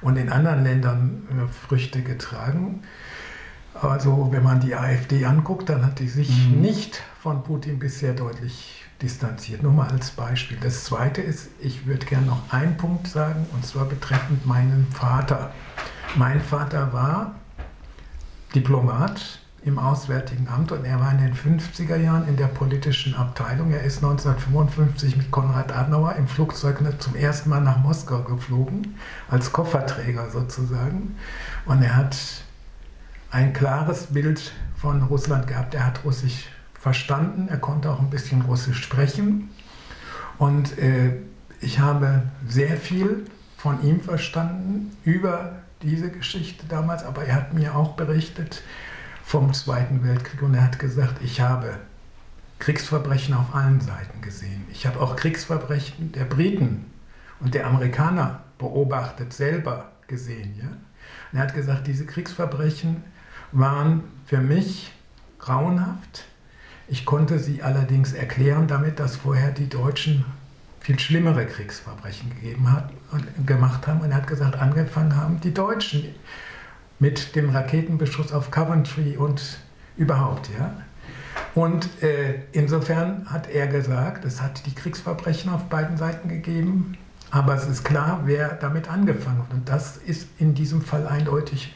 und 0.00 0.16
in 0.16 0.30
anderen 0.30 0.64
Ländern 0.64 1.22
äh, 1.30 1.66
Früchte 1.66 2.02
getragen. 2.02 2.82
Also 3.74 4.28
wenn 4.30 4.42
man 4.42 4.60
die 4.60 4.74
AfD 4.74 5.24
anguckt, 5.24 5.68
dann 5.68 5.84
hat 5.84 6.00
die 6.00 6.08
sich 6.08 6.48
mhm. 6.48 6.60
nicht 6.60 7.02
von 7.20 7.44
Putin 7.44 7.78
bisher 7.78 8.14
deutlich 8.14 8.79
distanziert. 9.02 9.62
Nur 9.62 9.72
mal 9.72 9.88
als 9.88 10.10
Beispiel. 10.10 10.58
Das 10.60 10.84
Zweite 10.84 11.20
ist, 11.20 11.48
ich 11.60 11.86
würde 11.86 12.06
gerne 12.06 12.26
noch 12.26 12.52
einen 12.52 12.76
Punkt 12.76 13.08
sagen, 13.08 13.46
und 13.52 13.64
zwar 13.64 13.86
betreffend 13.86 14.46
meinen 14.46 14.86
Vater. 14.92 15.52
Mein 16.16 16.40
Vater 16.40 16.92
war 16.92 17.34
Diplomat 18.54 19.40
im 19.62 19.78
Auswärtigen 19.78 20.48
Amt 20.48 20.72
und 20.72 20.84
er 20.84 21.00
war 21.00 21.12
in 21.12 21.18
den 21.18 21.34
50er 21.34 21.96
Jahren 21.96 22.26
in 22.26 22.36
der 22.36 22.46
politischen 22.46 23.14
Abteilung. 23.14 23.72
Er 23.72 23.82
ist 23.82 23.98
1955 23.98 25.16
mit 25.16 25.30
Konrad 25.30 25.72
Adenauer 25.72 26.14
im 26.16 26.26
Flugzeug 26.26 26.80
zum 26.98 27.14
ersten 27.14 27.50
Mal 27.50 27.60
nach 27.60 27.78
Moskau 27.78 28.22
geflogen, 28.22 28.96
als 29.28 29.52
Kofferträger 29.52 30.30
sozusagen. 30.30 31.16
Und 31.66 31.82
er 31.82 31.94
hat 31.94 32.16
ein 33.30 33.52
klares 33.52 34.06
Bild 34.06 34.52
von 34.76 35.02
Russland 35.02 35.46
gehabt. 35.46 35.74
Er 35.74 35.86
hat 35.86 36.04
Russisch 36.04 36.48
verstanden, 36.80 37.48
er 37.48 37.58
konnte 37.58 37.90
auch 37.90 38.00
ein 38.00 38.10
bisschen 38.10 38.42
Russisch 38.42 38.82
sprechen. 38.82 39.50
Und 40.38 40.78
äh, 40.78 41.12
ich 41.60 41.78
habe 41.78 42.22
sehr 42.48 42.76
viel 42.76 43.26
von 43.58 43.84
ihm 43.84 44.00
verstanden 44.00 44.96
über 45.04 45.56
diese 45.82 46.10
Geschichte 46.10 46.64
damals, 46.66 47.04
aber 47.04 47.24
er 47.24 47.34
hat 47.34 47.52
mir 47.52 47.76
auch 47.76 47.92
berichtet 47.92 48.62
vom 49.24 49.52
Zweiten 49.52 50.02
Weltkrieg 50.02 50.42
und 50.42 50.54
er 50.54 50.64
hat 50.64 50.78
gesagt, 50.78 51.22
ich 51.22 51.40
habe 51.40 51.78
Kriegsverbrechen 52.58 53.34
auf 53.34 53.54
allen 53.54 53.80
Seiten 53.80 54.20
gesehen. 54.22 54.66
Ich 54.72 54.86
habe 54.86 55.00
auch 55.00 55.16
Kriegsverbrechen 55.16 56.12
der 56.12 56.24
Briten 56.24 56.86
und 57.40 57.54
der 57.54 57.66
Amerikaner 57.66 58.40
beobachtet, 58.58 59.32
selber 59.32 59.92
gesehen. 60.06 60.54
Ja? 60.58 60.68
Und 61.32 61.38
er 61.38 61.42
hat 61.42 61.54
gesagt, 61.54 61.86
diese 61.86 62.06
Kriegsverbrechen 62.06 63.04
waren 63.52 64.04
für 64.26 64.38
mich 64.38 64.92
grauenhaft. 65.38 66.24
Ich 66.90 67.04
konnte 67.04 67.38
sie 67.38 67.62
allerdings 67.62 68.12
erklären 68.12 68.66
damit, 68.66 68.98
dass 68.98 69.14
vorher 69.14 69.52
die 69.52 69.68
Deutschen 69.68 70.24
viel 70.80 70.98
schlimmere 70.98 71.46
Kriegsverbrechen 71.46 72.30
gegeben 72.30 72.72
hat 72.72 72.90
und 73.12 73.46
gemacht 73.46 73.86
haben. 73.86 74.00
Und 74.00 74.10
er 74.10 74.16
hat 74.16 74.26
gesagt, 74.26 74.60
angefangen 74.60 75.14
haben 75.14 75.40
die 75.40 75.54
Deutschen 75.54 76.04
mit 76.98 77.36
dem 77.36 77.50
Raketenbeschuss 77.50 78.32
auf 78.32 78.50
Coventry 78.50 79.16
und 79.16 79.60
überhaupt, 79.96 80.50
ja. 80.58 80.74
Und 81.54 82.02
äh, 82.02 82.40
insofern 82.50 83.24
hat 83.30 83.48
er 83.48 83.68
gesagt, 83.68 84.24
es 84.24 84.42
hat 84.42 84.66
die 84.66 84.74
Kriegsverbrechen 84.74 85.52
auf 85.52 85.68
beiden 85.68 85.96
Seiten 85.96 86.28
gegeben, 86.28 86.98
aber 87.30 87.54
es 87.54 87.68
ist 87.68 87.84
klar, 87.84 88.22
wer 88.24 88.48
damit 88.54 88.90
angefangen 88.90 89.38
hat. 89.38 89.52
Und 89.52 89.68
das 89.68 89.96
ist 89.96 90.28
in 90.38 90.54
diesem 90.54 90.82
Fall 90.82 91.06
eindeutig 91.06 91.72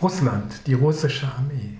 Russland, 0.00 0.66
die 0.66 0.74
russische 0.74 1.26
Armee. 1.26 1.76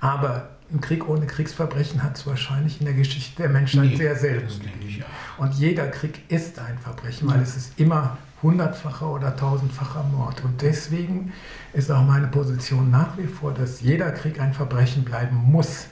Aber 0.00 0.59
ein 0.72 0.80
Krieg 0.80 1.08
ohne 1.08 1.26
Kriegsverbrechen 1.26 2.02
hat 2.02 2.16
es 2.16 2.26
wahrscheinlich 2.26 2.80
in 2.80 2.86
der 2.86 2.94
Geschichte 2.94 3.42
der 3.42 3.50
Menschheit 3.50 3.90
nee, 3.90 3.96
sehr 3.96 4.16
selten 4.16 4.60
gegeben. 4.60 5.04
Und 5.38 5.54
jeder 5.54 5.88
Krieg 5.88 6.20
ist 6.28 6.58
ein 6.58 6.78
Verbrechen, 6.78 7.28
weil 7.28 7.40
es 7.40 7.56
ist 7.56 7.78
immer 7.78 8.18
hundertfacher 8.42 9.10
oder 9.10 9.36
tausendfacher 9.36 10.04
Mord. 10.04 10.44
Und 10.44 10.62
deswegen 10.62 11.32
ist 11.72 11.90
auch 11.90 12.04
meine 12.04 12.28
Position 12.28 12.90
nach 12.90 13.18
wie 13.18 13.26
vor, 13.26 13.52
dass 13.52 13.80
jeder 13.80 14.10
Krieg 14.12 14.40
ein 14.40 14.54
Verbrechen 14.54 15.04
bleiben 15.04 15.36
muss. 15.36 15.86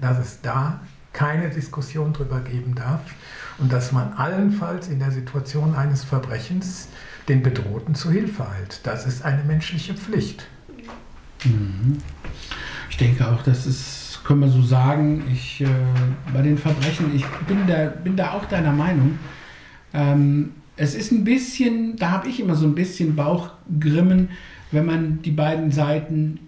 Dass 0.00 0.18
es 0.18 0.40
da 0.42 0.80
keine 1.12 1.50
Diskussion 1.50 2.12
darüber 2.12 2.40
geben 2.40 2.74
darf 2.74 3.00
und 3.58 3.72
dass 3.72 3.90
man 3.90 4.12
allenfalls 4.12 4.88
in 4.88 5.00
der 5.00 5.10
Situation 5.10 5.74
eines 5.74 6.04
Verbrechens 6.04 6.88
den 7.28 7.42
Bedrohten 7.42 7.94
zu 7.94 8.10
Hilfe 8.10 8.48
eilt. 8.48 8.80
Das 8.84 9.06
ist 9.06 9.24
eine 9.24 9.42
menschliche 9.42 9.94
Pflicht. 9.94 10.46
Mhm. 11.44 11.98
Ich 12.90 12.96
denke 12.96 13.28
auch, 13.28 13.42
das 13.42 13.66
ist, 13.66 14.07
können 14.28 14.42
wir 14.42 14.48
so 14.48 14.60
sagen, 14.60 15.24
ich, 15.32 15.62
äh, 15.62 15.66
bei 16.34 16.42
den 16.42 16.58
Verbrechen, 16.58 17.16
ich 17.16 17.24
bin 17.46 17.66
da, 17.66 17.86
bin 17.86 18.14
da 18.14 18.32
auch 18.32 18.44
deiner 18.44 18.72
Meinung. 18.72 19.18
Ähm, 19.94 20.50
es 20.76 20.94
ist 20.94 21.12
ein 21.12 21.24
bisschen, 21.24 21.96
da 21.96 22.10
habe 22.10 22.28
ich 22.28 22.38
immer 22.38 22.54
so 22.54 22.66
ein 22.66 22.74
bisschen 22.74 23.16
Bauchgrimmen, 23.16 24.28
wenn 24.70 24.84
man 24.84 25.22
die 25.22 25.30
beiden 25.30 25.70
Seiten 25.70 26.40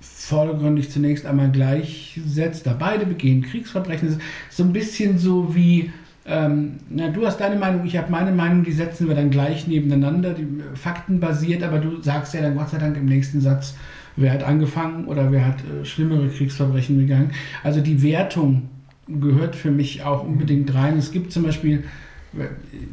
vordergründig 0.00 0.90
zunächst 0.90 1.26
einmal 1.26 1.50
gleichsetzt. 1.50 2.66
Da 2.66 2.72
beide 2.72 3.04
begehen 3.04 3.42
Kriegsverbrechen. 3.42 4.08
Das 4.08 4.16
ist 4.16 4.22
so 4.56 4.62
ein 4.62 4.72
bisschen 4.72 5.18
so 5.18 5.54
wie, 5.54 5.92
ähm, 6.24 6.76
na, 6.88 7.08
du 7.08 7.26
hast 7.26 7.38
deine 7.40 7.56
Meinung, 7.56 7.84
ich 7.84 7.96
habe 7.96 8.10
meine 8.10 8.30
Meinung, 8.30 8.62
die 8.62 8.72
setzen 8.72 9.08
wir 9.08 9.14
dann 9.14 9.30
gleich 9.30 9.66
nebeneinander, 9.66 10.34
die, 10.34 10.46
faktenbasiert, 10.74 11.62
aber 11.62 11.78
du 11.78 12.00
sagst 12.00 12.34
ja 12.34 12.42
dann 12.42 12.56
Gott 12.56 12.70
sei 12.70 12.78
Dank 12.78 12.96
im 12.96 13.06
nächsten 13.06 13.40
Satz, 13.40 13.74
wer 14.16 14.32
hat 14.32 14.44
angefangen 14.44 15.06
oder 15.06 15.32
wer 15.32 15.46
hat 15.46 15.58
äh, 15.60 15.84
schlimmere 15.84 16.28
Kriegsverbrechen 16.28 16.96
begangen. 16.96 17.32
Also 17.64 17.80
die 17.80 18.02
Wertung 18.02 18.68
gehört 19.08 19.56
für 19.56 19.70
mich 19.70 20.04
auch 20.04 20.24
unbedingt 20.24 20.72
rein. 20.74 20.96
Es 20.96 21.10
gibt 21.10 21.32
zum 21.32 21.42
Beispiel, 21.42 21.84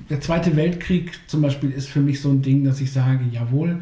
der 0.10 0.20
Zweite 0.22 0.56
Weltkrieg 0.56 1.12
zum 1.28 1.42
Beispiel 1.42 1.72
ist 1.72 1.88
für 1.88 2.02
mich 2.02 2.22
so 2.22 2.30
ein 2.30 2.42
Ding, 2.42 2.64
dass 2.64 2.82
ich 2.82 2.92
sage, 2.92 3.22
jawohl, 3.32 3.78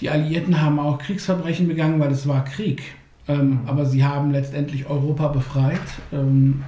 die 0.00 0.10
Alliierten 0.10 0.60
haben 0.60 0.80
auch 0.80 0.98
Kriegsverbrechen 0.98 1.68
begangen, 1.68 2.00
weil 2.00 2.10
es 2.10 2.26
war 2.26 2.44
Krieg. 2.44 2.82
Ähm, 3.26 3.48
mhm. 3.48 3.60
aber 3.64 3.86
sie 3.86 4.04
haben 4.04 4.32
letztendlich 4.32 4.84
Europa 4.84 5.28
befreit 5.28 5.80
ähm, 6.12 6.62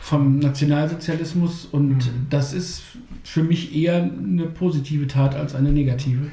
vom 0.00 0.38
Nationalsozialismus 0.38 1.66
und 1.66 1.96
mhm. 1.96 2.26
das 2.30 2.52
ist 2.52 2.82
für 3.22 3.42
mich 3.42 3.76
eher 3.76 4.02
eine 4.02 4.46
positive 4.46 5.06
Tat 5.06 5.34
als 5.34 5.54
eine 5.54 5.70
negative. 5.70 6.30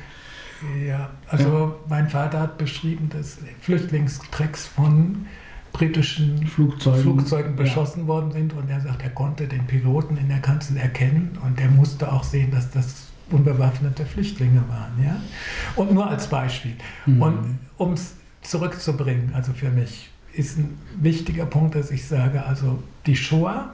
Ja, 0.88 1.12
also 1.28 1.50
ja. 1.50 1.76
mein 1.88 2.10
Vater 2.10 2.40
hat 2.40 2.58
beschrieben, 2.58 3.10
dass 3.10 3.38
Flüchtlingstrecks 3.62 4.66
von 4.66 5.28
britischen 5.74 6.48
Flugzeugen, 6.48 7.02
Flugzeugen 7.02 7.56
beschossen 7.56 8.02
ja. 8.02 8.08
worden 8.08 8.32
sind 8.32 8.54
und 8.54 8.70
er 8.70 8.82
sagt, 8.82 9.04
er 9.04 9.12
konnte 9.12 9.48
den 9.48 9.68
Piloten 9.68 10.18
in 10.18 10.30
der 10.30 10.40
Kanzel 10.40 10.78
erkennen 10.78 11.38
und 11.46 11.60
er 11.60 11.70
musste 11.70 12.12
auch 12.12 12.24
sehen, 12.24 12.50
dass 12.52 12.72
das 12.72 13.08
unbewaffnete 13.30 14.06
Flüchtlinge 14.06 14.64
waren. 14.70 15.04
Ja? 15.04 15.22
Und 15.76 15.94
nur 15.94 16.08
als 16.08 16.28
Beispiel. 16.28 16.74
Mhm. 17.06 17.22
Und 17.22 17.60
um 17.78 17.94
es 17.94 18.16
zurückzubringen, 18.42 19.32
also 19.34 19.54
für 19.54 19.70
mich 19.70 20.10
ist 20.34 20.58
ein 20.58 20.78
wichtiger 21.00 21.46
Punkt, 21.46 21.76
dass 21.76 21.92
ich 21.92 22.06
sage, 22.06 22.44
also 22.44 22.82
die 23.08 23.16
Shoah 23.16 23.72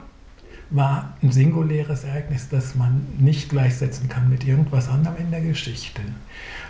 war 0.70 1.14
ein 1.22 1.30
singuläres 1.30 2.04
Ereignis, 2.04 2.48
das 2.48 2.74
man 2.74 3.06
nicht 3.18 3.50
gleichsetzen 3.50 4.08
kann 4.08 4.30
mit 4.30 4.44
irgendwas 4.44 4.88
anderem 4.88 5.16
in 5.18 5.30
der 5.30 5.42
Geschichte. 5.42 6.00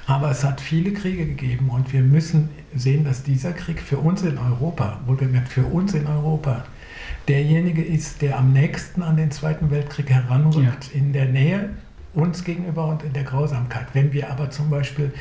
Aber 0.07 0.31
es 0.31 0.45
hat 0.45 0.61
viele 0.61 0.93
Kriege 0.93 1.27
gegeben 1.27 1.71
und 1.71 1.93
wir 1.93 2.03
müssen 2.03 2.51
sehen, 2.75 3.05
dass 3.05 3.23
dieser 3.23 3.53
Krieg 3.53 3.81
für 3.81 3.99
uns 3.99 4.23
in 4.23 4.37
Europa, 4.37 5.01
wohlgemerkt 5.07 5.49
für 5.49 5.65
uns 5.65 5.95
in 5.95 6.07
Europa, 6.07 6.65
derjenige 7.29 7.83
ist, 7.83 8.21
der 8.21 8.39
am 8.39 8.53
nächsten 8.53 9.03
an 9.03 9.17
den 9.17 9.31
Zweiten 9.31 9.71
Weltkrieg 9.71 10.11
heranrückt, 10.11 10.91
ja. 10.93 10.99
in 10.99 11.13
der 11.13 11.27
Nähe 11.27 11.71
uns 12.13 12.45
gegenüber 12.45 12.87
und 12.89 13.03
in 13.03 13.13
der 13.13 13.25
Grausamkeit. 13.25 13.87
Wenn 13.93 14.13
wir 14.13 14.31
aber 14.31 14.51
zum 14.51 14.71
Beispiel 14.71 15.13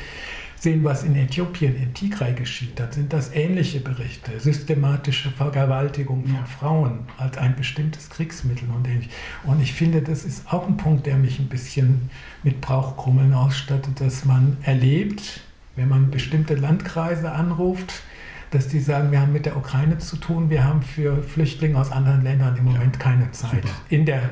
sehen, 0.64 0.82
was 0.82 1.04
in 1.04 1.14
Äthiopien, 1.14 1.76
in 1.76 1.94
Tigray 1.94 2.32
geschieht, 2.32 2.80
dann 2.80 2.90
sind 2.90 3.12
das 3.12 3.32
ähnliche 3.32 3.80
Berichte. 3.80 4.40
Systematische 4.40 5.30
Vergewaltigung 5.30 6.24
von 6.24 6.34
ja. 6.34 6.44
Frauen 6.44 7.00
als 7.18 7.38
ein 7.38 7.54
bestimmtes 7.54 8.10
Kriegsmittel 8.10 8.68
und 8.74 8.88
ähnlich. 8.88 9.10
Und 9.44 9.62
ich 9.62 9.72
finde, 9.72 10.02
das 10.02 10.24
ist 10.24 10.52
auch 10.52 10.66
ein 10.66 10.76
Punkt, 10.76 11.06
der 11.06 11.16
mich 11.16 11.38
ein 11.38 11.48
bisschen 11.48 12.10
mit 12.42 12.60
Brauchkrummeln 12.60 13.32
ausstattet, 13.34 14.00
dass 14.00 14.24
man 14.24 14.56
erlebt, 14.62 15.42
wenn 15.76 15.88
man 15.88 16.10
bestimmte 16.10 16.54
Landkreise 16.54 17.30
anruft, 17.30 18.02
dass 18.50 18.66
die 18.68 18.80
sagen, 18.80 19.12
wir 19.12 19.20
haben 19.20 19.32
mit 19.32 19.46
der 19.46 19.56
Ukraine 19.56 19.98
zu 19.98 20.16
tun, 20.16 20.48
wir 20.48 20.64
haben 20.64 20.82
für 20.82 21.22
Flüchtlinge 21.22 21.78
aus 21.78 21.92
anderen 21.92 22.22
Ländern 22.22 22.56
im 22.56 22.64
Moment 22.64 22.96
ja. 22.96 23.02
keine 23.02 23.30
Zeit 23.32 23.62
Super. 23.62 23.74
in 23.90 24.06
der 24.06 24.30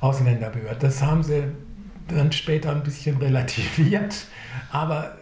Ausländerbehörde. 0.00 0.78
Das 0.80 1.02
haben 1.02 1.22
sie 1.22 1.44
dann 2.08 2.30
später 2.30 2.70
ein 2.70 2.82
bisschen 2.82 3.16
relativiert, 3.16 4.26
aber 4.70 5.16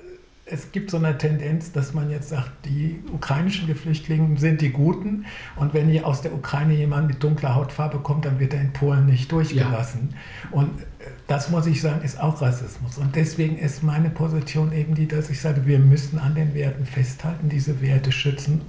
es 0.53 0.71
gibt 0.71 0.91
so 0.91 0.99
eine 0.99 1.17
Tendenz, 1.17 1.73
dass 1.73 1.95
man 1.95 2.11
jetzt 2.11 2.29
sagt, 2.29 2.51
die 2.67 3.03
ukrainischen 3.11 3.67
Geflüchtlinge 3.67 4.39
sind 4.39 4.61
die 4.61 4.71
Guten 4.71 5.25
und 5.57 5.73
wenn 5.73 5.89
hier 5.89 6.07
aus 6.07 6.21
der 6.21 6.35
Ukraine 6.35 6.75
jemand 6.75 7.09
mit 7.09 7.23
dunkler 7.23 7.55
Hautfarbe 7.55 7.99
kommt, 7.99 8.27
dann 8.27 8.39
wird 8.39 8.53
er 8.53 8.61
in 8.61 8.73
Polen 8.73 9.07
nicht 9.07 9.33
durchgelassen. 9.33 10.11
Ja. 10.13 10.51
Und 10.51 10.81
äh, 10.81 11.07
das 11.27 11.51
muss 11.51 11.67
ich 11.67 11.81
sagen, 11.81 12.03
ist 12.03 12.21
auch 12.21 12.43
Rassismus. 12.43 12.99
Und 12.99 13.17
deswegen 13.17 13.59
ist 13.59 13.83
meine 13.83 14.11
Position 14.11 14.73
eben 14.73 14.95
die, 14.95 15.09
dass 15.09 15.31
ich 15.31 15.41
sage, 15.41 15.67
wir 15.67 15.79
müssen 15.79 16.19
an 16.19 16.35
den 16.35 16.55
Werten 16.55 16.85
festhalten, 16.85 17.49
diese 17.49 17.81
Werte 17.81 18.13
schützen. 18.13 18.61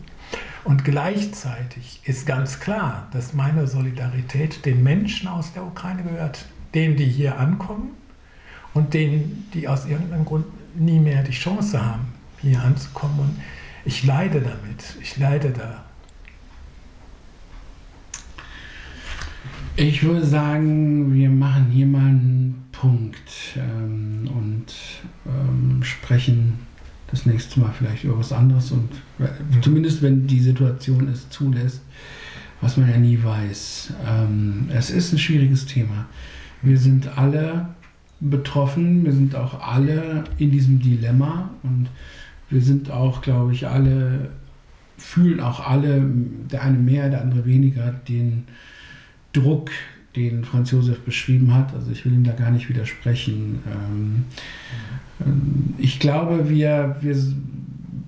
Und 0.63 0.85
gleichzeitig 0.85 1.99
ist 2.05 2.25
ganz 2.25 2.61
klar, 2.61 3.09
dass 3.11 3.33
meine 3.33 3.67
Solidarität 3.67 4.65
den 4.65 4.81
Menschen 4.81 5.27
aus 5.27 5.51
der 5.51 5.65
Ukraine 5.65 6.03
gehört, 6.03 6.45
denen, 6.73 6.95
die 6.95 7.05
hier 7.05 7.37
ankommen 7.37 7.91
und 8.73 8.93
denen, 8.93 9.49
die 9.53 9.67
aus 9.67 9.85
irgendeinem 9.85 10.23
Grund 10.23 10.45
nie 10.75 10.99
mehr 10.99 11.23
die 11.23 11.31
Chance 11.31 11.83
haben, 11.83 12.05
hier 12.41 12.61
anzukommen. 12.61 13.19
Und 13.19 13.35
ich 13.85 14.03
leide 14.03 14.41
damit. 14.41 14.97
Ich 15.01 15.17
leide 15.17 15.49
da. 15.51 15.85
Ich 19.75 20.03
würde 20.03 20.25
sagen, 20.25 21.13
wir 21.13 21.29
machen 21.29 21.67
hier 21.71 21.87
mal 21.87 22.05
einen 22.05 22.65
Punkt 22.71 23.57
ähm, 23.57 24.29
und 24.35 24.73
ähm, 25.25 25.81
sprechen 25.83 26.59
das 27.07 27.25
nächste 27.25 27.59
Mal 27.59 27.71
vielleicht 27.71 28.03
über 28.03 28.19
was 28.19 28.31
anderes 28.31 28.71
und 28.71 28.89
äh, 29.19 29.27
zumindest 29.61 30.01
wenn 30.01 30.27
die 30.27 30.39
Situation 30.39 31.07
es 31.07 31.29
zulässt, 31.29 31.81
was 32.61 32.77
man 32.77 32.89
ja 32.89 32.97
nie 32.97 33.21
weiß. 33.23 33.93
Ähm, 34.07 34.69
es 34.73 34.89
ist 34.89 35.11
ein 35.11 35.19
schwieriges 35.19 35.65
Thema. 35.65 36.05
Wir 36.61 36.77
sind 36.77 37.17
alle 37.17 37.67
betroffen. 38.29 39.05
Wir 39.05 39.11
sind 39.11 39.35
auch 39.35 39.59
alle 39.61 40.23
in 40.37 40.51
diesem 40.51 40.79
Dilemma 40.79 41.49
und 41.63 41.87
wir 42.49 42.61
sind 42.61 42.91
auch, 42.91 43.21
glaube 43.21 43.53
ich, 43.53 43.67
alle, 43.67 44.29
fühlen 44.97 45.39
auch 45.39 45.59
alle, 45.67 46.05
der 46.51 46.63
eine 46.63 46.77
mehr, 46.77 47.09
der 47.09 47.21
andere 47.21 47.45
weniger, 47.45 47.91
den 48.07 48.43
Druck, 49.33 49.71
den 50.15 50.43
Franz 50.43 50.71
Josef 50.71 50.99
beschrieben 51.01 51.53
hat. 51.53 51.73
Also 51.73 51.91
ich 51.91 52.05
will 52.05 52.13
ihm 52.13 52.23
da 52.23 52.33
gar 52.33 52.51
nicht 52.51 52.69
widersprechen. 52.69 53.59
Ähm, 53.65 54.25
ähm, 55.25 55.73
ich 55.77 55.99
glaube, 55.99 56.49
wir, 56.49 56.97
wir 57.01 57.15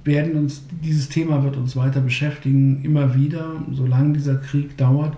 werden 0.04 0.36
uns, 0.36 0.62
dieses 0.84 1.10
Thema 1.10 1.44
wird 1.44 1.58
uns 1.58 1.76
weiter 1.76 2.02
beschäftigen, 2.02 2.84
immer 2.84 3.16
wieder, 3.16 3.64
solange 3.72 4.14
dieser 4.14 4.36
Krieg 4.36 4.78
dauert. 4.78 5.18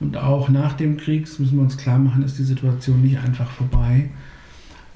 Und 0.00 0.16
auch 0.16 0.48
nach 0.48 0.72
dem 0.72 0.96
Krieg, 0.96 1.24
das 1.26 1.38
müssen 1.38 1.56
wir 1.56 1.62
uns 1.62 1.76
klar 1.76 1.98
machen, 1.98 2.24
ist 2.24 2.38
die 2.38 2.42
Situation 2.42 3.00
nicht 3.02 3.18
einfach 3.18 3.50
vorbei. 3.50 4.10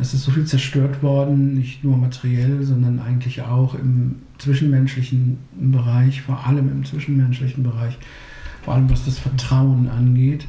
Es 0.00 0.14
ist 0.14 0.22
so 0.22 0.30
viel 0.30 0.44
zerstört 0.44 1.02
worden, 1.02 1.54
nicht 1.54 1.82
nur 1.82 1.96
materiell, 1.96 2.62
sondern 2.62 3.00
eigentlich 3.00 3.42
auch 3.42 3.74
im 3.74 4.16
zwischenmenschlichen 4.38 5.38
Bereich, 5.56 6.22
vor 6.22 6.46
allem 6.46 6.70
im 6.70 6.84
zwischenmenschlichen 6.84 7.64
Bereich, 7.64 7.98
vor 8.62 8.74
allem 8.74 8.88
was 8.90 9.04
das 9.04 9.18
Vertrauen 9.18 9.88
angeht. 9.88 10.46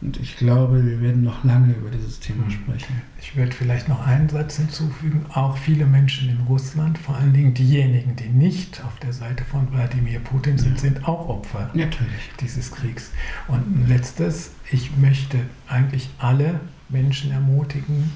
Und 0.00 0.16
ich 0.20 0.36
glaube, 0.36 0.84
wir 0.84 1.00
werden 1.00 1.24
noch 1.24 1.42
lange 1.42 1.74
über 1.74 1.90
dieses 1.90 2.20
Thema 2.20 2.44
hm. 2.44 2.50
sprechen. 2.50 3.02
Ich 3.20 3.36
würde 3.36 3.50
vielleicht 3.50 3.88
noch 3.88 4.06
einen 4.06 4.28
Satz 4.28 4.56
hinzufügen. 4.56 5.26
Auch 5.32 5.56
viele 5.56 5.86
Menschen 5.86 6.28
in 6.28 6.38
Russland, 6.46 6.98
vor 6.98 7.16
allen 7.16 7.32
Dingen 7.32 7.52
diejenigen, 7.52 8.14
die 8.14 8.28
nicht 8.28 8.82
auf 8.84 8.96
der 9.00 9.12
Seite 9.12 9.44
von 9.44 9.72
Wladimir 9.72 10.20
Putin 10.20 10.56
sind, 10.56 10.74
ja. 10.74 10.78
sind 10.78 11.08
auch 11.08 11.28
Opfer 11.28 11.70
Natürlich. 11.74 12.30
dieses 12.40 12.70
Kriegs. 12.70 13.10
Und 13.48 13.58
ein 13.58 13.86
letztes, 13.88 14.52
ich 14.70 14.96
möchte 14.96 15.38
eigentlich 15.66 16.08
alle 16.18 16.60
Menschen 16.88 17.32
ermutigen, 17.32 18.10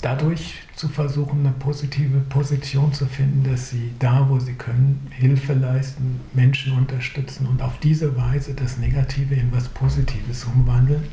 dadurch 0.00 0.54
zu 0.74 0.88
versuchen, 0.88 1.40
eine 1.40 1.52
positive 1.52 2.18
Position 2.28 2.92
zu 2.92 3.06
finden, 3.06 3.48
dass 3.48 3.70
sie 3.70 3.92
da, 3.98 4.26
wo 4.28 4.38
sie 4.38 4.54
können, 4.54 5.06
Hilfe 5.10 5.54
leisten, 5.54 6.20
Menschen 6.34 6.72
unterstützen 6.76 7.46
und 7.46 7.62
auf 7.62 7.78
diese 7.78 8.16
Weise 8.16 8.54
das 8.54 8.78
Negative 8.78 9.34
in 9.34 9.52
was 9.52 9.68
Positives 9.68 10.44
umwandeln 10.44 11.04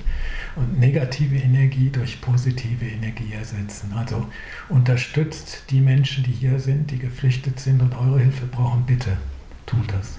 und 0.55 0.79
negative 0.79 1.35
Energie 1.35 1.89
durch 1.89 2.19
positive 2.21 2.85
Energie 2.85 3.31
ersetzen. 3.33 3.93
Also 3.95 4.25
unterstützt 4.69 5.65
die 5.69 5.81
Menschen, 5.81 6.23
die 6.23 6.31
hier 6.31 6.59
sind, 6.59 6.89
die 6.89 6.97
geflüchtet 6.97 7.59
sind 7.59 7.81
und 7.81 7.95
eure 7.95 8.19
Hilfe 8.19 8.47
brauchen, 8.47 8.83
bitte 8.85 9.17
tut 9.65 9.91
das. 9.91 10.17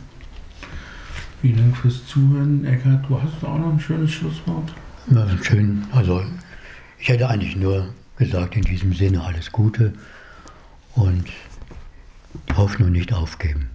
Vielen 1.41 1.57
Dank 1.57 1.76
fürs 1.76 2.07
Zuhören. 2.07 2.64
Eckhard, 2.66 3.09
du 3.09 3.20
hast 3.20 3.45
auch 3.45 3.59
noch 3.59 3.72
ein 3.72 3.81
schönes 3.81 4.12
Schlusswort. 4.12 4.72
Ja, 5.11 5.26
schön. 5.43 5.85
Also 5.91 6.22
ich 6.99 7.09
hätte 7.09 7.28
eigentlich 7.28 7.57
nur 7.57 7.89
gesagt, 8.21 8.55
in 8.55 8.62
diesem 8.62 8.93
Sinne 8.93 9.23
alles 9.25 9.51
Gute 9.51 9.95
und 10.95 11.25
Hoffnung 12.55 12.93
nicht 12.93 13.12
aufgeben. 13.12 13.71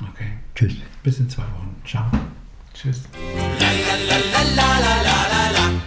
Okay. 0.00 0.32
Tschüss. 0.54 0.74
Bis 1.02 1.18
in 1.18 1.28
zwei 1.28 1.42
Wochen. 1.42 1.76
Ciao. 1.86 2.10
Tschüss. 2.74 3.02
La, 3.60 3.68
la, 4.56 5.02
la, 5.02 5.82